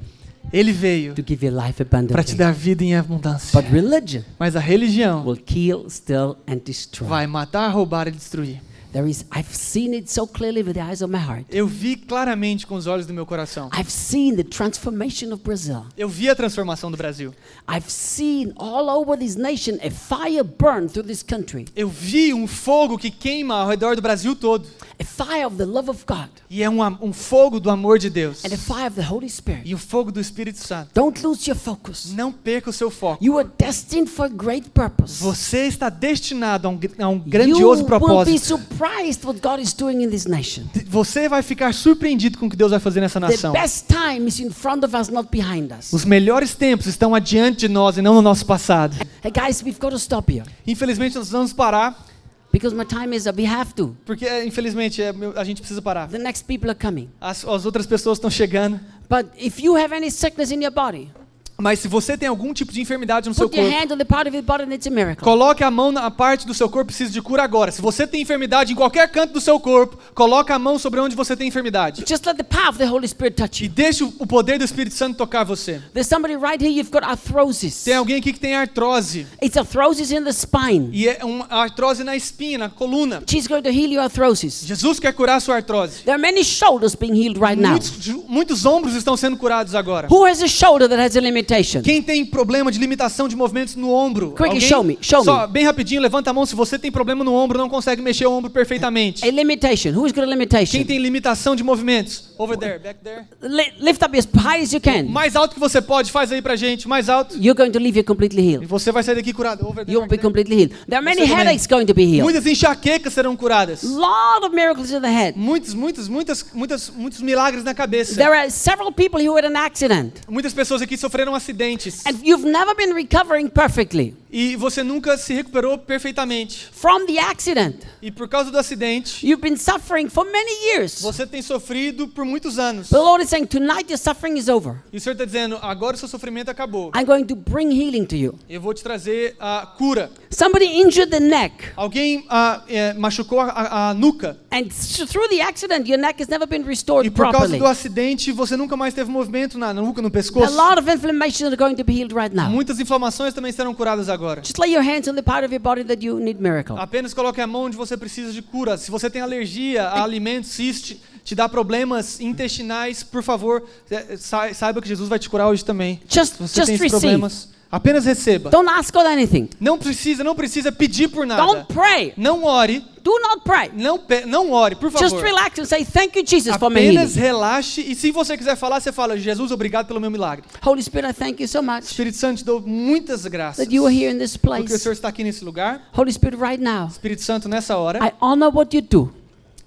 Ele 0.51 0.71
veio 0.73 1.13
to 1.15 1.23
give 1.25 1.45
you 1.45 1.51
life 1.53 1.83
para 1.85 2.23
te 2.23 2.35
dar 2.35 2.51
vida 2.53 2.83
em 2.83 2.95
abundância. 2.95 3.59
But 3.59 3.71
religion 3.71 4.23
Mas 4.37 4.55
a 4.55 4.59
religião 4.59 5.25
will 5.25 5.37
kill, 5.37 5.89
steal, 5.89 6.37
and 6.47 6.57
destroy. 6.57 7.07
vai 7.07 7.25
matar, 7.27 7.69
roubar 7.69 8.07
e 8.07 8.11
destruir. 8.11 8.61
There 8.91 9.07
is, 9.09 9.23
I've 9.31 9.53
seen 9.55 9.93
it 9.93 10.09
so 10.11 10.27
clearly 10.27 10.61
with 10.63 10.73
the 10.73 10.81
eyes 10.81 11.01
of 11.01 11.09
my 11.11 11.17
heart. 11.19 11.45
Eu 11.49 11.65
vi 11.65 11.95
claramente 11.95 12.67
com 12.67 12.75
os 12.75 12.87
olhos 12.87 13.05
do 13.05 13.13
meu 13.13 13.25
coração. 13.25 13.69
I've 13.73 13.89
seen 13.89 14.35
the 14.35 14.43
transformation 14.43 15.31
of 15.33 15.41
Brazil. 15.43 15.85
Eu 15.97 16.09
vi 16.09 16.29
a 16.29 16.35
transformação 16.35 16.91
do 16.91 16.97
Brasil. 16.97 17.33
I've 17.69 17.89
seen 17.89 18.51
all 18.57 18.89
over 18.89 19.17
this 19.17 19.35
nation 19.35 19.77
a 19.81 19.89
fire 19.89 20.43
burn 20.43 20.89
through 20.89 21.07
this 21.07 21.23
country. 21.23 21.65
Eu 21.73 21.87
vi 21.87 22.33
um 22.33 22.47
fogo 22.47 22.97
que 22.97 23.09
queima 23.09 23.55
ao 23.55 23.69
redor 23.69 23.95
do 23.95 24.01
Brasil 24.01 24.35
todo. 24.35 24.67
A 24.99 25.03
fire 25.05 25.45
of 25.45 25.55
the 25.55 25.65
love 25.65 25.89
of 25.89 26.03
God 26.05 26.29
E 26.49 26.61
é 26.61 26.69
um, 26.69 26.81
um 27.01 27.13
fogo 27.13 27.59
do 27.59 27.69
amor 27.69 27.97
de 27.97 28.09
Deus. 28.09 28.43
and 28.43 28.53
a 28.53 28.57
fire 28.57 28.87
of 28.87 28.95
the 28.95 29.07
Holy 29.09 29.29
Spirit. 29.29 29.61
E 29.65 29.73
o 29.73 29.77
fogo 29.77 30.11
do 30.11 30.19
Espírito 30.19 30.59
Santo. 30.59 30.91
Don't 30.93 31.25
lose 31.25 31.49
your 31.49 31.57
focus. 31.57 32.11
Não 32.13 32.31
perca 32.31 32.69
o 32.69 32.73
seu 32.73 32.91
foco. 32.91 33.23
You 33.23 33.37
are 33.37 33.49
destined 33.57 34.09
for 34.09 34.27
great 34.29 34.69
purpose. 34.71 35.23
Você 35.23 35.65
está 35.67 35.87
destinado 35.89 36.67
a 36.67 36.71
um, 36.71 36.79
a 36.99 37.07
um 37.07 37.19
grandioso 37.19 37.61
you 37.61 37.69
will 37.69 37.77
be 37.77 37.85
propósito. 37.85 38.59
Surprised 38.81 39.23
what 39.23 39.41
God 39.41 39.59
is 39.59 39.73
doing 39.73 40.01
in 40.01 40.09
this 40.09 40.25
nation. 40.25 40.63
Você 40.87 41.29
vai 41.29 41.41
ficar 41.43 41.73
surpreendido 41.73 42.37
com 42.37 42.47
o 42.47 42.49
que 42.49 42.55
Deus 42.55 42.71
vai 42.71 42.79
fazer 42.79 42.99
nessa 42.99 43.19
The 43.19 43.27
nação. 43.27 43.53
best 43.53 43.85
time 43.87 44.27
is 44.27 44.39
in 44.39 44.49
front 44.49 44.83
of 44.83 44.95
us, 44.95 45.09
not 45.09 45.29
behind 45.31 45.71
us. 45.71 45.93
Os 45.93 46.03
melhores 46.03 46.55
tempos 46.55 46.87
estão 46.87 47.13
adiante 47.13 47.59
de 47.59 47.69
nós 47.69 47.97
e 47.97 48.01
não 48.01 48.15
no 48.15 48.21
nosso 48.21 48.45
passado. 48.45 48.95
Hey 49.23 49.31
guys, 49.31 49.61
we've 49.61 49.79
got 49.79 49.91
to 49.91 49.97
stop 49.97 50.31
here 50.31 50.45
Infelizmente 50.65 51.15
nós 51.15 51.29
vamos 51.29 51.53
parar, 51.53 52.07
because 52.51 52.75
my 52.75 52.85
time 52.85 53.15
is 53.15 53.27
up. 53.27 53.39
We 53.39 53.47
have 53.47 53.73
to. 53.75 53.95
porque 54.05 54.25
é, 54.25 54.45
infelizmente 54.45 55.01
é, 55.01 55.13
a 55.35 55.43
gente 55.43 55.61
precisa 55.61 55.81
parar. 55.81 56.07
The 56.07 56.17
next 56.17 56.45
people 56.45 56.69
are 56.69 56.79
coming. 56.79 57.09
As, 57.19 57.45
as 57.45 57.65
outras 57.65 57.85
pessoas 57.85 58.17
estão 58.17 58.29
chegando. 58.29 58.79
But 59.07 59.27
if 59.37 59.61
you 59.61 59.75
have 59.75 59.93
any 59.93 60.09
sickness 60.09 60.51
in 60.51 60.61
your 60.61 60.71
body, 60.71 61.11
Mas 61.57 61.79
se 61.79 61.87
você 61.87 62.17
tem 62.17 62.27
algum 62.27 62.53
tipo 62.53 62.71
de 62.73 62.81
enfermidade 62.81 63.29
no 63.29 63.35
seu 63.35 63.47
put 63.47 63.59
your 63.59 63.69
corpo, 63.69 63.83
hand 63.83 63.93
on 63.93 63.97
the 63.97 64.05
part 64.05 64.27
of 64.27 64.35
your 64.35 64.43
body 64.43 64.63
and 64.63 64.73
it's 64.73 64.87
a 64.87 64.89
miracle. 64.89 65.23
coloque 65.23 65.63
a 65.63 65.69
mão 65.69 65.91
na 65.91 66.09
parte 66.09 66.45
do 66.47 66.53
seu 66.53 66.67
corpo 66.69 66.87
que 66.87 66.95
precisa 66.95 67.11
de 67.11 67.21
cura 67.21 67.43
agora. 67.43 67.71
Se 67.71 67.81
você 67.81 68.07
tem 68.07 68.21
enfermidade 68.21 68.73
em 68.73 68.75
qualquer 68.75 69.07
canto 69.11 69.33
do 69.33 69.41
seu 69.41 69.59
corpo, 69.59 69.97
coloque 70.15 70.51
a 70.51 70.57
mão 70.57 70.79
sobre 70.79 70.99
onde 70.99 71.15
você 71.15 71.35
tem 71.35 71.47
enfermidade. 71.47 72.03
Just 72.07 72.25
let 72.25 72.35
the 72.37 72.43
power 72.43 72.69
of 72.69 72.77
the 72.79 72.89
Holy 72.89 73.07
Spirit 73.07 73.35
touch 73.35 73.61
E 73.61 73.65
you. 73.67 73.71
deixe 73.71 74.03
o 74.03 74.11
o 74.17 74.25
poder 74.27 74.57
do 74.57 74.65
Espírito 74.65 74.95
Santo 74.95 75.17
tocar 75.17 75.43
você. 75.43 75.81
There's 75.93 76.07
somebody 76.07 76.35
right 76.35 76.63
here, 76.63 76.71
you've 76.71 76.91
got 76.91 77.03
arthrosis. 77.03 77.83
Tem 77.83 77.95
alguém 77.95 78.17
aqui 78.17 78.33
que 78.33 78.39
tem 78.39 78.55
artrose. 78.55 79.25
It's 79.41 79.57
arthrosis 79.57 80.11
in 80.11 80.23
the 80.23 80.31
spine. 80.31 80.89
E 80.91 81.07
é 81.07 81.23
uma 81.23 81.45
artrose 81.49 82.03
na 82.03 82.15
espinha, 82.15 82.57
na 82.57 82.69
coluna. 82.69 83.23
She's 83.29 83.47
going 83.47 83.61
to 83.63 83.69
heal 83.69 83.91
your 83.91 84.03
arthrosis. 84.03 84.63
Jesus 84.65 84.99
quer 84.99 85.13
curar 85.13 85.35
a 85.37 85.39
sua 85.39 85.55
artrose. 85.55 86.03
There 86.03 86.13
are 86.13 86.21
many 86.21 86.43
shoulders 86.43 86.95
being 86.95 87.13
healed 87.13 87.39
right 87.39 87.59
now. 87.59 87.71
Muitos, 87.71 88.07
muitos 88.27 88.65
ombros 88.65 88.95
estão 88.95 89.15
sendo 89.15 89.37
curados 89.37 89.75
agora. 89.75 90.07
Who 90.09 90.25
has 90.25 90.41
a 90.41 90.47
shoulder 90.47 90.87
that 90.89 91.01
has 91.01 91.15
a 91.15 91.21
limitation? 91.51 91.81
Quem 91.81 92.01
tem 92.01 92.25
problema 92.25 92.71
de 92.71 92.79
limitação 92.79 93.27
de 93.27 93.35
movimentos 93.35 93.75
no 93.75 93.91
ombro? 93.91 94.31
Quick, 94.31 94.61
show 94.61 94.83
me, 94.83 94.97
show 95.01 95.23
Só, 95.23 95.45
me. 95.47 95.53
bem 95.53 95.65
rapidinho, 95.65 96.01
levanta 96.01 96.29
a 96.29 96.33
mão 96.33 96.45
se 96.45 96.55
você 96.55 96.79
tem 96.79 96.91
problema 96.91 97.23
no 97.23 97.33
ombro, 97.33 97.57
não 97.57 97.69
consegue 97.69 98.01
mexer 98.01 98.25
o 98.25 98.31
ombro 98.31 98.49
perfeitamente. 98.49 99.25
A 99.27 99.31
limitation. 99.31 99.89
Who's 99.91 100.11
got 100.11 100.21
a 100.23 100.25
Quem 100.25 100.33
limitation? 100.33 100.83
tem 100.83 100.97
limitação 100.97 101.55
de 101.55 101.63
movimentos? 101.63 102.31
Over 102.37 102.57
there, 102.57 102.79
back 102.79 102.99
there. 103.03 103.25
Li- 103.41 103.73
lift 103.79 104.03
up 104.03 104.17
as 104.17 104.25
high 104.25 104.61
as 104.63 104.73
you 104.73 104.81
can. 104.81 105.03
Mais 105.03 105.35
alto 105.35 105.53
que 105.53 105.59
você 105.59 105.81
pode, 105.81 106.11
faz 106.11 106.31
aí 106.31 106.41
pra 106.41 106.55
gente, 106.55 106.87
mais 106.87 107.07
alto. 107.09 107.35
You're 107.35 107.53
going 107.55 107.71
to 107.71 107.79
leave 107.79 107.97
here 107.99 108.03
completely 108.05 108.41
E 108.41 108.51
healed. 108.53 108.65
você 108.67 108.91
vai 108.91 109.03
sair 109.03 109.15
daqui 109.15 109.33
curado. 109.33 109.63
Over 109.67 109.85
there, 109.85 109.91
You'll 109.91 110.03
be 110.07 110.09
there. 110.17 110.21
completely 110.21 110.55
healed. 110.57 110.73
There 110.87 110.95
are 110.95 111.03
many 111.03 111.25
headaches 111.25 111.67
going 111.67 111.85
to 111.85 111.93
be 111.93 112.03
healed. 112.03 112.23
Muitas 112.23 112.45
enxaquecas 112.45 113.13
serão 113.13 113.35
curadas. 113.35 113.83
lot 113.83 114.43
of 114.45 114.55
miracles 114.55 114.91
in 114.91 115.01
the 115.01 115.07
head. 115.09 115.37
Muitos, 115.37 115.73
muitos, 115.73 116.07
muitas, 116.07 116.45
muitas, 116.53 116.89
muitos 116.89 117.21
milagres 117.21 117.63
na 117.63 117.73
cabeça. 117.73 118.15
There 118.15 118.35
are 118.35 118.49
several 118.49 118.91
people 118.91 119.19
who 119.21 119.35
had 119.37 119.45
an 119.45 119.55
accident 119.55 120.13
Muitas 120.27 120.53
pessoas 120.53 120.81
aqui 120.81 120.97
sofreram 120.97 121.30
acidentes. 121.31 122.03
and 122.05 122.19
you've 122.25 122.45
never 122.45 122.73
been 122.75 122.91
recovering 122.91 123.49
perfectly 123.49 124.15
E 124.31 124.55
você 124.55 124.81
nunca 124.81 125.17
se 125.17 125.33
recuperou 125.33 125.77
perfeitamente. 125.77 126.69
from 126.71 127.05
the 127.05 127.19
accident. 127.19 127.75
E 128.01 128.09
por 128.11 128.27
causa 128.27 128.49
do 128.49 128.57
acidente, 128.57 129.25
You've 129.27 129.41
been 129.41 129.57
suffering 129.57 130.09
for 130.09 130.25
many 130.25 130.51
years. 130.73 131.01
você 131.01 131.25
tem 131.27 131.41
sofrido 131.41 132.07
por 132.07 132.23
muitos 132.25 132.57
anos. 132.57 132.89
The 132.89 132.97
Lord 132.97 133.23
is 133.23 133.29
saying, 133.29 133.45
tonight 133.45 133.89
your 133.89 133.97
suffering 133.97 134.37
is 134.37 134.47
over. 134.47 134.75
E 134.91 134.97
o 134.97 135.01
Senhor 135.01 135.13
está 135.13 135.25
dizendo, 135.25 135.59
agora 135.61 135.95
o 135.95 135.99
seu 135.99 136.07
sofrimento 136.07 136.49
acabou. 136.49 136.91
I'm 136.95 137.05
going 137.05 137.25
to 137.25 137.35
bring 137.35 137.69
healing 137.71 138.05
to 138.05 138.15
you. 138.15 138.39
Eu 138.49 138.61
vou 138.61 138.73
te 138.73 138.81
trazer 138.81 139.35
a 139.39 139.65
cura. 139.77 140.09
Somebody 140.29 140.65
injured 140.65 141.09
the 141.11 141.19
neck, 141.19 141.53
Alguém 141.75 142.25
ah, 142.29 142.61
é, 142.69 142.93
machucou 142.93 143.39
a, 143.39 143.45
a- 143.49 143.89
a 143.89 143.93
nuca. 143.93 144.37
and 144.51 144.63
th- 144.63 145.07
through 145.09 145.27
the 145.29 145.41
accident, 145.41 145.87
your 145.87 145.99
neck 145.99 146.21
has 146.21 146.29
never 146.29 146.47
been 146.47 146.63
restored 146.63 147.05
E 147.05 147.11
por 147.11 147.23
causa 147.25 147.37
properly. 147.39 147.59
do 147.59 147.65
acidente, 147.65 148.31
você 148.31 148.55
nunca 148.55 148.77
mais 148.77 148.93
teve 148.93 149.11
movimento 149.11 149.57
na 149.57 149.73
nuca, 149.73 150.01
no 150.01 150.07
A 150.07 150.11
pescoço. 150.11 150.55
lot 150.55 150.79
of 150.79 150.89
inflammation 150.89 151.47
are 151.47 151.55
going 151.57 151.75
to 151.75 151.83
be 151.83 151.93
healed 151.99 152.13
right 152.15 152.33
now. 152.35 152.49
Muitas 152.49 152.79
inflamações 152.79 153.33
também 153.33 153.51
serão 153.51 153.73
curadas 153.73 154.07
agora. 154.09 154.20
Just 154.43 154.59
lay 154.59 154.71
your 154.71 154.83
hands 154.83 155.07
on 155.07 155.15
the 155.15 155.23
part 155.23 155.43
of 155.45 155.51
your 155.51 155.59
body 155.61 155.83
that 155.83 156.03
you 156.03 156.19
need 156.19 156.39
miracle. 156.39 156.77
Apenas 156.77 157.13
coloque 157.13 157.39
a 157.41 157.47
mão 157.47 157.63
onde 157.65 157.75
você 157.77 157.95
precisa 157.97 158.31
de 158.31 158.41
cura. 158.41 158.77
Se 158.77 158.89
você 158.91 159.09
tem 159.09 159.21
alergia 159.21 159.83
a 159.83 160.03
alimentos, 160.03 160.51
se 160.51 160.71
te, 160.73 161.01
dá 161.35 161.47
problemas 161.49 162.19
intestinais, 162.19 163.03
por 163.03 163.23
favor, 163.23 163.63
eh, 163.89 164.17
sa- 164.17 164.53
saiba 164.53 164.81
que 164.81 164.87
Jesus 164.87 165.07
vai 165.09 165.19
te 165.19 165.29
curar 165.29 165.47
hoje 165.47 165.63
também. 165.63 166.01
Just, 166.09 166.33
Se 166.33 166.37
você 166.47 166.55
just 166.61 166.65
tem 166.67 166.75
esses 166.75 166.79
receive. 166.81 166.89
problemas, 166.91 167.49
apenas 167.71 168.05
receba. 168.05 168.49
Don't 168.49 168.69
ask 168.69 168.93
God 168.93 169.05
anything. 169.05 169.49
Não 169.59 169.77
precisa, 169.77 170.23
não 170.23 170.35
precisa 170.35 170.71
pedir 170.71 171.07
por 171.09 171.25
nada. 171.25 171.41
Don't 171.41 171.73
pray. 171.73 172.13
Não 172.17 172.43
ore, 172.43 172.83
Do 173.03 173.19
not 173.19 173.41
pray. 173.43 173.71
não, 173.73 173.99
não 174.27 174.51
ore, 174.51 174.75
por 174.75 174.91
Just 174.91 175.03
favor. 175.09 175.23
relax 175.23 175.57
and 175.57 175.65
say, 175.65 175.83
Thank 175.83 176.19
you, 176.19 176.23
Jesus, 176.25 176.55
for 176.57 176.69
my 176.69 176.79
healing. 176.79 176.97
Apenas 176.97 177.15
relaxe 177.15 177.81
e 177.81 177.95
se 177.95 178.11
você 178.11 178.37
quiser 178.37 178.55
falar, 178.55 178.79
você 178.79 178.91
fala: 178.91 179.17
Jesus, 179.17 179.51
obrigado 179.51 179.87
pelo 179.87 179.99
meu 179.99 180.11
milagre. 180.11 180.45
Holy 180.63 180.83
Spirit, 180.83 181.09
I 181.09 181.13
thank 181.13 181.41
you 181.41 181.47
so 181.47 181.63
much 181.63 181.83
Espírito 181.85 182.17
Santo, 182.17 182.37
te 182.39 182.45
dou 182.45 182.61
muitas 182.61 183.25
graças. 183.25 183.57
that 183.65 183.73
you 183.75 183.85
are 183.87 183.95
here 183.95 184.13
in 184.13 184.19
this 184.19 184.37
Porque 184.37 184.61
o 184.61 184.65
place. 184.65 184.79
Senhor 184.79 184.93
está 184.93 185.07
aqui 185.07 185.23
nesse 185.23 185.43
lugar. 185.43 185.81
Holy 185.97 186.11
Spirit, 186.11 186.37
right 186.39 186.61
now, 186.63 186.87
Espírito 186.87 187.23
Santo, 187.23 187.49
nessa 187.49 187.75
hora, 187.77 188.05
I 188.05 188.11
honor 188.21 188.51
what 188.53 188.75
you 188.75 188.83
do. 188.83 189.11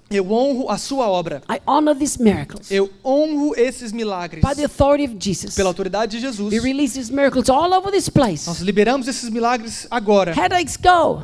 Eu 0.09 0.31
honro 0.31 0.69
a 0.69 0.77
sua 0.77 1.07
obra. 1.07 1.41
I 1.49 1.59
honor 1.65 1.95
these 1.95 2.21
miracles. 2.21 2.69
Eu 2.69 2.89
honro 3.03 3.53
esses 3.57 3.91
milagres. 3.91 4.43
By 4.43 4.55
the 4.55 4.65
authority 4.65 5.05
of 5.05 5.15
Jesus, 5.19 5.55
Pela 5.55 5.69
autoridade 5.69 6.17
de 6.17 6.19
Jesus. 6.25 6.51
we 6.51 6.59
release 6.59 6.93
these 6.93 7.11
miracles 7.11 7.49
all 7.49 7.73
over 7.73 7.91
this 7.91 8.09
place. 8.09 8.47
Nós 8.47 8.59
liberamos 8.59 9.07
esses 9.07 9.29
milagres 9.29 9.87
agora. 9.89 10.33
Headaches 10.33 10.77
go. 10.77 11.23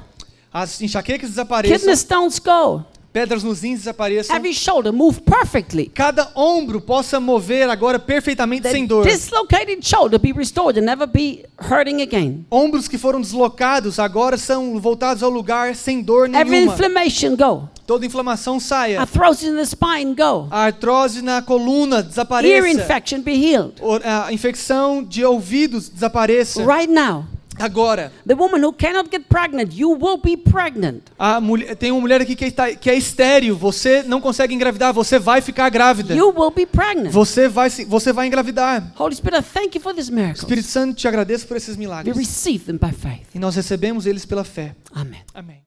As 0.53 0.81
enxaquecas 0.81 1.29
desapareçam, 1.29 1.77
Kidney 1.77 1.95
stones 1.95 2.39
go. 2.39 2.83
Pedras 3.11 3.43
nos 3.43 3.61
rins 3.61 3.79
desapareçam. 3.79 4.35
Every 4.35 4.53
shoulder 4.53 4.91
move 4.93 5.21
perfectly. 5.21 5.91
Cada 5.93 6.29
ombro 6.35 6.79
possa 6.81 7.19
mover 7.19 7.69
agora 7.69 7.99
perfeitamente 7.99 8.63
The 8.63 8.71
sem 8.71 8.85
dor. 8.85 9.05
dislocated 9.05 9.85
shoulder 9.85 10.17
be 10.19 10.31
restored 10.31 10.79
and 10.79 10.85
never 10.85 11.05
be 11.07 11.43
hurting 11.59 12.01
again. 12.01 12.45
Ombros 12.49 12.87
que 12.87 12.97
foram 12.97 13.19
deslocados 13.21 13.99
agora 13.99 14.37
são 14.37 14.79
voltados 14.79 15.23
ao 15.23 15.29
lugar 15.29 15.75
sem 15.75 16.01
dor 16.01 16.29
Every 16.29 16.49
nenhuma. 16.49 16.73
inflammation 16.73 17.35
go. 17.35 17.69
Toda 17.85 18.05
inflamação 18.05 18.59
saia. 18.59 19.01
Arthrosis 19.01 19.49
in 19.49 19.55
the 19.55 19.65
spine 19.65 20.13
go. 20.15 20.47
A 20.49 20.65
artrose 20.65 21.21
na 21.21 21.41
coluna 21.41 21.97
Ear 21.97 22.03
desapareça. 22.03 22.69
infection 22.69 23.21
be 23.21 23.33
healed. 23.33 23.73
A 24.05 24.31
infecção 24.31 25.03
de 25.03 25.25
ouvidos 25.25 25.89
desapareça. 25.89 26.63
Right 26.65 26.91
now, 26.91 27.25
Agora, 27.61 28.11
The 28.27 28.33
woman 28.35 28.63
who 28.63 28.73
cannot 28.73 29.09
get 29.11 29.25
pregnant, 29.29 29.73
you 29.73 29.91
will 29.91 30.17
be 30.17 30.35
pregnant. 30.37 31.01
a 31.17 31.39
mulher, 31.39 31.75
tem 31.75 31.91
uma 31.91 32.01
mulher 32.01 32.21
aqui 32.21 32.35
que, 32.35 32.45
está, 32.45 32.73
que 32.75 32.89
é 32.89 32.95
estéril. 32.95 33.55
Você 33.55 34.03
não 34.03 34.19
consegue 34.21 34.53
engravidar, 34.53 34.93
você 34.93 35.19
vai 35.19 35.41
ficar 35.41 35.69
grávida. 35.69 36.13
You 36.15 36.33
will 36.35 36.51
be 36.51 36.65
pregnant. 36.65 37.11
Você 37.11 37.47
vai, 37.47 37.69
você 37.69 38.11
vai 38.13 38.27
engravidar. 38.27 38.91
Holy 38.97 39.15
Spirit, 39.15 39.43
thank 39.53 39.75
you 39.77 39.81
for 39.81 39.93
these 39.93 40.11
miracles. 40.11 40.39
Espírito 40.39 40.67
Santo, 40.67 40.95
te 40.95 41.07
agradeço 41.07 41.47
por 41.47 41.57
esses 41.57 41.75
We 41.75 41.79
milagres. 41.79 42.17
receive 42.17 42.65
them 42.65 42.77
by 42.77 42.91
faith. 42.93 43.27
E 43.35 43.39
nós 43.39 43.55
recebemos 43.55 44.05
eles 44.05 44.25
pela 44.25 44.43
fé. 44.43 44.75
Amen. 44.93 45.21
Amém. 45.33 45.61